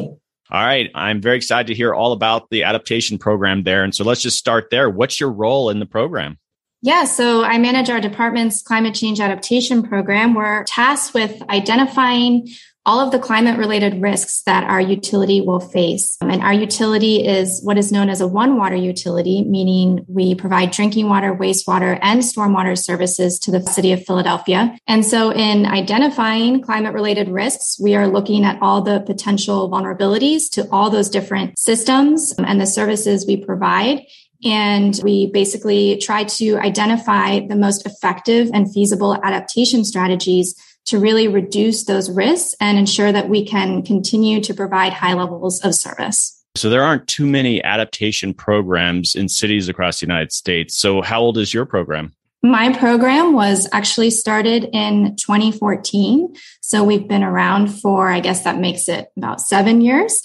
All 0.48 0.64
right. 0.64 0.92
I'm 0.94 1.20
very 1.20 1.36
excited 1.36 1.66
to 1.66 1.74
hear 1.74 1.92
all 1.92 2.12
about 2.12 2.50
the 2.50 2.62
adaptation 2.62 3.18
program 3.18 3.64
there. 3.64 3.82
And 3.82 3.92
so 3.92 4.04
let's 4.04 4.22
just 4.22 4.38
start 4.38 4.70
there. 4.70 4.88
What's 4.88 5.18
your 5.18 5.32
role 5.32 5.70
in 5.70 5.80
the 5.80 5.86
program? 5.86 6.38
Yeah, 6.80 7.02
so 7.02 7.42
I 7.42 7.58
manage 7.58 7.90
our 7.90 8.00
department's 8.00 8.62
climate 8.62 8.94
change 8.94 9.18
adaptation 9.18 9.82
program. 9.82 10.34
We're 10.34 10.62
tasked 10.62 11.14
with 11.14 11.42
identifying 11.50 12.46
all 12.84 12.98
of 12.98 13.12
the 13.12 13.18
climate 13.18 13.58
related 13.58 14.02
risks 14.02 14.42
that 14.42 14.64
our 14.64 14.80
utility 14.80 15.40
will 15.40 15.60
face. 15.60 16.16
Um, 16.20 16.30
and 16.30 16.42
our 16.42 16.52
utility 16.52 17.26
is 17.26 17.60
what 17.62 17.78
is 17.78 17.92
known 17.92 18.10
as 18.10 18.20
a 18.20 18.26
one 18.26 18.56
water 18.56 18.74
utility, 18.74 19.44
meaning 19.44 20.04
we 20.08 20.34
provide 20.34 20.72
drinking 20.72 21.08
water, 21.08 21.34
wastewater, 21.34 21.98
and 22.02 22.22
stormwater 22.22 22.76
services 22.76 23.38
to 23.40 23.50
the 23.50 23.62
city 23.62 23.92
of 23.92 24.04
Philadelphia. 24.04 24.76
And 24.88 25.06
so 25.06 25.32
in 25.32 25.66
identifying 25.66 26.60
climate 26.62 26.94
related 26.94 27.28
risks, 27.28 27.78
we 27.80 27.94
are 27.94 28.08
looking 28.08 28.44
at 28.44 28.60
all 28.60 28.82
the 28.82 29.00
potential 29.00 29.70
vulnerabilities 29.70 30.50
to 30.52 30.68
all 30.72 30.90
those 30.90 31.08
different 31.08 31.58
systems 31.58 32.34
um, 32.38 32.44
and 32.44 32.60
the 32.60 32.66
services 32.66 33.26
we 33.26 33.36
provide 33.36 34.02
and 34.44 35.00
we 35.04 35.30
basically 35.30 35.96
try 35.98 36.24
to 36.24 36.56
identify 36.58 37.38
the 37.46 37.54
most 37.54 37.86
effective 37.86 38.50
and 38.52 38.72
feasible 38.72 39.14
adaptation 39.22 39.84
strategies 39.84 40.54
to 40.86 40.98
really 40.98 41.28
reduce 41.28 41.84
those 41.84 42.10
risks 42.10 42.54
and 42.60 42.78
ensure 42.78 43.12
that 43.12 43.28
we 43.28 43.44
can 43.44 43.82
continue 43.82 44.40
to 44.40 44.54
provide 44.54 44.92
high 44.92 45.14
levels 45.14 45.64
of 45.64 45.74
service. 45.74 46.42
So 46.54 46.68
there 46.68 46.82
aren't 46.82 47.08
too 47.08 47.26
many 47.26 47.62
adaptation 47.64 48.34
programs 48.34 49.14
in 49.14 49.28
cities 49.28 49.68
across 49.68 50.00
the 50.00 50.06
United 50.06 50.32
States. 50.32 50.76
So 50.76 51.00
how 51.00 51.20
old 51.20 51.38
is 51.38 51.54
your 51.54 51.64
program? 51.64 52.12
My 52.44 52.76
program 52.76 53.34
was 53.34 53.68
actually 53.72 54.10
started 54.10 54.68
in 54.72 55.14
2014. 55.14 56.34
So 56.60 56.82
we've 56.82 57.06
been 57.06 57.22
around 57.22 57.68
for, 57.68 58.08
I 58.08 58.18
guess 58.18 58.42
that 58.42 58.58
makes 58.58 58.88
it 58.88 59.12
about 59.16 59.40
seven 59.40 59.80
years. 59.80 60.20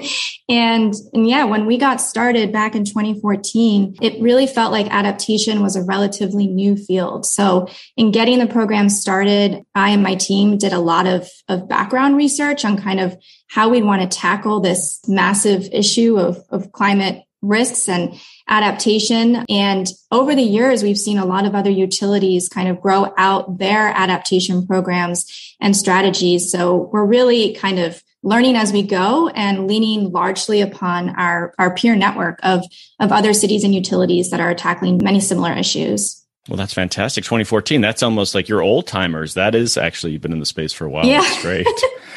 and, 0.50 0.92
and 1.14 1.26
yeah, 1.26 1.44
when 1.44 1.64
we 1.64 1.78
got 1.78 2.02
started 2.02 2.52
back 2.52 2.74
in 2.74 2.84
2014, 2.84 3.96
it 4.02 4.20
really 4.20 4.46
felt 4.46 4.70
like 4.70 4.86
adaptation 4.92 5.62
was 5.62 5.74
a 5.74 5.82
relatively 5.82 6.46
new 6.46 6.76
field. 6.76 7.24
So 7.24 7.68
in 7.96 8.10
getting 8.10 8.38
the 8.38 8.46
program 8.46 8.90
started, 8.90 9.62
I 9.74 9.90
and 9.90 10.02
my 10.02 10.16
team 10.16 10.58
did 10.58 10.74
a 10.74 10.78
lot 10.78 11.06
of, 11.06 11.26
of 11.48 11.70
background 11.70 12.18
research 12.18 12.66
on 12.66 12.76
kind 12.76 13.00
of 13.00 13.16
how 13.48 13.70
we'd 13.70 13.84
want 13.84 14.02
to 14.02 14.18
tackle 14.18 14.60
this 14.60 15.00
massive 15.08 15.70
issue 15.72 16.18
of, 16.18 16.42
of 16.50 16.70
climate 16.72 17.22
risks 17.42 17.88
and 17.88 18.18
adaptation. 18.48 19.44
And 19.48 19.86
over 20.10 20.34
the 20.34 20.42
years, 20.42 20.82
we've 20.82 20.98
seen 20.98 21.18
a 21.18 21.26
lot 21.26 21.44
of 21.44 21.54
other 21.54 21.70
utilities 21.70 22.48
kind 22.48 22.68
of 22.68 22.80
grow 22.80 23.12
out 23.18 23.58
their 23.58 23.88
adaptation 23.88 24.66
programs 24.66 25.54
and 25.60 25.76
strategies. 25.76 26.50
So 26.50 26.88
we're 26.92 27.04
really 27.04 27.54
kind 27.54 27.78
of 27.78 28.02
learning 28.22 28.56
as 28.56 28.72
we 28.72 28.82
go 28.82 29.28
and 29.30 29.66
leaning 29.66 30.12
largely 30.12 30.60
upon 30.60 31.10
our, 31.10 31.52
our 31.58 31.74
peer 31.74 31.96
network 31.96 32.38
of, 32.42 32.64
of 33.00 33.10
other 33.10 33.34
cities 33.34 33.64
and 33.64 33.74
utilities 33.74 34.30
that 34.30 34.40
are 34.40 34.54
tackling 34.54 35.00
many 35.02 35.18
similar 35.18 35.52
issues. 35.52 36.24
Well, 36.48 36.56
that's 36.56 36.74
fantastic. 36.74 37.24
2014. 37.24 37.80
That's 37.80 38.02
almost 38.02 38.34
like 38.34 38.48
your 38.48 38.62
old 38.62 38.86
timers. 38.86 39.34
That 39.34 39.54
is 39.54 39.76
actually 39.76 40.12
you've 40.12 40.22
been 40.22 40.32
in 40.32 40.40
the 40.40 40.46
space 40.46 40.72
for 40.72 40.84
a 40.84 40.90
while. 40.90 41.06
Yeah. 41.06 41.20
That's 41.20 41.42
great. 41.42 41.66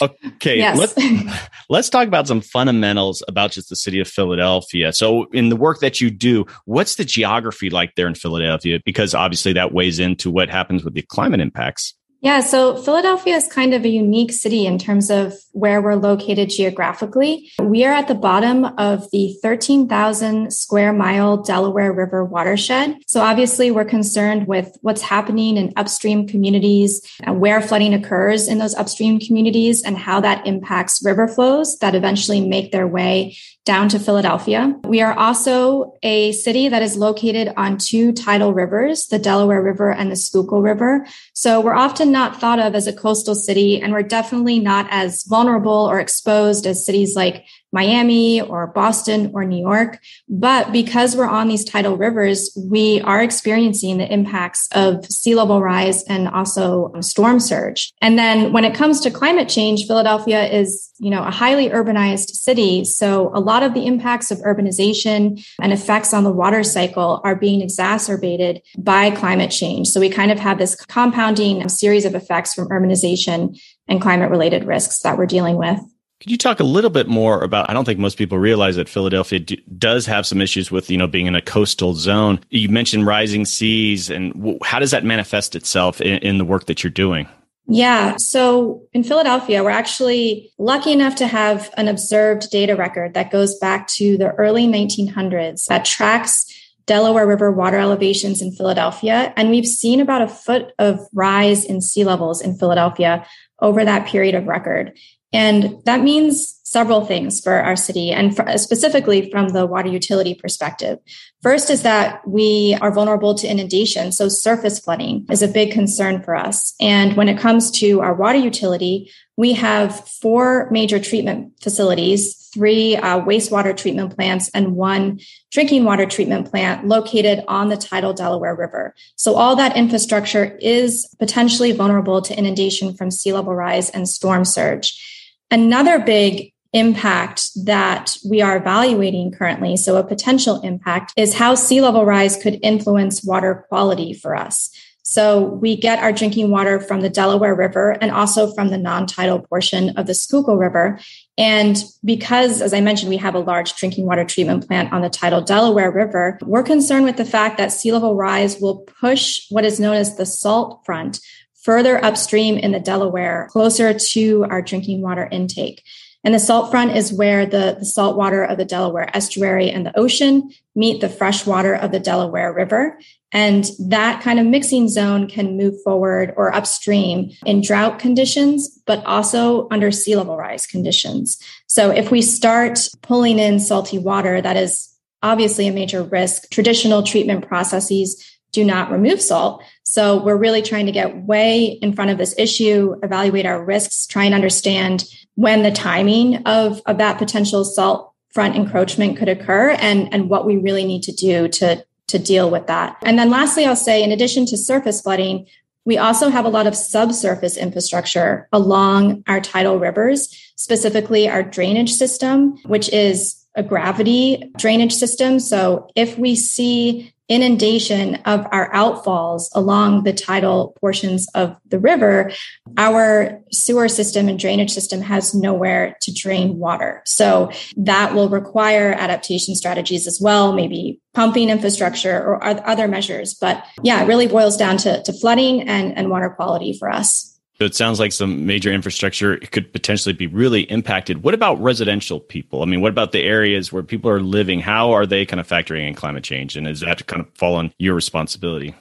okay. 0.00 0.58
Yes. 0.58 0.78
Let's, 0.78 1.48
let's 1.68 1.88
talk 1.88 2.06
about 2.06 2.28
some 2.28 2.40
fundamentals 2.40 3.22
about 3.26 3.52
just 3.52 3.68
the 3.68 3.76
city 3.76 3.98
of 3.98 4.06
Philadelphia. 4.06 4.92
So 4.92 5.24
in 5.32 5.48
the 5.48 5.56
work 5.56 5.80
that 5.80 6.00
you 6.00 6.10
do, 6.10 6.46
what's 6.64 6.94
the 6.96 7.04
geography 7.04 7.70
like 7.70 7.94
there 7.96 8.06
in 8.06 8.14
Philadelphia? 8.14 8.80
Because 8.84 9.14
obviously 9.14 9.52
that 9.54 9.72
weighs 9.72 9.98
into 9.98 10.30
what 10.30 10.48
happens 10.48 10.84
with 10.84 10.94
the 10.94 11.02
climate 11.02 11.40
impacts. 11.40 11.94
Yeah, 12.20 12.40
so 12.40 12.76
Philadelphia 12.76 13.36
is 13.36 13.46
kind 13.46 13.74
of 13.74 13.84
a 13.84 13.88
unique 13.88 14.32
city 14.32 14.66
in 14.66 14.78
terms 14.78 15.10
of 15.10 15.34
where 15.52 15.82
we're 15.82 15.96
located 15.96 16.50
geographically. 16.50 17.50
We 17.60 17.84
are 17.84 17.92
at 17.92 18.08
the 18.08 18.14
bottom 18.14 18.64
of 18.64 19.10
the 19.10 19.38
13,000 19.42 20.52
square 20.52 20.92
mile 20.92 21.36
Delaware 21.36 21.92
River 21.92 22.24
watershed. 22.24 22.96
So 23.06 23.20
obviously 23.20 23.70
we're 23.70 23.84
concerned 23.84 24.48
with 24.48 24.76
what's 24.80 25.02
happening 25.02 25.56
in 25.56 25.72
upstream 25.76 26.26
communities, 26.26 27.00
and 27.20 27.40
where 27.40 27.60
flooding 27.60 27.94
occurs 27.94 28.48
in 28.48 28.58
those 28.58 28.74
upstream 28.74 29.20
communities 29.20 29.82
and 29.82 29.96
how 29.96 30.20
that 30.20 30.46
impacts 30.46 31.04
river 31.04 31.28
flows 31.28 31.78
that 31.78 31.94
eventually 31.94 32.40
make 32.40 32.72
their 32.72 32.86
way 32.86 33.36
down 33.66 33.88
to 33.88 33.98
Philadelphia. 33.98 34.72
We 34.84 35.02
are 35.02 35.12
also 35.18 35.94
a 36.02 36.32
city 36.32 36.68
that 36.68 36.82
is 36.82 36.96
located 36.96 37.52
on 37.56 37.78
two 37.78 38.12
tidal 38.12 38.54
rivers, 38.54 39.08
the 39.08 39.18
Delaware 39.18 39.60
River 39.60 39.90
and 39.90 40.10
the 40.10 40.16
Schuylkill 40.16 40.62
River. 40.62 41.04
So 41.34 41.60
we're 41.60 41.74
often 41.74 42.05
not 42.06 42.40
thought 42.40 42.58
of 42.58 42.74
as 42.74 42.86
a 42.86 42.92
coastal 42.92 43.34
city, 43.34 43.80
and 43.80 43.92
we're 43.92 44.02
definitely 44.02 44.58
not 44.58 44.86
as 44.90 45.24
vulnerable 45.24 45.88
or 45.90 46.00
exposed 46.00 46.66
as 46.66 46.84
cities 46.84 47.14
like 47.14 47.44
Miami 47.76 48.40
or 48.40 48.68
Boston 48.68 49.30
or 49.34 49.44
New 49.44 49.60
York. 49.60 50.00
But 50.30 50.72
because 50.72 51.14
we're 51.14 51.28
on 51.28 51.48
these 51.48 51.62
tidal 51.62 51.98
rivers, 51.98 52.56
we 52.70 53.02
are 53.02 53.22
experiencing 53.22 53.98
the 53.98 54.10
impacts 54.10 54.66
of 54.72 55.04
sea 55.04 55.34
level 55.34 55.60
rise 55.60 56.02
and 56.04 56.26
also 56.28 56.90
storm 57.00 57.38
surge. 57.38 57.92
And 58.00 58.18
then 58.18 58.52
when 58.54 58.64
it 58.64 58.74
comes 58.74 59.00
to 59.00 59.10
climate 59.10 59.50
change, 59.50 59.86
Philadelphia 59.86 60.46
is, 60.46 60.90
you 60.98 61.10
know, 61.10 61.22
a 61.22 61.30
highly 61.30 61.68
urbanized 61.68 62.30
city. 62.30 62.84
So 62.84 63.30
a 63.34 63.40
lot 63.40 63.62
of 63.62 63.74
the 63.74 63.84
impacts 63.84 64.30
of 64.30 64.38
urbanization 64.38 65.46
and 65.60 65.72
effects 65.72 66.14
on 66.14 66.24
the 66.24 66.32
water 66.32 66.64
cycle 66.64 67.20
are 67.24 67.36
being 67.36 67.60
exacerbated 67.60 68.62
by 68.78 69.10
climate 69.10 69.50
change. 69.50 69.88
So 69.88 70.00
we 70.00 70.08
kind 70.08 70.32
of 70.32 70.38
have 70.38 70.56
this 70.56 70.76
compounding 70.86 71.68
series 71.68 72.06
of 72.06 72.14
effects 72.14 72.54
from 72.54 72.68
urbanization 72.68 73.60
and 73.86 74.00
climate 74.00 74.30
related 74.30 74.64
risks 74.64 75.00
that 75.00 75.18
we're 75.18 75.26
dealing 75.26 75.56
with. 75.58 75.78
Could 76.20 76.30
you 76.30 76.38
talk 76.38 76.60
a 76.60 76.64
little 76.64 76.90
bit 76.90 77.08
more 77.08 77.42
about? 77.42 77.68
I 77.68 77.74
don't 77.74 77.84
think 77.84 77.98
most 77.98 78.16
people 78.16 78.38
realize 78.38 78.76
that 78.76 78.88
Philadelphia 78.88 79.38
d- 79.38 79.62
does 79.76 80.06
have 80.06 80.26
some 80.26 80.40
issues 80.40 80.70
with 80.70 80.88
you 80.88 80.96
know 80.96 81.06
being 81.06 81.26
in 81.26 81.34
a 81.34 81.42
coastal 81.42 81.94
zone. 81.94 82.40
You 82.48 82.70
mentioned 82.70 83.06
rising 83.06 83.44
seas, 83.44 84.08
and 84.08 84.32
w- 84.34 84.58
how 84.64 84.78
does 84.78 84.92
that 84.92 85.04
manifest 85.04 85.54
itself 85.54 86.00
in, 86.00 86.18
in 86.18 86.38
the 86.38 86.44
work 86.44 86.66
that 86.66 86.82
you're 86.82 86.90
doing? 86.90 87.28
Yeah. 87.68 88.16
So 88.16 88.82
in 88.92 89.02
Philadelphia, 89.02 89.62
we're 89.62 89.70
actually 89.70 90.52
lucky 90.56 90.92
enough 90.92 91.16
to 91.16 91.26
have 91.26 91.72
an 91.76 91.88
observed 91.88 92.50
data 92.50 92.76
record 92.76 93.14
that 93.14 93.30
goes 93.30 93.58
back 93.58 93.88
to 93.88 94.16
the 94.16 94.30
early 94.34 94.66
1900s 94.66 95.66
that 95.66 95.84
tracks 95.84 96.46
Delaware 96.86 97.26
River 97.26 97.50
water 97.50 97.78
elevations 97.78 98.40
in 98.40 98.52
Philadelphia. 98.52 99.32
And 99.36 99.50
we've 99.50 99.66
seen 99.66 100.00
about 100.00 100.22
a 100.22 100.28
foot 100.28 100.72
of 100.78 101.00
rise 101.12 101.64
in 101.64 101.80
sea 101.80 102.04
levels 102.04 102.40
in 102.40 102.56
Philadelphia 102.56 103.26
over 103.60 103.84
that 103.84 104.06
period 104.06 104.36
of 104.36 104.46
record. 104.46 104.96
And 105.36 105.84
that 105.84 106.00
means 106.00 106.58
several 106.62 107.04
things 107.04 107.40
for 107.42 107.52
our 107.52 107.76
city 107.76 108.10
and 108.10 108.34
for, 108.34 108.56
specifically 108.56 109.30
from 109.30 109.50
the 109.50 109.66
water 109.66 109.90
utility 109.90 110.34
perspective. 110.34 110.98
First 111.42 111.68
is 111.68 111.82
that 111.82 112.26
we 112.26 112.76
are 112.80 112.90
vulnerable 112.90 113.34
to 113.34 113.46
inundation. 113.46 114.12
So 114.12 114.30
surface 114.30 114.78
flooding 114.78 115.26
is 115.30 115.42
a 115.42 115.48
big 115.48 115.72
concern 115.72 116.22
for 116.22 116.34
us. 116.34 116.74
And 116.80 117.16
when 117.18 117.28
it 117.28 117.38
comes 117.38 117.70
to 117.82 118.00
our 118.00 118.14
water 118.14 118.38
utility, 118.38 119.12
we 119.36 119.52
have 119.52 120.08
four 120.08 120.68
major 120.70 120.98
treatment 120.98 121.52
facilities 121.60 122.46
three 122.56 122.96
uh, 122.96 123.20
wastewater 123.20 123.76
treatment 123.76 124.16
plants 124.16 124.48
and 124.54 124.74
one 124.74 125.20
drinking 125.50 125.84
water 125.84 126.06
treatment 126.06 126.50
plant 126.50 126.88
located 126.88 127.44
on 127.48 127.68
the 127.68 127.76
tidal 127.76 128.14
Delaware 128.14 128.56
River. 128.56 128.94
So 129.16 129.34
all 129.34 129.54
that 129.56 129.76
infrastructure 129.76 130.56
is 130.62 131.06
potentially 131.18 131.72
vulnerable 131.72 132.22
to 132.22 132.34
inundation 132.34 132.94
from 132.94 133.10
sea 133.10 133.34
level 133.34 133.54
rise 133.54 133.90
and 133.90 134.08
storm 134.08 134.46
surge. 134.46 135.15
Another 135.50 135.98
big 135.98 136.52
impact 136.72 137.50
that 137.64 138.16
we 138.28 138.42
are 138.42 138.56
evaluating 138.56 139.32
currently, 139.32 139.76
so 139.76 139.96
a 139.96 140.04
potential 140.04 140.60
impact, 140.62 141.12
is 141.16 141.34
how 141.34 141.54
sea 141.54 141.80
level 141.80 142.04
rise 142.04 142.36
could 142.36 142.58
influence 142.62 143.24
water 143.24 143.64
quality 143.68 144.12
for 144.12 144.36
us. 144.36 144.70
So 145.08 145.44
we 145.44 145.76
get 145.76 146.00
our 146.00 146.10
drinking 146.10 146.50
water 146.50 146.80
from 146.80 147.00
the 147.00 147.08
Delaware 147.08 147.54
River 147.54 147.96
and 148.00 148.10
also 148.10 148.52
from 148.52 148.70
the 148.70 148.76
non-tidal 148.76 149.46
portion 149.46 149.96
of 149.96 150.08
the 150.08 150.14
Schuylkill 150.14 150.56
River. 150.56 150.98
And 151.38 151.76
because, 152.04 152.60
as 152.60 152.74
I 152.74 152.80
mentioned, 152.80 153.10
we 153.10 153.16
have 153.18 153.36
a 153.36 153.38
large 153.38 153.76
drinking 153.76 154.06
water 154.06 154.24
treatment 154.24 154.66
plant 154.66 154.92
on 154.92 155.02
the 155.02 155.08
tidal 155.08 155.42
Delaware 155.42 155.92
River, 155.92 156.40
we're 156.42 156.64
concerned 156.64 157.04
with 157.04 157.18
the 157.18 157.24
fact 157.24 157.56
that 157.58 157.70
sea 157.70 157.92
level 157.92 158.16
rise 158.16 158.60
will 158.60 158.78
push 158.78 159.46
what 159.48 159.64
is 159.64 159.78
known 159.78 159.94
as 159.94 160.16
the 160.16 160.26
salt 160.26 160.84
front 160.84 161.20
further 161.66 162.02
upstream 162.04 162.56
in 162.56 162.70
the 162.70 162.78
Delaware, 162.78 163.48
closer 163.50 163.92
to 163.92 164.46
our 164.48 164.62
drinking 164.62 165.02
water 165.02 165.28
intake. 165.32 165.82
And 166.22 166.32
the 166.32 166.38
salt 166.38 166.70
front 166.70 166.96
is 166.96 167.12
where 167.12 167.44
the, 167.44 167.76
the 167.80 167.84
salt 167.84 168.16
water 168.16 168.44
of 168.44 168.56
the 168.56 168.64
Delaware 168.64 169.10
estuary 169.16 169.68
and 169.68 169.84
the 169.84 169.98
ocean 169.98 170.52
meet 170.76 171.00
the 171.00 171.08
fresh 171.08 171.44
water 171.44 171.74
of 171.74 171.90
the 171.90 171.98
Delaware 171.98 172.52
River. 172.52 172.98
And 173.32 173.68
that 173.80 174.22
kind 174.22 174.38
of 174.38 174.46
mixing 174.46 174.88
zone 174.88 175.26
can 175.28 175.56
move 175.56 175.74
forward 175.82 176.32
or 176.36 176.54
upstream 176.54 177.32
in 177.44 177.62
drought 177.62 177.98
conditions, 177.98 178.80
but 178.86 179.04
also 179.04 179.66
under 179.72 179.90
sea 179.90 180.14
level 180.14 180.36
rise 180.36 180.68
conditions. 180.68 181.36
So 181.66 181.90
if 181.90 182.12
we 182.12 182.22
start 182.22 182.78
pulling 183.02 183.40
in 183.40 183.58
salty 183.58 183.98
water, 183.98 184.40
that 184.40 184.56
is 184.56 184.88
obviously 185.20 185.66
a 185.66 185.72
major 185.72 186.04
risk. 186.04 186.48
Traditional 186.50 187.02
treatment 187.02 187.46
processes 187.48 188.24
do 188.52 188.64
not 188.64 188.92
remove 188.92 189.20
salt. 189.20 189.62
So 189.88 190.20
we're 190.20 190.36
really 190.36 190.62
trying 190.62 190.86
to 190.86 190.92
get 190.92 191.16
way 191.16 191.64
in 191.80 191.92
front 191.92 192.10
of 192.10 192.18
this 192.18 192.34
issue, 192.36 192.96
evaluate 193.04 193.46
our 193.46 193.64
risks, 193.64 194.04
try 194.04 194.24
and 194.24 194.34
understand 194.34 195.04
when 195.36 195.62
the 195.62 195.70
timing 195.70 196.42
of, 196.44 196.82
of 196.86 196.98
that 196.98 197.18
potential 197.18 197.64
salt 197.64 198.12
front 198.30 198.56
encroachment 198.56 199.16
could 199.16 199.28
occur 199.28 199.70
and, 199.70 200.12
and 200.12 200.28
what 200.28 200.44
we 200.44 200.56
really 200.56 200.84
need 200.84 201.04
to 201.04 201.12
do 201.12 201.48
to 201.48 201.84
to 202.08 202.18
deal 202.18 202.50
with 202.50 202.66
that. 202.68 202.96
And 203.02 203.18
then 203.18 203.30
lastly, 203.30 203.66
I'll 203.66 203.74
say 203.74 204.02
in 204.02 204.12
addition 204.12 204.46
to 204.46 204.56
surface 204.56 205.00
flooding, 205.00 205.46
we 205.84 205.98
also 205.98 206.28
have 206.28 206.44
a 206.44 206.48
lot 206.50 206.66
of 206.66 206.76
subsurface 206.76 207.56
infrastructure 207.56 208.48
along 208.52 209.24
our 209.26 209.40
tidal 209.40 209.78
rivers, 209.78 210.52
specifically 210.56 211.28
our 211.28 211.42
drainage 211.42 211.92
system, 211.92 212.58
which 212.64 212.88
is 212.90 213.45
a 213.56 213.62
gravity 213.62 214.52
drainage 214.56 214.94
system. 214.94 215.40
So 215.40 215.88
if 215.96 216.18
we 216.18 216.36
see 216.36 217.12
inundation 217.28 218.14
of 218.26 218.46
our 218.52 218.70
outfalls 218.72 219.48
along 219.52 220.04
the 220.04 220.12
tidal 220.12 220.76
portions 220.80 221.26
of 221.34 221.56
the 221.66 221.78
river, 221.78 222.30
our 222.76 223.40
sewer 223.50 223.88
system 223.88 224.28
and 224.28 224.38
drainage 224.38 224.70
system 224.70 225.00
has 225.00 225.34
nowhere 225.34 225.96
to 226.02 226.12
drain 226.12 226.58
water. 226.58 227.02
So 227.04 227.50
that 227.78 228.14
will 228.14 228.28
require 228.28 228.92
adaptation 228.92 229.56
strategies 229.56 230.06
as 230.06 230.20
well, 230.20 230.52
maybe 230.52 231.00
pumping 231.14 231.50
infrastructure 231.50 232.16
or 232.16 232.44
other 232.44 232.86
measures. 232.86 233.34
But 233.34 233.64
yeah, 233.82 234.02
it 234.02 234.06
really 234.06 234.28
boils 234.28 234.56
down 234.56 234.76
to, 234.78 235.02
to 235.02 235.12
flooding 235.12 235.62
and, 235.62 235.96
and 235.98 236.10
water 236.10 236.30
quality 236.30 236.76
for 236.78 236.90
us. 236.90 237.35
So 237.58 237.64
it 237.64 237.74
sounds 237.74 237.98
like 237.98 238.12
some 238.12 238.44
major 238.44 238.70
infrastructure 238.70 239.38
could 239.38 239.72
potentially 239.72 240.12
be 240.12 240.26
really 240.26 240.62
impacted. 240.62 241.22
What 241.22 241.32
about 241.32 241.60
residential 241.60 242.20
people? 242.20 242.62
I 242.62 242.66
mean, 242.66 242.82
what 242.82 242.90
about 242.90 243.12
the 243.12 243.22
areas 243.22 243.72
where 243.72 243.82
people 243.82 244.10
are 244.10 244.20
living? 244.20 244.60
How 244.60 244.92
are 244.92 245.06
they 245.06 245.24
kind 245.24 245.40
of 245.40 245.48
factoring 245.48 245.88
in 245.88 245.94
climate 245.94 246.22
change? 246.22 246.56
And 246.56 246.68
is 246.68 246.80
that 246.80 247.06
kind 247.06 247.22
of 247.22 247.28
fall 247.34 247.54
on 247.54 247.72
your 247.78 247.94
responsibility? 247.94 248.74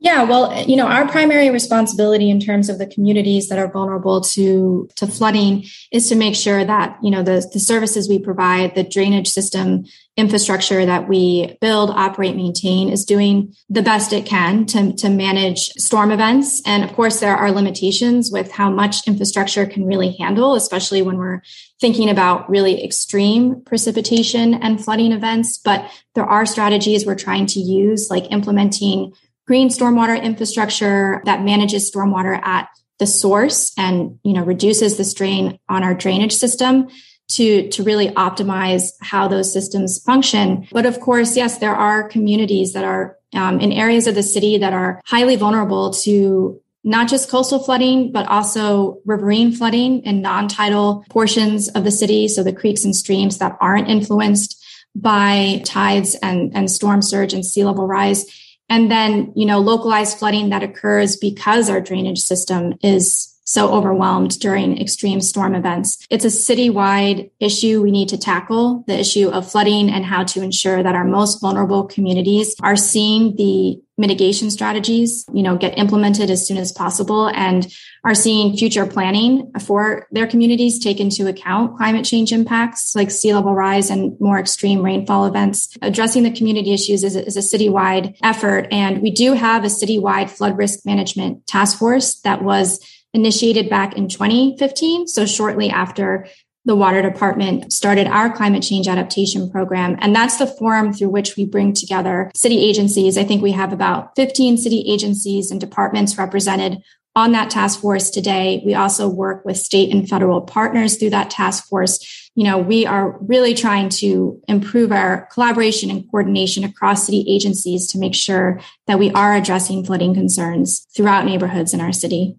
Yeah, 0.00 0.22
well, 0.22 0.64
you 0.68 0.76
know, 0.76 0.86
our 0.86 1.08
primary 1.08 1.50
responsibility 1.50 2.30
in 2.30 2.38
terms 2.38 2.68
of 2.68 2.78
the 2.78 2.86
communities 2.86 3.48
that 3.48 3.58
are 3.58 3.70
vulnerable 3.70 4.20
to 4.20 4.88
to 4.94 5.08
flooding 5.08 5.64
is 5.90 6.08
to 6.08 6.14
make 6.14 6.36
sure 6.36 6.64
that, 6.64 6.98
you 7.02 7.10
know, 7.10 7.24
the 7.24 7.48
the 7.52 7.58
services 7.58 8.08
we 8.08 8.20
provide, 8.20 8.76
the 8.76 8.84
drainage 8.84 9.28
system 9.28 9.84
infrastructure 10.16 10.84
that 10.84 11.08
we 11.08 11.56
build, 11.60 11.90
operate, 11.90 12.34
maintain 12.34 12.90
is 12.90 13.04
doing 13.04 13.54
the 13.70 13.82
best 13.82 14.12
it 14.12 14.26
can 14.26 14.66
to, 14.66 14.92
to 14.94 15.08
manage 15.08 15.68
storm 15.70 16.10
events. 16.10 16.60
And 16.66 16.82
of 16.82 16.92
course, 16.92 17.20
there 17.20 17.36
are 17.36 17.52
limitations 17.52 18.30
with 18.32 18.50
how 18.50 18.68
much 18.68 19.06
infrastructure 19.06 19.64
can 19.64 19.86
really 19.86 20.16
handle, 20.16 20.56
especially 20.56 21.02
when 21.02 21.18
we're 21.18 21.40
thinking 21.80 22.10
about 22.10 22.50
really 22.50 22.84
extreme 22.84 23.62
precipitation 23.62 24.54
and 24.54 24.82
flooding 24.84 25.12
events. 25.12 25.56
But 25.56 25.88
there 26.16 26.26
are 26.26 26.46
strategies 26.46 27.06
we're 27.06 27.14
trying 27.14 27.46
to 27.46 27.60
use, 27.60 28.10
like 28.10 28.32
implementing 28.32 29.12
green 29.48 29.70
stormwater 29.70 30.22
infrastructure 30.22 31.22
that 31.24 31.42
manages 31.42 31.90
stormwater 31.90 32.38
at 32.44 32.68
the 32.98 33.06
source 33.06 33.72
and 33.78 34.18
you 34.22 34.34
know 34.34 34.44
reduces 34.44 34.98
the 34.98 35.04
strain 35.04 35.58
on 35.68 35.82
our 35.82 35.94
drainage 35.94 36.34
system 36.34 36.86
to 37.28 37.68
to 37.70 37.82
really 37.82 38.08
optimize 38.08 38.90
how 39.00 39.26
those 39.26 39.50
systems 39.50 40.02
function 40.02 40.68
but 40.70 40.84
of 40.84 41.00
course 41.00 41.34
yes 41.36 41.58
there 41.58 41.74
are 41.74 42.08
communities 42.08 42.74
that 42.74 42.84
are 42.84 43.16
um, 43.34 43.58
in 43.60 43.72
areas 43.72 44.06
of 44.06 44.14
the 44.14 44.22
city 44.22 44.58
that 44.58 44.74
are 44.74 45.00
highly 45.06 45.36
vulnerable 45.36 45.92
to 45.92 46.60
not 46.84 47.08
just 47.08 47.28
coastal 47.28 47.62
flooding, 47.62 48.12
but 48.12 48.26
also 48.28 48.98
riverine 49.04 49.52
flooding 49.52 50.00
in 50.04 50.22
non-tidal 50.22 51.04
portions 51.10 51.68
of 51.68 51.84
the 51.84 51.90
city. 51.90 52.28
So 52.28 52.42
the 52.42 52.52
creeks 52.52 52.84
and 52.84 52.96
streams 52.96 53.38
that 53.38 53.58
aren't 53.60 53.88
influenced 53.90 54.64
by 54.94 55.60
tides 55.66 56.14
and, 56.22 56.56
and 56.56 56.70
storm 56.70 57.02
surge 57.02 57.34
and 57.34 57.44
sea 57.44 57.64
level 57.64 57.86
rise. 57.86 58.24
And 58.68 58.90
then, 58.90 59.32
you 59.34 59.46
know, 59.46 59.60
localized 59.60 60.18
flooding 60.18 60.50
that 60.50 60.62
occurs 60.62 61.16
because 61.16 61.70
our 61.70 61.80
drainage 61.80 62.18
system 62.18 62.74
is 62.82 63.34
so 63.48 63.70
overwhelmed 63.72 64.38
during 64.40 64.78
extreme 64.78 65.22
storm 65.22 65.54
events. 65.54 66.06
It's 66.10 66.26
a 66.26 66.28
citywide 66.28 67.30
issue 67.40 67.80
we 67.80 67.90
need 67.90 68.10
to 68.10 68.18
tackle 68.18 68.84
the 68.86 68.98
issue 68.98 69.30
of 69.30 69.50
flooding 69.50 69.88
and 69.88 70.04
how 70.04 70.24
to 70.24 70.42
ensure 70.42 70.82
that 70.82 70.94
our 70.94 71.04
most 71.04 71.40
vulnerable 71.40 71.84
communities 71.84 72.54
are 72.62 72.76
seeing 72.76 73.36
the 73.36 73.80
mitigation 73.96 74.50
strategies, 74.50 75.24
you 75.32 75.42
know, 75.42 75.56
get 75.56 75.78
implemented 75.78 76.30
as 76.30 76.46
soon 76.46 76.58
as 76.58 76.72
possible 76.72 77.28
and 77.30 77.66
are 78.04 78.14
seeing 78.14 78.54
future 78.54 78.86
planning 78.86 79.50
for 79.60 80.06
their 80.12 80.26
communities 80.26 80.78
take 80.78 81.00
into 81.00 81.26
account 81.26 81.76
climate 81.76 82.04
change 82.04 82.32
impacts 82.32 82.94
like 82.94 83.10
sea 83.10 83.34
level 83.34 83.54
rise 83.54 83.90
and 83.90 84.18
more 84.20 84.38
extreme 84.38 84.82
rainfall 84.82 85.24
events. 85.24 85.74
Addressing 85.80 86.22
the 86.22 86.30
community 86.30 86.72
issues 86.72 87.02
is 87.02 87.16
a, 87.16 87.24
is 87.26 87.36
a 87.36 87.40
citywide 87.40 88.14
effort. 88.22 88.68
And 88.70 89.00
we 89.02 89.10
do 89.10 89.32
have 89.32 89.64
a 89.64 89.68
citywide 89.68 90.30
flood 90.30 90.56
risk 90.56 90.84
management 90.84 91.46
task 91.46 91.78
force 91.78 92.20
that 92.20 92.42
was 92.42 92.80
initiated 93.14 93.70
back 93.70 93.96
in 93.96 94.08
2015. 94.08 95.08
So 95.08 95.26
shortly 95.26 95.70
after 95.70 96.26
the 96.64 96.76
water 96.76 97.00
department 97.00 97.72
started 97.72 98.06
our 98.06 98.30
climate 98.30 98.62
change 98.62 98.88
adaptation 98.88 99.50
program. 99.50 99.96
And 100.00 100.14
that's 100.14 100.36
the 100.36 100.46
forum 100.46 100.92
through 100.92 101.08
which 101.08 101.34
we 101.34 101.46
bring 101.46 101.72
together 101.72 102.30
city 102.34 102.60
agencies. 102.60 103.16
I 103.16 103.24
think 103.24 103.42
we 103.42 103.52
have 103.52 103.72
about 103.72 104.14
15 104.16 104.58
city 104.58 104.84
agencies 104.86 105.50
and 105.50 105.58
departments 105.58 106.18
represented 106.18 106.82
on 107.16 107.32
that 107.32 107.50
task 107.50 107.80
force 107.80 108.10
today. 108.10 108.62
We 108.66 108.74
also 108.74 109.08
work 109.08 109.44
with 109.46 109.56
state 109.56 109.92
and 109.92 110.06
federal 110.06 110.42
partners 110.42 110.98
through 110.98 111.10
that 111.10 111.30
task 111.30 111.66
force. 111.68 112.30
You 112.34 112.44
know, 112.44 112.58
we 112.58 112.84
are 112.84 113.18
really 113.22 113.54
trying 113.54 113.88
to 114.00 114.40
improve 114.46 114.92
our 114.92 115.26
collaboration 115.32 115.90
and 115.90 116.08
coordination 116.10 116.64
across 116.64 117.06
city 117.06 117.24
agencies 117.26 117.88
to 117.88 117.98
make 117.98 118.14
sure 118.14 118.60
that 118.86 118.98
we 118.98 119.10
are 119.12 119.34
addressing 119.34 119.84
flooding 119.84 120.14
concerns 120.14 120.86
throughout 120.94 121.24
neighborhoods 121.24 121.72
in 121.72 121.80
our 121.80 121.92
city 121.92 122.36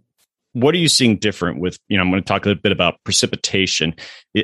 what 0.54 0.74
are 0.74 0.80
you 0.80 0.90
seeing 0.90 1.18
different 1.18 1.60
with 1.60 1.78
you 1.88 1.98
know 1.98 2.04
i'm 2.04 2.10
going 2.10 2.22
to 2.22 2.28
talk 2.28 2.46
a 2.46 2.56
bit 2.56 2.72
about 2.72 2.96
precipitation. 3.04 3.94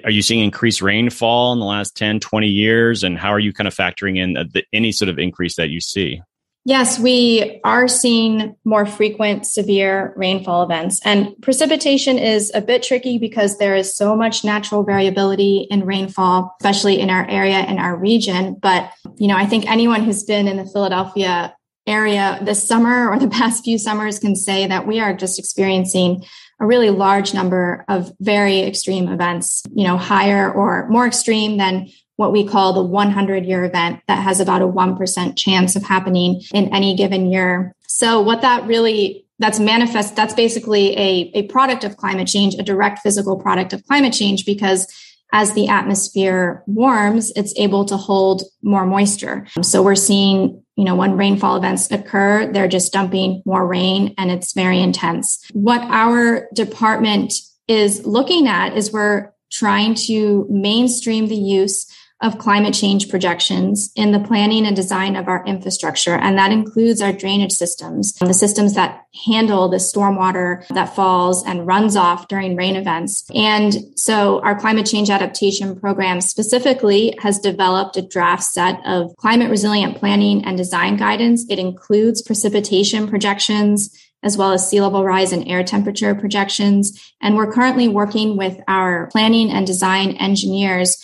Are 0.03 0.11
you 0.11 0.21
seeing 0.21 0.43
increased 0.43 0.81
rainfall 0.81 1.53
in 1.53 1.59
the 1.59 1.65
last 1.65 1.95
10 1.95 2.19
20 2.19 2.47
years? 2.47 3.03
And 3.03 3.17
how 3.17 3.29
are 3.29 3.39
you 3.39 3.53
kind 3.53 3.67
of 3.67 3.75
factoring 3.75 4.17
in 4.17 4.33
the, 4.33 4.63
any 4.73 4.91
sort 4.91 5.09
of 5.09 5.19
increase 5.19 5.55
that 5.55 5.69
you 5.69 5.79
see? 5.79 6.21
Yes 6.67 6.99
we 6.99 7.61
are 7.63 7.87
seeing 7.87 8.55
more 8.65 8.85
frequent 8.85 9.45
severe 9.45 10.13
rainfall 10.15 10.63
events. 10.63 10.99
And 11.05 11.35
precipitation 11.41 12.17
is 12.17 12.51
a 12.55 12.61
bit 12.61 12.81
tricky 12.81 13.19
because 13.19 13.59
there 13.59 13.75
is 13.75 13.95
so 13.95 14.15
much 14.15 14.43
natural 14.43 14.83
variability 14.83 15.67
in 15.69 15.85
rainfall 15.85 16.55
especially 16.59 16.99
in 16.99 17.09
our 17.09 17.29
area 17.29 17.57
and 17.57 17.79
our 17.79 17.95
region. 17.95 18.57
But 18.59 18.91
you 19.17 19.27
know 19.27 19.37
i 19.37 19.45
think 19.45 19.69
anyone 19.69 20.03
who's 20.03 20.23
been 20.23 20.47
in 20.47 20.57
the 20.57 20.65
philadelphia 20.65 21.55
area 21.87 22.39
this 22.41 22.67
summer 22.67 23.09
or 23.09 23.19
the 23.19 23.27
past 23.39 23.63
few 23.63 23.77
summers 23.77 24.19
can 24.19 24.35
say 24.35 24.67
that 24.67 24.87
we 24.87 24.99
are 24.99 25.13
just 25.13 25.39
experiencing 25.39 26.25
a 26.59 26.65
really 26.65 26.89
large 26.89 27.33
number 27.33 27.83
of 27.89 28.11
very 28.19 28.59
extreme 28.61 29.09
events, 29.09 29.63
you 29.73 29.85
know, 29.85 29.97
higher 29.97 30.51
or 30.51 30.87
more 30.89 31.05
extreme 31.05 31.57
than 31.57 31.89
what 32.15 32.31
we 32.31 32.47
call 32.47 32.73
the 32.73 32.83
100 32.83 33.45
year 33.45 33.65
event 33.65 33.99
that 34.07 34.23
has 34.23 34.39
about 34.39 34.61
a 34.61 34.67
1% 34.67 35.37
chance 35.37 35.75
of 35.75 35.83
happening 35.83 36.41
in 36.53 36.73
any 36.73 36.95
given 36.95 37.29
year. 37.29 37.75
So 37.87 38.21
what 38.21 38.41
that 38.41 38.65
really 38.65 39.25
that's 39.37 39.59
manifest 39.59 40.15
that's 40.15 40.33
basically 40.33 40.97
a, 40.97 41.31
a 41.33 41.43
product 41.47 41.83
of 41.83 41.97
climate 41.97 42.27
change, 42.27 42.55
a 42.55 42.63
direct 42.63 42.99
physical 42.99 43.37
product 43.37 43.73
of 43.73 43.85
climate 43.85 44.13
change 44.13 44.45
because 44.45 44.87
as 45.35 45.51
the 45.51 45.67
atmosphere 45.67 46.63
warms, 46.65 47.29
it's 47.35 47.53
able 47.57 47.83
to 47.83 47.97
hold 47.97 48.43
more 48.63 48.85
moisture. 48.85 49.45
So 49.61 49.83
we're 49.83 49.95
seeing 49.95 50.63
you 50.77 50.83
know, 50.83 50.95
when 50.95 51.15
rainfall 51.15 51.55
events 51.55 51.89
occur, 51.89 52.51
they're 52.51 52.67
just 52.67 52.91
dumping 52.91 53.41
more 53.45 53.65
rain 53.65 54.13
and 54.17 54.29
it's 54.29 54.51
very 54.51 54.81
intense. 54.81 55.41
What 55.53 55.81
our 55.83 56.49
department 56.53 57.33
is 57.69 58.05
looking 58.05 58.47
at 58.47 58.75
is 58.75 58.91
we're 58.91 59.31
trying 59.51 59.95
to 59.95 60.45
mainstream 60.49 61.27
the 61.27 61.35
use 61.35 61.89
of 62.21 62.37
climate 62.37 62.73
change 62.73 63.09
projections 63.09 63.91
in 63.95 64.11
the 64.11 64.19
planning 64.19 64.65
and 64.65 64.75
design 64.75 65.15
of 65.15 65.27
our 65.27 65.43
infrastructure. 65.45 66.15
And 66.15 66.37
that 66.37 66.51
includes 66.51 67.01
our 67.01 67.11
drainage 67.11 67.51
systems, 67.51 68.13
the 68.13 68.33
systems 68.33 68.73
that 68.75 69.05
handle 69.25 69.67
the 69.67 69.77
stormwater 69.77 70.65
that 70.69 70.95
falls 70.95 71.45
and 71.45 71.67
runs 71.67 71.95
off 71.95 72.27
during 72.29 72.55
rain 72.55 72.77
events. 72.77 73.25
And 73.35 73.75
so 73.97 74.39
our 74.41 74.57
climate 74.57 74.85
change 74.85 75.09
adaptation 75.09 75.77
program 75.77 76.21
specifically 76.21 77.17
has 77.21 77.37
developed 77.37 77.97
a 77.97 78.01
draft 78.01 78.43
set 78.43 78.79
of 78.85 79.15
climate 79.17 79.49
resilient 79.49 79.97
planning 79.97 80.43
and 80.45 80.57
design 80.57 80.95
guidance. 80.95 81.45
It 81.49 81.59
includes 81.59 82.21
precipitation 82.21 83.07
projections, 83.07 83.93
as 84.23 84.37
well 84.37 84.53
as 84.53 84.67
sea 84.67 84.81
level 84.81 85.03
rise 85.03 85.31
and 85.31 85.47
air 85.47 85.63
temperature 85.63 86.15
projections. 86.15 87.13
And 87.21 87.35
we're 87.35 87.51
currently 87.51 87.87
working 87.87 88.37
with 88.37 88.59
our 88.67 89.07
planning 89.11 89.51
and 89.51 89.67
design 89.67 90.11
engineers 90.11 90.97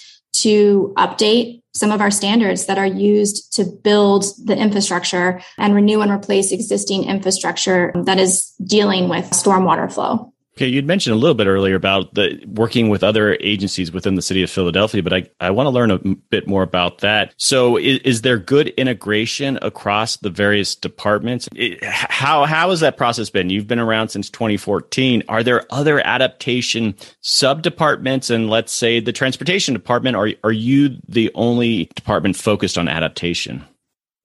to 0.43 0.93
update 0.97 1.61
some 1.73 1.91
of 1.91 2.01
our 2.01 2.11
standards 2.11 2.65
that 2.65 2.77
are 2.77 2.85
used 2.85 3.53
to 3.53 3.63
build 3.63 4.25
the 4.43 4.57
infrastructure 4.57 5.41
and 5.57 5.73
renew 5.73 6.01
and 6.01 6.11
replace 6.11 6.51
existing 6.51 7.05
infrastructure 7.05 7.93
that 7.95 8.19
is 8.19 8.51
dealing 8.63 9.07
with 9.07 9.25
stormwater 9.31 9.91
flow. 9.91 10.30
Okay, 10.57 10.67
you'd 10.67 10.85
mentioned 10.85 11.13
a 11.13 11.17
little 11.17 11.33
bit 11.33 11.47
earlier 11.47 11.75
about 11.75 12.13
the 12.13 12.43
working 12.45 12.89
with 12.89 13.03
other 13.03 13.37
agencies 13.39 13.91
within 13.91 14.15
the 14.15 14.21
city 14.21 14.43
of 14.43 14.49
Philadelphia, 14.49 15.01
but 15.01 15.13
I, 15.13 15.29
I 15.39 15.49
want 15.49 15.67
to 15.67 15.71
learn 15.71 15.91
a 15.91 15.97
bit 15.97 16.45
more 16.45 16.61
about 16.61 16.99
that. 16.99 17.33
So, 17.37 17.77
is, 17.77 17.99
is 17.99 18.21
there 18.21 18.37
good 18.37 18.67
integration 18.69 19.57
across 19.61 20.17
the 20.17 20.29
various 20.29 20.75
departments? 20.75 21.47
It, 21.55 21.81
how 21.83 22.43
how 22.45 22.69
has 22.69 22.81
that 22.81 22.97
process 22.97 23.29
been? 23.29 23.49
You've 23.49 23.67
been 23.67 23.79
around 23.79 24.09
since 24.09 24.29
2014. 24.29 25.23
Are 25.29 25.41
there 25.41 25.65
other 25.69 26.05
adaptation 26.05 26.95
sub 27.21 27.61
departments, 27.61 28.29
and 28.29 28.49
let's 28.49 28.73
say 28.73 28.99
the 28.99 29.13
transportation 29.13 29.73
department? 29.73 30.17
Are 30.17 30.31
are 30.43 30.51
you 30.51 30.97
the 31.07 31.31
only 31.33 31.85
department 31.95 32.35
focused 32.35 32.77
on 32.77 32.89
adaptation? 32.89 33.63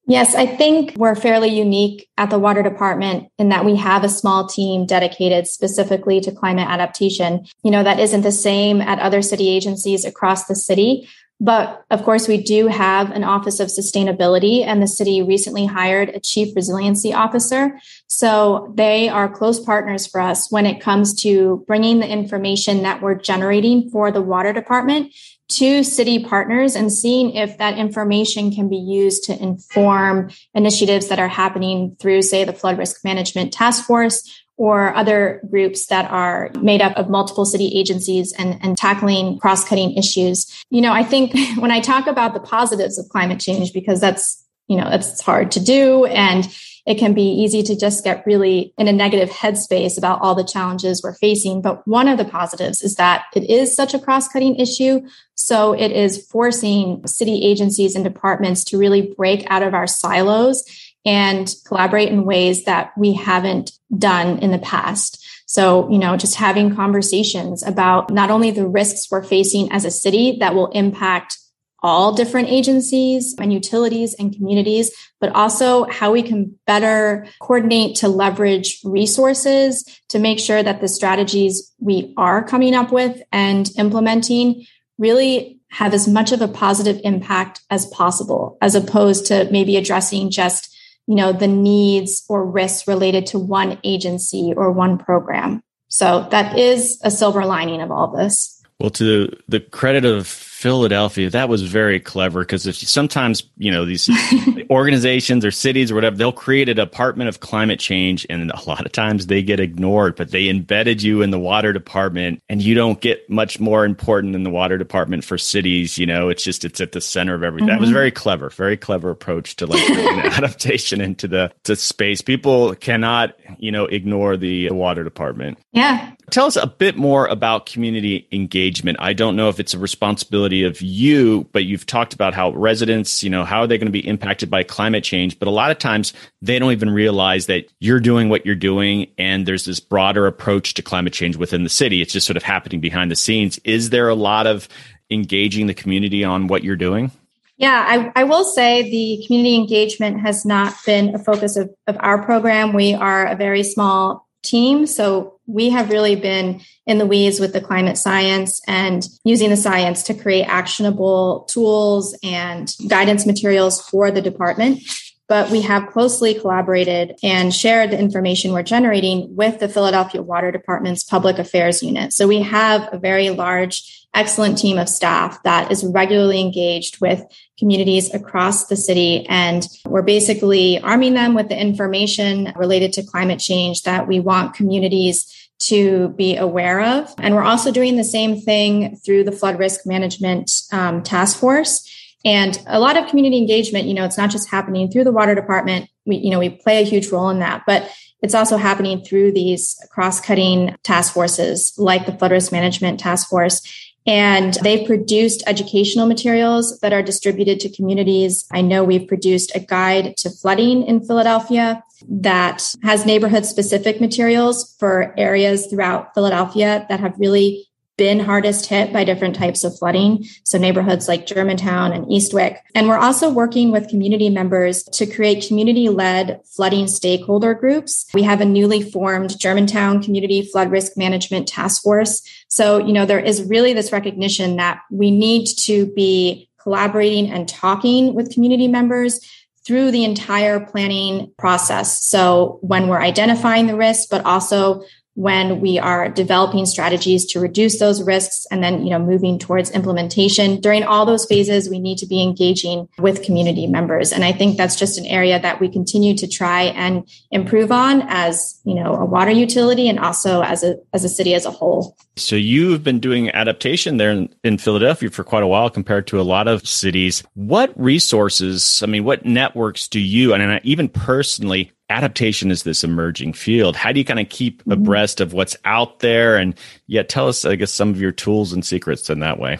Yes, 0.09 0.35
I 0.35 0.45
think 0.45 0.93
we're 0.95 1.15
fairly 1.15 1.49
unique 1.49 2.07
at 2.17 2.29
the 2.29 2.39
water 2.39 2.63
department 2.63 3.29
in 3.37 3.49
that 3.49 3.65
we 3.65 3.75
have 3.75 4.05
a 4.05 4.09
small 4.09 4.47
team 4.47 4.85
dedicated 4.85 5.47
specifically 5.47 6.21
to 6.21 6.31
climate 6.31 6.69
adaptation. 6.69 7.45
You 7.61 7.71
know, 7.71 7.83
that 7.83 7.99
isn't 7.99 8.21
the 8.21 8.31
same 8.31 8.81
at 8.81 8.99
other 8.99 9.21
city 9.21 9.49
agencies 9.49 10.05
across 10.05 10.45
the 10.45 10.55
city. 10.55 11.09
But 11.41 11.83
of 11.91 12.03
course, 12.03 12.27
we 12.27 12.41
do 12.41 12.67
have 12.67 13.11
an 13.11 13.23
Office 13.25 13.59
of 13.59 13.67
Sustainability, 13.67 14.65
and 14.65 14.81
the 14.81 14.87
city 14.87 15.21
recently 15.21 15.65
hired 15.65 16.09
a 16.09 16.19
Chief 16.19 16.55
Resiliency 16.55 17.13
Officer. 17.13 17.79
So 18.07 18.73
they 18.75 19.09
are 19.09 19.29
close 19.29 19.59
partners 19.59 20.07
for 20.07 20.19
us 20.19 20.49
when 20.51 20.65
it 20.65 20.81
comes 20.81 21.13
to 21.21 21.63
bringing 21.67 21.99
the 21.99 22.07
information 22.07 22.81
that 22.83 23.01
we're 23.01 23.13
generating 23.13 23.89
for 23.91 24.09
the 24.09 24.21
water 24.21 24.51
department 24.51 25.13
to 25.49 25.83
city 25.83 26.23
partners 26.23 26.75
and 26.75 26.91
seeing 26.91 27.31
if 27.31 27.57
that 27.57 27.77
information 27.77 28.51
can 28.51 28.67
be 28.67 28.77
used 28.77 29.23
to 29.25 29.41
inform 29.41 30.29
initiatives 30.53 31.07
that 31.07 31.19
are 31.19 31.27
happening 31.27 31.95
through, 31.99 32.21
say, 32.21 32.43
the 32.43 32.53
Flood 32.53 32.77
Risk 32.77 33.03
Management 33.03 33.53
Task 33.53 33.85
Force 33.85 34.43
or 34.57 34.93
other 34.95 35.41
groups 35.49 35.85
that 35.85 36.09
are 36.11 36.49
made 36.59 36.81
up 36.81 36.95
of 36.97 37.09
multiple 37.09 37.45
city 37.45 37.71
agencies 37.79 38.33
and, 38.33 38.59
and 38.61 38.77
tackling 38.77 39.37
cross-cutting 39.37 39.95
issues. 39.95 40.51
You 40.69 40.81
know, 40.81 40.91
I 40.91 41.03
think 41.03 41.33
when 41.57 41.71
I 41.71 41.79
talk 41.79 42.07
about 42.07 42.33
the 42.33 42.39
positives 42.39 42.97
of 42.97 43.07
climate 43.09 43.39
change, 43.39 43.71
because 43.71 44.01
that's, 44.01 44.43
you 44.67 44.75
know, 44.75 44.89
that's 44.89 45.21
hard 45.21 45.51
to 45.51 45.59
do. 45.59 46.05
And 46.05 46.47
it 46.87 46.97
can 46.97 47.13
be 47.13 47.21
easy 47.21 47.61
to 47.63 47.75
just 47.75 48.05
get 48.05 48.25
really 48.25 48.73
in 48.77 48.87
a 48.87 48.93
negative 48.93 49.29
headspace 49.29 49.97
about 49.97 50.21
all 50.21 50.33
the 50.33 50.43
challenges 50.43 51.03
we're 51.03 51.13
facing. 51.13 51.61
But 51.61 51.85
one 51.85 52.07
of 52.07 52.17
the 52.17 52.23
positives 52.23 52.81
is 52.81 52.95
that 52.95 53.25
it 53.35 53.43
is 53.49 53.75
such 53.75 53.93
a 53.93 53.99
cross 53.99 54.29
cutting 54.29 54.55
issue. 54.55 55.01
So 55.35 55.73
it 55.73 55.91
is 55.91 56.25
forcing 56.27 57.05
city 57.05 57.45
agencies 57.45 57.93
and 57.93 58.05
departments 58.05 58.63
to 58.65 58.77
really 58.77 59.13
break 59.17 59.45
out 59.49 59.63
of 59.63 59.73
our 59.73 59.85
silos 59.85 60.63
and 61.05 61.53
collaborate 61.65 62.07
in 62.07 62.23
ways 62.23 62.63
that 62.63 62.93
we 62.97 63.13
haven't 63.13 63.73
done 63.97 64.39
in 64.39 64.51
the 64.51 64.59
past. 64.59 65.25
So, 65.45 65.89
you 65.91 65.99
know, 65.99 66.15
just 66.15 66.35
having 66.35 66.73
conversations 66.73 67.63
about 67.63 68.11
not 68.11 68.31
only 68.31 68.51
the 68.51 68.67
risks 68.67 69.11
we're 69.11 69.23
facing 69.23 69.73
as 69.73 69.83
a 69.83 69.91
city 69.91 70.37
that 70.39 70.55
will 70.55 70.67
impact 70.67 71.37
all 71.83 72.13
different 72.13 72.49
agencies 72.49 73.35
and 73.39 73.53
utilities 73.53 74.13
and 74.15 74.35
communities, 74.35 74.91
but 75.19 75.33
also 75.35 75.85
how 75.85 76.11
we 76.11 76.23
can 76.23 76.57
better 76.65 77.27
coordinate 77.39 77.95
to 77.95 78.07
leverage 78.07 78.79
resources 78.83 79.83
to 80.09 80.19
make 80.19 80.39
sure 80.39 80.63
that 80.63 80.81
the 80.81 80.87
strategies 80.87 81.71
we 81.79 82.13
are 82.17 82.43
coming 82.43 82.73
up 82.73 82.91
with 82.91 83.21
and 83.31 83.69
implementing 83.77 84.65
really 84.97 85.59
have 85.69 85.93
as 85.93 86.07
much 86.07 86.31
of 86.31 86.41
a 86.41 86.47
positive 86.47 86.99
impact 87.03 87.61
as 87.69 87.85
possible, 87.87 88.57
as 88.61 88.73
opposed 88.73 89.25
to 89.27 89.47
maybe 89.51 89.75
addressing 89.75 90.31
just, 90.31 90.75
you 91.05 91.15
know, 91.15 91.31
the 91.31 91.47
needs 91.47 92.23
or 92.29 92.45
risks 92.45 92.87
related 92.87 93.25
to 93.27 93.37
one 93.37 93.77
agency 93.83 94.53
or 94.55 94.71
one 94.71 94.97
program. 94.97 95.61
So 95.89 96.27
that 96.31 96.57
is 96.57 96.99
a 97.03 97.11
silver 97.11 97.45
lining 97.45 97.81
of 97.81 97.91
all 97.91 98.07
this. 98.15 98.61
Well, 98.79 98.89
to 98.91 99.35
the 99.47 99.59
credit 99.59 100.05
of 100.05 100.46
Philadelphia, 100.57 101.29
that 101.29 101.49
was 101.49 101.61
very 101.61 101.99
clever 101.99 102.39
because 102.39 102.65
if 102.65 102.75
sometimes, 102.75 103.43
you 103.57 103.69
know, 103.69 103.85
these 103.85 104.09
organizations 104.71 105.45
or 105.45 105.51
cities 105.51 105.91
or 105.91 105.95
whatever, 105.95 106.15
they'll 106.15 106.31
create 106.31 106.67
a 106.67 106.73
department 106.73 107.27
of 107.27 107.41
climate 107.41 107.79
change 107.79 108.25
and 108.27 108.49
a 108.49 108.61
lot 108.67 108.83
of 108.83 108.91
times 108.91 109.27
they 109.27 109.43
get 109.43 109.59
ignored, 109.59 110.15
but 110.15 110.31
they 110.31 110.49
embedded 110.49 111.03
you 111.03 111.21
in 111.21 111.29
the 111.29 111.37
water 111.37 111.73
department 111.73 112.41
and 112.49 112.59
you 112.63 112.73
don't 112.73 113.01
get 113.01 113.29
much 113.29 113.59
more 113.59 113.85
important 113.85 114.33
than 114.33 114.41
the 114.41 114.49
water 114.49 114.79
department 114.79 115.23
for 115.23 115.37
cities. 115.37 115.99
You 115.99 116.07
know, 116.07 116.27
it's 116.27 116.43
just, 116.43 116.65
it's 116.65 116.81
at 116.81 116.91
the 116.91 117.01
center 117.01 117.35
of 117.35 117.43
everything. 117.43 117.67
Mm-hmm. 117.67 117.75
That 117.75 117.79
was 117.79 117.89
mm-hmm. 117.89 117.97
very 117.97 118.11
clever, 118.11 118.49
very 118.49 118.77
clever 118.77 119.11
approach 119.11 119.57
to 119.57 119.67
like 119.67 119.87
adaptation 119.91 121.01
into 121.01 121.27
the 121.27 121.51
to 121.65 121.75
space. 121.75 122.21
People 122.21 122.73
cannot, 122.73 123.39
you 123.59 123.71
know, 123.71 123.85
ignore 123.85 124.37
the, 124.37 124.69
the 124.69 124.73
water 124.73 125.03
department. 125.03 125.59
Yeah. 125.71 126.13
Tell 126.29 126.45
us 126.45 126.57
a 126.57 126.67
bit 126.67 126.97
more 126.97 127.25
about 127.27 127.67
community 127.67 128.27
engagement. 128.33 128.97
I 128.99 129.13
don't 129.13 129.37
know 129.37 129.47
if 129.47 129.61
it's 129.61 129.73
a 129.73 129.79
responsibility 129.79 130.65
of 130.65 130.81
you, 130.81 131.47
but 131.53 131.63
you've 131.63 131.85
talked 131.85 132.13
about 132.13 132.33
how 132.33 132.51
residents, 132.51 133.23
you 133.23 133.29
know, 133.29 133.45
how 133.45 133.61
are 133.61 133.67
they 133.67 133.77
going 133.77 133.87
to 133.87 133.93
be 133.93 134.05
impacted 134.05 134.49
by 134.49 134.63
climate 134.63 135.05
change? 135.05 135.39
But 135.39 135.47
a 135.47 135.51
lot 135.51 135.71
of 135.71 135.79
times 135.79 136.11
they 136.41 136.59
don't 136.59 136.73
even 136.73 136.89
realize 136.89 137.45
that 137.45 137.71
you're 137.79 138.01
doing 138.01 138.27
what 138.27 138.45
you're 138.45 138.55
doing 138.55 139.07
and 139.17 139.45
there's 139.45 139.63
this 139.63 139.79
broader 139.79 140.27
approach 140.27 140.73
to 140.73 140.81
climate 140.81 141.13
change 141.13 141.37
within 141.37 141.63
the 141.63 141.69
city. 141.69 142.01
It's 142.01 142.11
just 142.11 142.27
sort 142.27 142.35
of 142.35 142.43
happening 142.43 142.81
behind 142.81 143.09
the 143.09 143.15
scenes. 143.15 143.57
Is 143.59 143.91
there 143.91 144.09
a 144.09 144.15
lot 144.15 144.47
of 144.47 144.67
engaging 145.09 145.67
the 145.67 145.73
community 145.73 146.25
on 146.25 146.47
what 146.47 146.61
you're 146.61 146.75
doing? 146.75 147.09
Yeah, 147.55 147.85
I, 147.87 148.21
I, 148.21 148.23
will 148.25 148.43
say 148.43 148.83
the 148.83 149.25
community 149.25 149.55
engagement 149.55 150.19
has 150.19 150.45
not 150.45 150.75
been 150.85 151.15
a 151.15 151.19
focus 151.19 151.57
of, 151.57 151.73
of 151.87 151.97
our 152.01 152.21
program. 152.21 152.73
We 152.73 152.93
are 152.93 153.25
a 153.25 153.35
very 153.35 153.63
small 153.63 154.26
team. 154.49 154.85
So 154.85 155.39
we 155.45 155.69
have 155.69 155.89
really 155.89 156.15
been 156.15 156.61
in 156.85 156.97
the 156.97 157.05
weeds 157.05 157.39
with 157.39 157.53
the 157.53 157.61
climate 157.61 157.97
science 157.97 158.61
and 158.67 159.07
using 159.23 159.49
the 159.49 159.57
science 159.57 160.03
to 160.03 160.13
create 160.13 160.43
actionable 160.43 161.47
tools 161.49 162.17
and 162.23 162.73
guidance 162.87 163.25
materials 163.25 163.81
for 163.81 164.11
the 164.11 164.21
department. 164.21 164.81
But 165.27 165.49
we 165.49 165.61
have 165.61 165.91
closely 165.91 166.33
collaborated 166.33 167.17
and 167.21 167.53
shared 167.53 167.91
the 167.91 167.99
information 167.99 168.53
we're 168.53 168.63
generating 168.63 169.35
with 169.35 169.59
the 169.59 169.67
Philadelphia 169.67 170.21
Water 170.21 170.51
Department's 170.51 171.03
Public 171.03 171.37
Affairs 171.37 171.83
Unit. 171.83 172.13
So 172.13 172.27
we 172.27 172.41
have 172.43 172.87
a 172.93 172.97
very 172.97 173.29
large 173.29 174.07
excellent 174.13 174.57
team 174.57 174.79
of 174.79 174.89
staff 174.89 175.41
that 175.43 175.71
is 175.71 175.85
regularly 175.85 176.39
engaged 176.39 176.99
with 176.99 177.23
communities 177.59 178.13
across 178.13 178.67
the 178.67 178.75
city. 178.75 179.27
And 179.27 179.67
we're 179.85 180.01
basically 180.01 180.79
arming 180.79 181.13
them 181.13 181.35
with 181.35 181.49
the 181.49 181.59
information 181.59 182.51
related 182.55 182.93
to 182.93 183.03
climate 183.03 183.39
change 183.39 183.83
that 183.83 184.07
we 184.07 184.19
want 184.19 184.55
communities 184.55 185.33
to 185.59 186.09
be 186.09 186.35
aware 186.35 186.81
of. 186.81 187.13
And 187.17 187.35
we're 187.35 187.43
also 187.43 187.71
doing 187.71 187.95
the 187.95 188.03
same 188.03 188.39
thing 188.39 188.95
through 188.97 189.23
the 189.23 189.31
flood 189.31 189.59
risk 189.59 189.85
management 189.85 190.51
um, 190.71 191.03
task 191.03 191.37
force. 191.37 191.83
And 192.25 192.61
a 192.67 192.79
lot 192.79 192.97
of 192.97 193.07
community 193.07 193.37
engagement, 193.37 193.85
you 193.85 193.93
know, 193.93 194.03
it's 194.03 194.17
not 194.17 194.31
just 194.31 194.49
happening 194.49 194.89
through 194.89 195.03
the 195.03 195.11
water 195.11 195.35
department. 195.35 195.89
We, 196.05 196.17
you 196.17 196.31
know, 196.31 196.39
we 196.39 196.49
play 196.49 196.81
a 196.81 196.85
huge 196.85 197.09
role 197.09 197.29
in 197.29 197.39
that, 197.39 197.63
but 197.65 197.91
it's 198.21 198.33
also 198.33 198.57
happening 198.57 199.03
through 199.03 199.31
these 199.33 199.79
cross-cutting 199.91 200.75
task 200.83 201.13
forces 201.13 201.73
like 201.77 202.05
the 202.05 202.13
flood 202.13 202.31
risk 202.31 202.51
management 202.51 202.99
task 202.99 203.29
force 203.29 203.61
and 204.07 204.53
they've 204.63 204.87
produced 204.87 205.43
educational 205.45 206.07
materials 206.07 206.79
that 206.79 206.93
are 206.93 207.03
distributed 207.03 207.59
to 207.59 207.69
communities. 207.69 208.45
I 208.51 208.61
know 208.61 208.85
we've 208.85 209.07
produced 209.07 209.53
a 209.53 209.59
guide 209.59 210.15
to 210.17 210.29
flooding 210.29 210.83
in 210.83 211.05
Philadelphia 211.05 211.83
that 212.09 212.63
has 212.83 213.05
neighborhood 213.05 213.45
specific 213.45 213.99
materials 213.99 214.75
for 214.79 215.13
areas 215.17 215.67
throughout 215.67 216.13
Philadelphia 216.13 216.85
that 216.87 217.01
have 217.01 217.19
really 217.19 217.66
been 217.97 218.19
hardest 218.19 218.67
hit 218.67 218.93
by 218.93 219.03
different 219.03 219.35
types 219.35 219.63
of 219.63 219.77
flooding. 219.77 220.23
So 220.43 220.57
neighborhoods 220.57 221.07
like 221.07 221.25
Germantown 221.25 221.91
and 221.91 222.05
Eastwick. 222.05 222.59
And 222.75 222.87
we're 222.87 222.97
also 222.97 223.29
working 223.29 223.71
with 223.71 223.89
community 223.89 224.29
members 224.29 224.83
to 224.83 225.05
create 225.05 225.47
community 225.47 225.89
led 225.89 226.39
flooding 226.45 226.87
stakeholder 226.87 227.53
groups. 227.53 228.05
We 228.13 228.23
have 228.23 228.39
a 228.39 228.45
newly 228.45 228.83
formed 228.83 229.39
Germantown 229.39 230.01
Community 230.01 230.43
Flood 230.43 230.71
Risk 230.71 230.95
Management 230.95 231.47
Task 231.47 231.81
Force. 231.81 232.21
So, 232.47 232.77
you 232.77 232.93
know, 232.93 233.05
there 233.05 233.19
is 233.19 233.43
really 233.43 233.73
this 233.73 233.91
recognition 233.91 234.57
that 234.57 234.81
we 234.91 235.11
need 235.11 235.47
to 235.61 235.87
be 235.93 236.49
collaborating 236.61 237.31
and 237.31 237.47
talking 237.47 238.13
with 238.13 238.33
community 238.33 238.67
members 238.67 239.19
through 239.67 239.91
the 239.91 240.05
entire 240.05 240.61
planning 240.61 241.29
process. 241.37 242.01
So 242.05 242.57
when 242.61 242.87
we're 242.87 243.01
identifying 243.01 243.67
the 243.67 243.75
risks, 243.75 244.05
but 244.05 244.25
also 244.25 244.83
when 245.17 245.59
we 245.59 245.79
are 245.79 246.09
developing 246.09 246.63
strategies 246.67 247.25
to 247.25 247.39
reduce 247.39 247.79
those 247.79 248.03
risks 248.03 248.45
and 248.51 248.63
then 248.63 248.85
you 248.85 248.91
know 248.91 248.99
moving 248.99 249.39
towards 249.39 249.71
implementation. 249.71 250.61
During 250.61 250.83
all 250.83 251.07
those 251.07 251.25
phases 251.25 251.71
we 251.71 251.79
need 251.79 251.97
to 251.97 252.05
be 252.05 252.21
engaging 252.21 252.87
with 252.99 253.23
community 253.23 253.65
members. 253.65 254.13
And 254.13 254.23
i 254.23 254.31
think 254.31 254.57
that's 254.57 254.75
just 254.75 254.99
an 254.99 255.07
area 255.07 255.39
that 255.39 255.59
we 255.59 255.69
continue 255.69 256.15
to 256.17 256.27
try 256.27 256.65
and 256.65 257.09
improve 257.31 257.71
on 257.71 258.03
as 258.07 258.61
you 258.63 258.75
know 258.75 258.93
a 258.93 259.05
water 259.05 259.31
utility 259.31 259.89
and 259.89 259.99
also 259.99 260.43
as 260.43 260.63
a 260.63 260.75
as 260.93 261.03
a 261.03 261.09
city 261.09 261.33
as 261.33 261.47
a 261.47 261.51
whole. 261.51 261.97
So 262.15 262.35
you've 262.35 262.83
been 262.83 262.99
doing 262.99 263.31
adaptation 263.31 263.97
there 263.97 264.11
in, 264.11 264.29
in 264.43 264.59
philadelphia 264.59 265.09
for 265.09 265.23
quite 265.23 265.41
a 265.41 265.47
while 265.47 265.71
compared 265.71 266.05
to 266.07 266.21
a 266.21 266.23
lot 266.23 266.47
of 266.47 266.67
cities. 266.67 267.23
What 267.33 267.73
resources 267.75 268.83
i 268.83 268.85
mean 268.85 269.03
what 269.03 269.25
networks 269.25 269.87
do 269.87 269.99
you 269.99 270.35
and 270.35 270.61
even 270.63 270.89
personally 270.89 271.71
adaptation 271.89 272.51
is 272.51 272.63
this 272.63 272.83
emerging 272.83 273.33
field. 273.33 273.75
How 273.75 273.91
do 273.91 273.99
you 273.99 274.05
kind 274.05 274.19
of 274.19 274.29
keep 274.29 274.61
mm-hmm. 274.61 274.73
abreast 274.73 275.21
of 275.21 275.33
what's 275.33 275.55
out 275.65 275.99
there 275.99 276.37
and 276.37 276.55
yet 276.87 277.09
tell 277.09 277.27
us, 277.27 277.45
I 277.45 277.55
guess, 277.55 277.71
some 277.71 277.89
of 277.89 278.01
your 278.01 278.11
tools 278.11 278.53
and 278.53 278.65
secrets 278.65 279.09
in 279.09 279.19
that 279.19 279.39
way? 279.39 279.59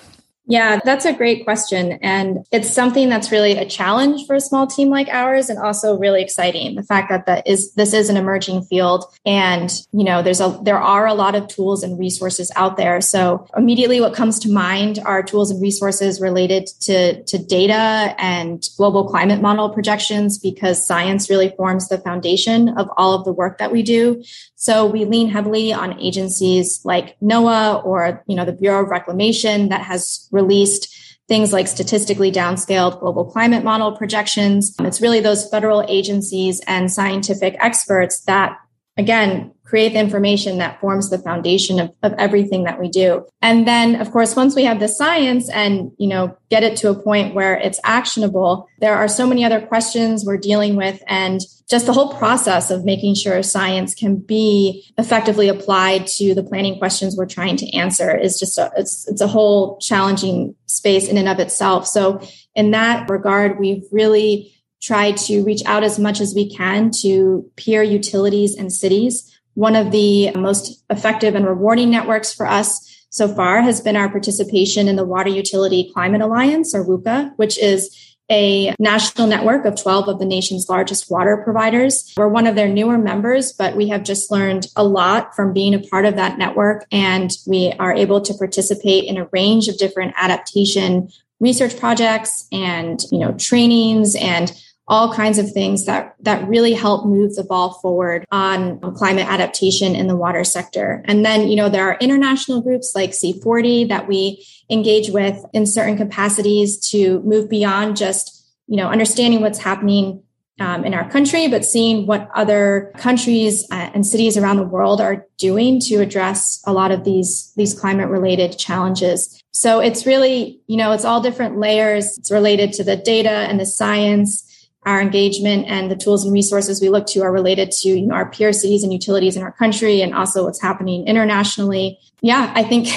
Yeah, 0.49 0.79
that's 0.85 1.03
a 1.03 1.11
great 1.11 1.43
question. 1.43 1.99
And 2.01 2.45
it's 2.53 2.69
something 2.69 3.09
that's 3.09 3.31
really 3.33 3.57
a 3.57 3.65
challenge 3.65 4.25
for 4.25 4.35
a 4.35 4.39
small 4.39 4.65
team 4.65 4.89
like 4.89 5.09
ours 5.09 5.49
and 5.49 5.59
also 5.59 5.97
really 5.97 6.21
exciting. 6.21 6.75
The 6.75 6.83
fact 6.83 7.09
that 7.09 7.25
that 7.25 7.45
is 7.45 7.73
this 7.73 7.93
is 7.93 8.09
an 8.09 8.15
emerging 8.15 8.63
field 8.63 9.03
and 9.25 9.69
you 9.91 10.05
know 10.05 10.21
there's 10.21 10.39
a 10.39 10.57
there 10.63 10.79
are 10.79 11.05
a 11.05 11.13
lot 11.13 11.35
of 11.35 11.49
tools 11.49 11.83
and 11.83 11.99
resources 11.99 12.49
out 12.55 12.77
there. 12.77 13.01
So 13.01 13.45
immediately 13.57 13.99
what 13.99 14.13
comes 14.13 14.39
to 14.39 14.49
mind 14.49 14.99
are 15.03 15.21
tools 15.21 15.51
and 15.51 15.61
resources 15.61 16.21
related 16.21 16.67
to 16.81 17.23
to 17.23 17.37
data 17.37 18.15
and 18.17 18.65
global 18.77 19.09
climate 19.09 19.41
model 19.41 19.69
projections 19.69 20.39
because 20.39 20.85
science 20.85 21.29
really 21.29 21.53
forms 21.57 21.89
the 21.89 21.97
foundation 21.97 22.69
of 22.69 22.89
all 22.95 23.13
of 23.13 23.25
the 23.25 23.33
work 23.33 23.57
that 23.57 23.73
we 23.73 23.83
do. 23.83 24.23
So 24.59 24.87
we 24.87 25.05
lean 25.05 25.29
heavily 25.29 25.71
on 25.71 25.99
agencies 25.99 26.83
like 26.83 27.15
NOAA 27.19 27.85
or, 27.85 28.23
you 28.27 28.35
know, 28.35 28.43
the 28.43 28.53
Bureau 28.53 28.83
of 28.83 28.89
Reclamation 28.89 29.69
that 29.69 29.81
has 29.81 30.27
released 30.41 30.83
things 31.27 31.51
like 31.51 31.67
statistically 31.67 32.31
downscaled 32.31 32.99
global 33.01 33.25
climate 33.25 33.63
model 33.63 33.91
projections. 33.97 34.73
It's 34.79 35.01
really 35.01 35.19
those 35.19 35.49
federal 35.49 35.83
agencies 35.87 36.61
and 36.67 36.91
scientific 36.91 37.57
experts 37.59 38.21
that 38.21 38.57
again 38.95 39.51
create 39.67 39.93
the 39.93 39.99
information 39.99 40.59
that 40.59 40.79
forms 40.79 41.09
the 41.09 41.17
foundation 41.19 41.79
of, 41.79 41.93
of 42.01 42.13
everything 42.13 42.63
that 42.63 42.79
we 42.79 42.87
do 42.87 43.25
and 43.41 43.67
then 43.67 43.99
of 43.99 44.11
course 44.11 44.35
once 44.35 44.55
we 44.55 44.63
have 44.63 44.79
the 44.79 44.87
science 44.87 45.49
and 45.49 45.91
you 45.97 46.07
know 46.07 46.35
get 46.49 46.63
it 46.63 46.77
to 46.77 46.89
a 46.89 46.95
point 46.95 47.35
where 47.35 47.55
it's 47.55 47.79
actionable 47.83 48.67
there 48.79 48.95
are 48.95 49.07
so 49.07 49.27
many 49.27 49.43
other 49.43 49.59
questions 49.59 50.23
we're 50.25 50.37
dealing 50.37 50.75
with 50.75 51.01
and 51.07 51.41
just 51.69 51.85
the 51.85 51.93
whole 51.93 52.13
process 52.13 52.71
of 52.71 52.85
making 52.85 53.13
sure 53.13 53.43
science 53.43 53.93
can 53.93 54.15
be 54.15 54.85
effectively 54.97 55.49
applied 55.49 56.07
to 56.07 56.33
the 56.33 56.43
planning 56.43 56.79
questions 56.79 57.17
we're 57.17 57.25
trying 57.25 57.57
to 57.57 57.69
answer 57.75 58.17
is 58.17 58.39
just 58.39 58.57
a, 58.57 58.71
it's, 58.77 59.05
it's 59.09 59.21
a 59.21 59.27
whole 59.27 59.77
challenging 59.79 60.55
space 60.65 61.09
in 61.09 61.17
and 61.17 61.27
of 61.27 61.39
itself 61.39 61.85
so 61.85 62.21
in 62.55 62.71
that 62.71 63.09
regard 63.09 63.59
we've 63.59 63.83
really 63.91 64.53
try 64.81 65.11
to 65.11 65.43
reach 65.43 65.63
out 65.65 65.83
as 65.83 65.97
much 65.99 66.21
as 66.21 66.33
we 66.35 66.49
can 66.49 66.91
to 66.91 67.49
peer 67.55 67.81
utilities 67.81 68.55
and 68.55 68.71
cities. 68.71 69.36
One 69.57 69.75
of 69.75 69.89
the 69.89 70.29
most 70.35 70.83
effective 70.91 71.33
and 71.33 71.43
rewarding 71.43 71.89
networks 71.89 72.31
for 72.31 72.45
us 72.45 73.07
so 73.09 73.27
far 73.27 73.63
has 73.63 73.81
been 73.81 73.95
our 73.95 74.07
participation 74.07 74.87
in 74.87 74.97
the 74.97 75.03
Water 75.03 75.31
Utility 75.31 75.89
Climate 75.95 76.21
Alliance, 76.21 76.75
or 76.75 76.85
WUCA, 76.85 77.31
which 77.37 77.57
is 77.57 78.15
a 78.29 78.75
national 78.77 79.25
network 79.25 79.65
of 79.65 79.75
12 79.75 80.09
of 80.09 80.19
the 80.19 80.27
nation's 80.27 80.69
largest 80.69 81.09
water 81.09 81.41
providers. 81.43 82.13
We're 82.15 82.27
one 82.27 82.45
of 82.45 82.53
their 82.53 82.67
newer 82.67 82.99
members, 82.99 83.51
but 83.51 83.75
we 83.75 83.87
have 83.87 84.03
just 84.03 84.29
learned 84.29 84.67
a 84.75 84.83
lot 84.83 85.35
from 85.35 85.53
being 85.53 85.73
a 85.73 85.79
part 85.79 86.05
of 86.05 86.17
that 86.17 86.37
network. 86.37 86.85
And 86.91 87.31
we 87.47 87.73
are 87.79 87.95
able 87.95 88.21
to 88.21 88.35
participate 88.35 89.05
in 89.05 89.17
a 89.17 89.27
range 89.31 89.69
of 89.69 89.79
different 89.79 90.13
adaptation 90.17 91.09
research 91.39 91.79
projects 91.79 92.47
and, 92.51 92.99
you 93.11 93.17
know, 93.17 93.31
trainings 93.33 94.15
and 94.15 94.51
all 94.87 95.13
kinds 95.13 95.37
of 95.37 95.51
things 95.51 95.85
that, 95.85 96.15
that 96.21 96.47
really 96.47 96.73
help 96.73 97.05
move 97.05 97.35
the 97.35 97.43
ball 97.43 97.73
forward 97.81 98.25
on 98.31 98.79
climate 98.95 99.27
adaptation 99.27 99.95
in 99.95 100.07
the 100.07 100.15
water 100.15 100.43
sector. 100.43 101.03
And 101.05 101.25
then, 101.25 101.49
you 101.49 101.57
know, 101.57 101.67
there 101.67 101.89
are 101.89 101.97
international 101.99 102.61
groups 102.61 102.93
like 102.95 103.11
C40 103.11 103.89
that 103.89 104.07
we 104.07 104.45
engage 104.69 105.09
with 105.09 105.43
in 105.53 105.65
certain 105.65 105.97
capacities 105.97 106.79
to 106.91 107.19
move 107.21 107.49
beyond 107.49 107.97
just, 107.97 108.45
you 108.67 108.77
know, 108.77 108.87
understanding 108.87 109.41
what's 109.41 109.59
happening 109.59 110.23
um, 110.59 110.83
in 110.85 110.93
our 110.93 111.07
country, 111.09 111.47
but 111.47 111.65
seeing 111.65 112.07
what 112.07 112.29
other 112.33 112.91
countries 112.97 113.65
uh, 113.71 113.91
and 113.93 114.07
cities 114.07 114.37
around 114.37 114.57
the 114.57 114.63
world 114.63 114.99
are 114.99 115.25
doing 115.37 115.79
to 115.81 115.97
address 115.97 116.63
a 116.65 116.73
lot 116.73 116.91
of 116.91 117.03
these 117.03 117.53
these 117.55 117.79
climate 117.79 118.09
related 118.09 118.57
challenges. 118.57 119.39
So 119.51 119.79
it's 119.79 120.05
really, 120.05 120.59
you 120.67 120.77
know, 120.77 120.93
it's 120.93 121.05
all 121.05 121.21
different 121.21 121.59
layers. 121.59 122.17
It's 122.17 122.31
related 122.31 122.73
to 122.73 122.83
the 122.83 122.95
data 122.95 123.29
and 123.29 123.59
the 123.59 123.65
science 123.65 124.46
our 124.87 125.01
engagement 125.01 125.67
and 125.67 125.91
the 125.91 125.95
tools 125.95 126.23
and 126.23 126.33
resources 126.33 126.81
we 126.81 126.87
look 126.87 127.05
to 127.07 127.21
are 127.21 127.31
related 127.31 127.71
to 127.71 127.89
you 127.89 128.07
know, 128.07 128.15
our 128.15 128.31
peer 128.31 128.53
cities 128.53 128.83
and 128.83 128.93
utilities 128.93 129.35
in 129.35 129.43
our 129.43 129.51
country 129.51 130.01
and 130.01 130.15
also 130.15 130.45
what's 130.45 130.61
happening 130.61 131.05
internationally. 131.05 131.99
Yeah 132.21 132.51
i 132.55 132.63
think 132.63 132.87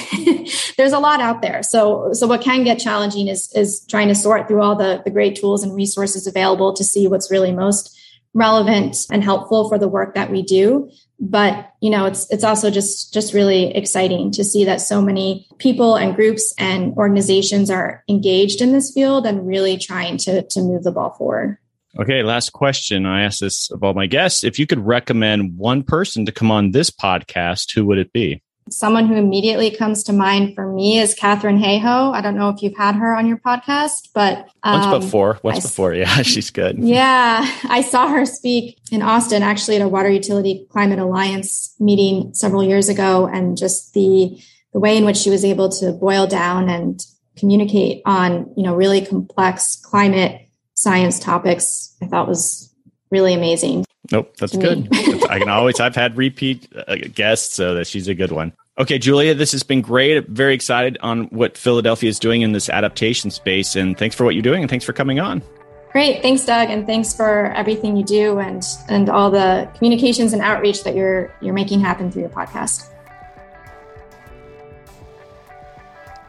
there's 0.76 0.92
a 0.92 0.98
lot 0.98 1.20
out 1.20 1.42
there. 1.42 1.62
So 1.62 2.12
so 2.12 2.26
what 2.26 2.40
can 2.40 2.64
get 2.64 2.78
challenging 2.78 3.28
is 3.28 3.52
is 3.54 3.84
trying 3.88 4.08
to 4.08 4.14
sort 4.14 4.48
through 4.48 4.62
all 4.62 4.76
the 4.76 5.02
the 5.04 5.10
great 5.10 5.36
tools 5.36 5.62
and 5.62 5.74
resources 5.74 6.26
available 6.26 6.72
to 6.74 6.84
see 6.84 7.06
what's 7.06 7.30
really 7.30 7.52
most 7.52 7.96
relevant 8.32 8.96
and 9.10 9.24
helpful 9.24 9.68
for 9.68 9.76
the 9.76 9.88
work 9.88 10.14
that 10.14 10.30
we 10.30 10.42
do. 10.42 10.90
But 11.18 11.72
you 11.80 11.90
know 11.90 12.06
it's 12.06 12.30
it's 12.30 12.44
also 12.44 12.70
just 12.70 13.12
just 13.12 13.34
really 13.34 13.74
exciting 13.76 14.30
to 14.32 14.44
see 14.44 14.64
that 14.64 14.80
so 14.80 15.02
many 15.02 15.46
people 15.58 15.96
and 15.96 16.14
groups 16.14 16.54
and 16.56 16.94
organizations 16.96 17.70
are 17.70 18.02
engaged 18.08 18.62
in 18.62 18.72
this 18.72 18.92
field 18.92 19.26
and 19.26 19.46
really 19.46 19.76
trying 19.76 20.16
to 20.18 20.42
to 20.42 20.60
move 20.60 20.84
the 20.84 20.92
ball 20.92 21.10
forward 21.10 21.58
Okay, 22.00 22.22
last 22.22 22.54
question. 22.54 23.04
I 23.04 23.24
ask 23.24 23.40
this 23.40 23.70
of 23.70 23.84
all 23.84 23.92
my 23.92 24.06
guests. 24.06 24.42
If 24.42 24.58
you 24.58 24.66
could 24.66 24.78
recommend 24.78 25.58
one 25.58 25.82
person 25.82 26.24
to 26.24 26.32
come 26.32 26.50
on 26.50 26.70
this 26.70 26.88
podcast, 26.88 27.72
who 27.72 27.84
would 27.86 27.98
it 27.98 28.10
be? 28.14 28.42
Someone 28.70 29.06
who 29.06 29.16
immediately 29.16 29.70
comes 29.70 30.02
to 30.04 30.12
mind 30.14 30.54
for 30.54 30.72
me 30.72 30.98
is 30.98 31.12
Katharine 31.12 31.58
Hayhoe. 31.58 32.14
I 32.14 32.22
don't 32.22 32.36
know 32.36 32.48
if 32.48 32.62
you've 32.62 32.76
had 32.76 32.94
her 32.94 33.14
on 33.14 33.26
your 33.26 33.36
podcast, 33.36 34.08
but 34.14 34.48
um, 34.62 34.80
once 34.80 35.04
before, 35.04 35.38
once 35.42 35.58
I, 35.58 35.60
before, 35.68 35.92
yeah, 35.92 36.06
she's 36.22 36.50
good. 36.50 36.78
Yeah, 36.78 37.46
I 37.68 37.82
saw 37.82 38.08
her 38.08 38.24
speak 38.24 38.78
in 38.90 39.02
Austin, 39.02 39.42
actually 39.42 39.76
at 39.76 39.82
a 39.82 39.88
Water 39.88 40.08
Utility 40.08 40.66
Climate 40.70 41.00
Alliance 41.00 41.74
meeting 41.78 42.32
several 42.32 42.62
years 42.64 42.88
ago, 42.88 43.26
and 43.26 43.58
just 43.58 43.92
the 43.92 44.40
the 44.72 44.80
way 44.80 44.96
in 44.96 45.04
which 45.04 45.16
she 45.16 45.30
was 45.30 45.44
able 45.44 45.68
to 45.68 45.92
boil 45.92 46.26
down 46.26 46.70
and 46.70 47.04
communicate 47.36 48.02
on 48.06 48.52
you 48.56 48.62
know 48.62 48.74
really 48.74 49.04
complex 49.04 49.76
climate 49.76 50.49
science 50.82 51.18
topics 51.18 51.96
I 52.02 52.06
thought 52.06 52.28
was 52.28 52.74
really 53.10 53.34
amazing. 53.34 53.84
Nope, 54.12 54.36
that's 54.38 54.56
good. 54.56 54.88
I 55.30 55.38
can 55.38 55.48
always, 55.48 55.78
I've 55.78 55.94
had 55.94 56.16
repeat 56.16 56.68
uh, 56.74 56.96
guests, 57.14 57.54
so 57.54 57.74
that 57.74 57.86
she's 57.86 58.08
a 58.08 58.14
good 58.14 58.32
one. 58.32 58.52
Okay, 58.78 58.98
Julia, 58.98 59.34
this 59.34 59.52
has 59.52 59.62
been 59.62 59.82
great. 59.82 60.26
Very 60.26 60.54
excited 60.54 60.98
on 61.02 61.24
what 61.24 61.58
Philadelphia 61.58 62.08
is 62.08 62.18
doing 62.18 62.40
in 62.42 62.52
this 62.52 62.68
adaptation 62.68 63.30
space. 63.30 63.76
And 63.76 63.96
thanks 63.96 64.16
for 64.16 64.24
what 64.24 64.34
you're 64.34 64.42
doing 64.42 64.62
and 64.62 64.70
thanks 64.70 64.84
for 64.84 64.92
coming 64.92 65.20
on. 65.20 65.42
Great. 65.92 66.22
Thanks, 66.22 66.44
Doug. 66.44 66.70
And 66.70 66.86
thanks 66.86 67.14
for 67.14 67.52
everything 67.52 67.96
you 67.96 68.04
do 68.04 68.38
and, 68.38 68.64
and 68.88 69.10
all 69.10 69.30
the 69.30 69.68
communications 69.76 70.32
and 70.32 70.40
outreach 70.40 70.82
that 70.84 70.94
you're, 70.96 71.32
you're 71.42 71.54
making 71.54 71.80
happen 71.80 72.10
through 72.10 72.22
your 72.22 72.30
podcast. 72.30 72.88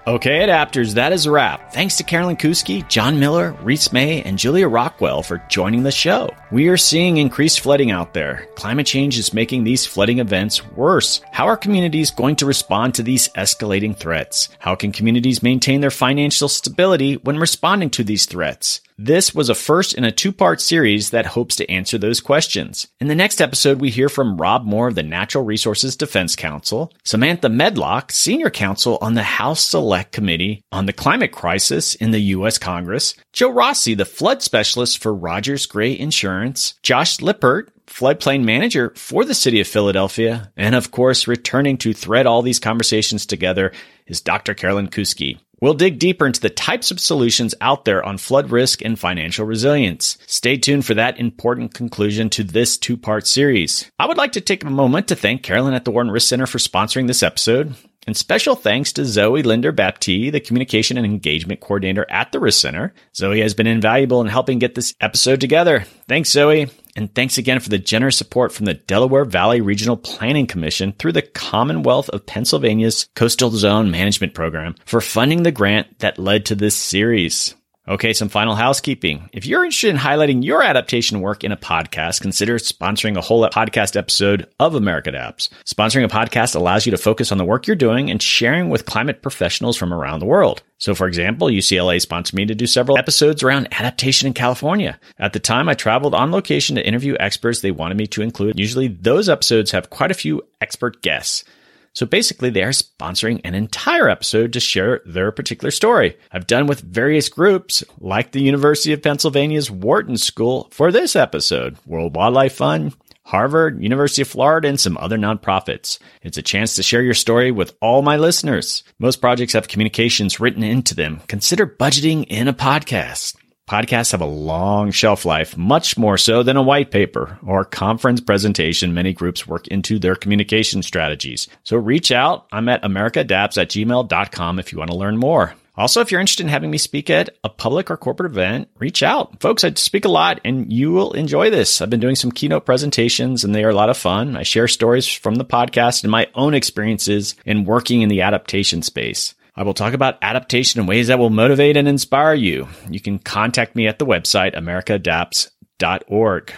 Okay, 0.07 0.39
adapters, 0.39 0.95
that 0.95 1.13
is 1.13 1.27
a 1.27 1.31
wrap. 1.31 1.71
Thanks 1.73 1.97
to 1.97 2.03
Carolyn 2.03 2.35
Kousky, 2.35 2.87
John 2.89 3.19
Miller, 3.19 3.51
Reese 3.61 3.93
May, 3.93 4.23
and 4.23 4.35
Julia 4.35 4.67
Rockwell 4.67 5.21
for 5.21 5.43
joining 5.47 5.83
the 5.83 5.91
show. 5.91 6.33
We 6.51 6.69
are 6.69 6.77
seeing 6.77 7.17
increased 7.17 7.59
flooding 7.59 7.91
out 7.91 8.15
there. 8.15 8.47
Climate 8.55 8.87
change 8.87 9.19
is 9.19 9.31
making 9.31 9.63
these 9.63 9.85
flooding 9.85 10.17
events 10.17 10.67
worse. 10.71 11.21
How 11.31 11.45
are 11.45 11.55
communities 11.55 12.09
going 12.09 12.35
to 12.37 12.47
respond 12.47 12.95
to 12.95 13.03
these 13.03 13.29
escalating 13.29 13.95
threats? 13.95 14.49
How 14.57 14.73
can 14.73 14.91
communities 14.91 15.43
maintain 15.43 15.81
their 15.81 15.91
financial 15.91 16.49
stability 16.49 17.17
when 17.17 17.37
responding 17.37 17.91
to 17.91 18.03
these 18.03 18.25
threats? 18.25 18.81
This 19.03 19.33
was 19.33 19.49
a 19.49 19.55
first 19.55 19.95
in 19.95 20.03
a 20.03 20.11
two 20.11 20.31
part 20.31 20.61
series 20.61 21.09
that 21.09 21.25
hopes 21.25 21.55
to 21.55 21.71
answer 21.71 21.97
those 21.97 22.21
questions. 22.21 22.87
In 22.99 23.07
the 23.07 23.15
next 23.15 23.41
episode, 23.41 23.81
we 23.81 23.89
hear 23.89 24.09
from 24.09 24.37
Rob 24.37 24.63
Moore 24.63 24.89
of 24.89 24.93
the 24.93 25.01
Natural 25.01 25.43
Resources 25.43 25.95
Defense 25.95 26.35
Council, 26.35 26.93
Samantha 27.03 27.49
Medlock, 27.49 28.11
Senior 28.11 28.51
Counsel 28.51 28.99
on 29.01 29.15
the 29.15 29.23
House 29.23 29.63
Select 29.63 30.11
Committee 30.11 30.63
on 30.71 30.85
the 30.85 30.93
Climate 30.93 31.31
Crisis 31.31 31.95
in 31.95 32.11
the 32.11 32.19
U.S. 32.19 32.59
Congress, 32.59 33.15
Joe 33.33 33.49
Rossi, 33.49 33.95
the 33.95 34.05
flood 34.05 34.43
specialist 34.43 34.99
for 34.99 35.15
Rogers 35.15 35.65
Gray 35.65 35.97
Insurance, 35.97 36.75
Josh 36.83 37.21
Lippert, 37.21 37.73
floodplain 37.87 38.43
manager 38.43 38.93
for 38.95 39.25
the 39.25 39.33
city 39.33 39.59
of 39.59 39.67
Philadelphia, 39.67 40.51
and 40.55 40.75
of 40.75 40.91
course, 40.91 41.27
returning 41.27 41.79
to 41.79 41.91
thread 41.91 42.27
all 42.27 42.43
these 42.43 42.59
conversations 42.59 43.25
together 43.25 43.71
is 44.05 44.21
Dr. 44.21 44.53
Carolyn 44.53 44.89
Kousky. 44.89 45.39
We'll 45.61 45.75
dig 45.75 45.99
deeper 45.99 46.25
into 46.25 46.41
the 46.41 46.49
types 46.49 46.89
of 46.89 46.99
solutions 46.99 47.53
out 47.61 47.85
there 47.85 48.03
on 48.03 48.17
flood 48.17 48.49
risk 48.49 48.83
and 48.83 48.97
financial 48.97 49.45
resilience. 49.45 50.17
Stay 50.25 50.57
tuned 50.57 50.87
for 50.87 50.95
that 50.95 51.19
important 51.19 51.75
conclusion 51.75 52.31
to 52.31 52.43
this 52.43 52.77
two 52.77 52.97
part 52.97 53.27
series. 53.27 53.89
I 53.99 54.07
would 54.07 54.17
like 54.17 54.31
to 54.31 54.41
take 54.41 54.63
a 54.63 54.69
moment 54.71 55.07
to 55.09 55.15
thank 55.15 55.43
Carolyn 55.43 55.75
at 55.75 55.85
the 55.85 55.91
Wharton 55.91 56.11
Risk 56.11 56.29
Center 56.29 56.47
for 56.47 56.57
sponsoring 56.57 57.05
this 57.05 57.21
episode. 57.21 57.75
And 58.07 58.17
special 58.17 58.55
thanks 58.55 58.91
to 58.93 59.05
Zoe 59.05 59.43
Linder 59.43 59.71
Baptiste, 59.71 60.33
the 60.33 60.39
communication 60.39 60.97
and 60.97 61.05
engagement 61.05 61.59
coordinator 61.59 62.09
at 62.09 62.31
the 62.31 62.39
Risk 62.39 62.59
Center. 62.59 62.95
Zoe 63.15 63.41
has 63.41 63.53
been 63.53 63.67
invaluable 63.67 64.21
in 64.21 64.27
helping 64.27 64.57
get 64.57 64.73
this 64.73 64.95
episode 64.99 65.39
together. 65.39 65.85
Thanks, 66.07 66.29
Zoe. 66.29 66.69
And 66.95 67.13
thanks 67.13 67.37
again 67.37 67.59
for 67.59 67.69
the 67.69 67.77
generous 67.77 68.17
support 68.17 68.51
from 68.51 68.65
the 68.65 68.73
Delaware 68.73 69.25
Valley 69.25 69.61
Regional 69.61 69.97
Planning 69.97 70.47
Commission 70.47 70.93
through 70.93 71.13
the 71.13 71.21
Commonwealth 71.21 72.09
of 72.09 72.25
Pennsylvania's 72.25 73.07
Coastal 73.15 73.49
Zone 73.51 73.91
Management 73.91 74.33
Program 74.33 74.75
for 74.85 75.01
funding 75.01 75.43
the 75.43 75.51
grant 75.51 75.99
that 75.99 76.19
led 76.19 76.45
to 76.47 76.55
this 76.55 76.75
series. 76.75 77.55
Okay, 77.87 78.13
some 78.13 78.29
final 78.29 78.53
housekeeping. 78.53 79.27
If 79.33 79.47
you're 79.47 79.65
interested 79.65 79.89
in 79.89 79.97
highlighting 79.97 80.45
your 80.45 80.61
adaptation 80.61 81.19
work 81.19 81.43
in 81.43 81.51
a 81.51 81.57
podcast, 81.57 82.21
consider 82.21 82.59
sponsoring 82.59 83.17
a 83.17 83.21
whole 83.21 83.43
podcast 83.49 83.95
episode 83.95 84.47
of 84.59 84.75
America 84.75 85.09
Adapts. 85.09 85.49
Sponsoring 85.65 86.03
a 86.03 86.07
podcast 86.07 86.55
allows 86.55 86.85
you 86.85 86.91
to 86.91 86.97
focus 86.99 87.31
on 87.31 87.39
the 87.39 87.43
work 87.43 87.65
you're 87.65 87.75
doing 87.75 88.11
and 88.11 88.21
sharing 88.21 88.69
with 88.69 88.85
climate 88.85 89.23
professionals 89.23 89.77
from 89.77 89.91
around 89.91 90.19
the 90.19 90.27
world. 90.27 90.61
So, 90.77 90.93
for 90.93 91.07
example, 91.07 91.47
UCLA 91.47 91.99
sponsored 91.99 92.35
me 92.35 92.45
to 92.45 92.53
do 92.53 92.67
several 92.67 92.99
episodes 92.99 93.41
around 93.41 93.67
adaptation 93.73 94.27
in 94.27 94.33
California. 94.33 94.99
At 95.17 95.33
the 95.33 95.39
time, 95.39 95.67
I 95.67 95.73
traveled 95.73 96.13
on 96.13 96.31
location 96.31 96.75
to 96.75 96.85
interview 96.85 97.15
experts 97.19 97.61
they 97.61 97.71
wanted 97.71 97.97
me 97.97 98.05
to 98.07 98.21
include. 98.21 98.59
Usually, 98.59 98.89
those 98.89 99.27
episodes 99.27 99.71
have 99.71 99.89
quite 99.89 100.11
a 100.11 100.15
few 100.15 100.43
expert 100.61 101.01
guests. 101.01 101.45
So 101.93 102.05
basically, 102.05 102.49
they 102.49 102.63
are 102.63 102.69
sponsoring 102.69 103.41
an 103.43 103.53
entire 103.53 104.09
episode 104.09 104.53
to 104.53 104.59
share 104.59 105.01
their 105.05 105.31
particular 105.31 105.71
story. 105.71 106.17
I've 106.31 106.47
done 106.47 106.67
with 106.67 106.81
various 106.81 107.27
groups 107.27 107.83
like 107.99 108.31
the 108.31 108.41
University 108.41 108.93
of 108.93 109.01
Pennsylvania's 109.01 109.69
Wharton 109.69 110.17
School 110.17 110.69
for 110.71 110.91
this 110.91 111.15
episode, 111.15 111.77
World 111.85 112.15
Wildlife 112.15 112.53
Fund, 112.53 112.95
Harvard, 113.23 113.81
University 113.83 114.21
of 114.21 114.27
Florida, 114.27 114.67
and 114.67 114.79
some 114.79 114.97
other 114.97 115.17
nonprofits. 115.17 115.99
It's 116.21 116.37
a 116.37 116.41
chance 116.41 116.75
to 116.75 116.83
share 116.83 117.03
your 117.03 117.13
story 117.13 117.51
with 117.51 117.75
all 117.81 118.01
my 118.01 118.17
listeners. 118.17 118.83
Most 118.97 119.21
projects 119.21 119.53
have 119.53 119.67
communications 119.67 120.39
written 120.39 120.63
into 120.63 120.95
them. 120.95 121.21
Consider 121.27 121.67
budgeting 121.67 122.25
in 122.27 122.47
a 122.47 122.53
podcast. 122.53 123.35
Podcasts 123.71 124.11
have 124.11 124.19
a 124.19 124.25
long 124.25 124.91
shelf 124.91 125.23
life, 125.23 125.55
much 125.55 125.97
more 125.97 126.17
so 126.17 126.43
than 126.43 126.57
a 126.57 126.61
white 126.61 126.91
paper 126.91 127.39
or 127.47 127.63
conference 127.63 128.19
presentation 128.19 128.93
many 128.93 129.13
groups 129.13 129.47
work 129.47 129.65
into 129.69 129.97
their 129.97 130.17
communication 130.17 130.83
strategies. 130.83 131.47
So 131.63 131.77
reach 131.77 132.11
out. 132.11 132.47
I'm 132.51 132.67
at 132.67 132.83
americaadapts 132.83 133.57
at 133.57 133.69
gmail.com 133.69 134.59
if 134.59 134.73
you 134.73 134.77
want 134.77 134.91
to 134.91 134.97
learn 134.97 135.15
more. 135.15 135.53
Also, 135.77 136.01
if 136.01 136.11
you're 136.11 136.19
interested 136.19 136.43
in 136.43 136.49
having 136.49 136.69
me 136.69 136.77
speak 136.77 137.09
at 137.09 137.29
a 137.45 137.49
public 137.49 137.89
or 137.89 137.95
corporate 137.95 138.33
event, 138.33 138.67
reach 138.77 139.03
out. 139.03 139.39
Folks, 139.39 139.63
I 139.63 139.71
speak 139.75 140.03
a 140.03 140.09
lot 140.09 140.41
and 140.43 140.69
you 140.69 140.91
will 140.91 141.13
enjoy 141.13 141.49
this. 141.49 141.79
I've 141.79 141.89
been 141.89 142.01
doing 142.01 142.17
some 142.17 142.33
keynote 142.33 142.65
presentations 142.65 143.45
and 143.45 143.55
they 143.55 143.63
are 143.63 143.69
a 143.69 143.73
lot 143.73 143.89
of 143.89 143.95
fun. 143.95 144.35
I 144.35 144.43
share 144.43 144.67
stories 144.67 145.07
from 145.07 145.35
the 145.35 145.45
podcast 145.45 146.03
and 146.03 146.11
my 146.11 146.27
own 146.35 146.55
experiences 146.55 147.35
in 147.45 147.63
working 147.63 148.01
in 148.01 148.09
the 148.09 148.19
adaptation 148.19 148.81
space. 148.81 149.33
I 149.61 149.63
will 149.63 149.75
talk 149.75 149.93
about 149.93 150.17
adaptation 150.23 150.81
in 150.81 150.87
ways 150.87 151.05
that 151.09 151.19
will 151.19 151.29
motivate 151.29 151.77
and 151.77 151.87
inspire 151.87 152.33
you. 152.33 152.67
You 152.89 152.99
can 152.99 153.19
contact 153.19 153.75
me 153.75 153.85
at 153.85 153.99
the 153.99 154.07
website 154.07 154.55
americaadapts.org. 154.55 156.53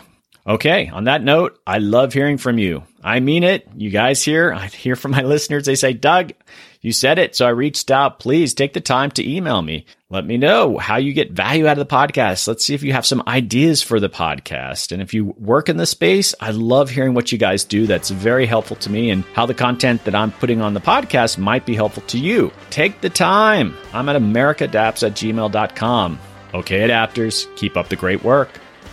Okay, 0.47 0.87
on 0.87 1.03
that 1.03 1.21
note, 1.21 1.59
I 1.67 1.79
love 1.79 2.13
hearing 2.13 2.37
from 2.37 2.59
you. 2.59 2.83
I 3.03 3.19
mean 3.19 3.43
it. 3.43 3.67
You 3.75 3.89
guys 3.89 4.23
here, 4.23 4.53
I 4.53 4.67
hear 4.67 4.95
from 4.95 5.11
my 5.11 5.21
listeners. 5.25 5.65
They 5.65 5.75
say, 5.75 5.91
Doug, 5.91 6.31
you 6.79 6.93
said 6.93 7.19
it. 7.19 7.35
So 7.35 7.45
I 7.45 7.49
reached 7.49 7.91
out. 7.91 8.19
Please 8.19 8.53
take 8.53 8.71
the 8.71 8.79
time 8.79 9.11
to 9.11 9.29
email 9.29 9.61
me. 9.61 9.85
Let 10.13 10.27
me 10.27 10.37
know 10.37 10.77
how 10.77 10.97
you 10.97 11.11
get 11.11 11.31
value 11.31 11.65
out 11.65 11.79
of 11.79 11.87
the 11.89 11.91
podcast. 11.91 12.47
Let's 12.47 12.63
see 12.63 12.75
if 12.75 12.83
you 12.83 12.93
have 12.93 13.03
some 13.03 13.23
ideas 13.27 13.81
for 13.81 13.99
the 13.99 14.09
podcast. 14.11 14.91
And 14.91 15.01
if 15.01 15.11
you 15.11 15.33
work 15.39 15.69
in 15.69 15.77
the 15.77 15.87
space, 15.87 16.35
I 16.39 16.51
love 16.51 16.91
hearing 16.91 17.15
what 17.15 17.31
you 17.31 17.39
guys 17.39 17.63
do. 17.63 17.87
That's 17.87 18.11
very 18.11 18.45
helpful 18.45 18.75
to 18.75 18.91
me 18.91 19.09
and 19.09 19.23
how 19.33 19.47
the 19.47 19.55
content 19.55 20.05
that 20.05 20.13
I'm 20.13 20.31
putting 20.31 20.61
on 20.61 20.75
the 20.75 20.79
podcast 20.79 21.39
might 21.39 21.65
be 21.65 21.73
helpful 21.73 22.03
to 22.03 22.19
you. 22.19 22.51
Take 22.69 23.01
the 23.01 23.09
time. 23.09 23.75
I'm 23.91 24.07
at 24.07 24.15
americaadapts 24.15 25.01
at 25.01 25.13
gmail.com. 25.13 26.19
Okay, 26.53 26.87
adapters, 26.87 27.55
keep 27.55 27.75
up 27.75 27.89
the 27.89 27.95
great 27.95 28.23
work. 28.23 28.49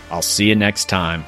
I'll 0.09 0.23
see 0.23 0.47
you 0.47 0.55
next 0.55 0.89
time. 0.89 1.23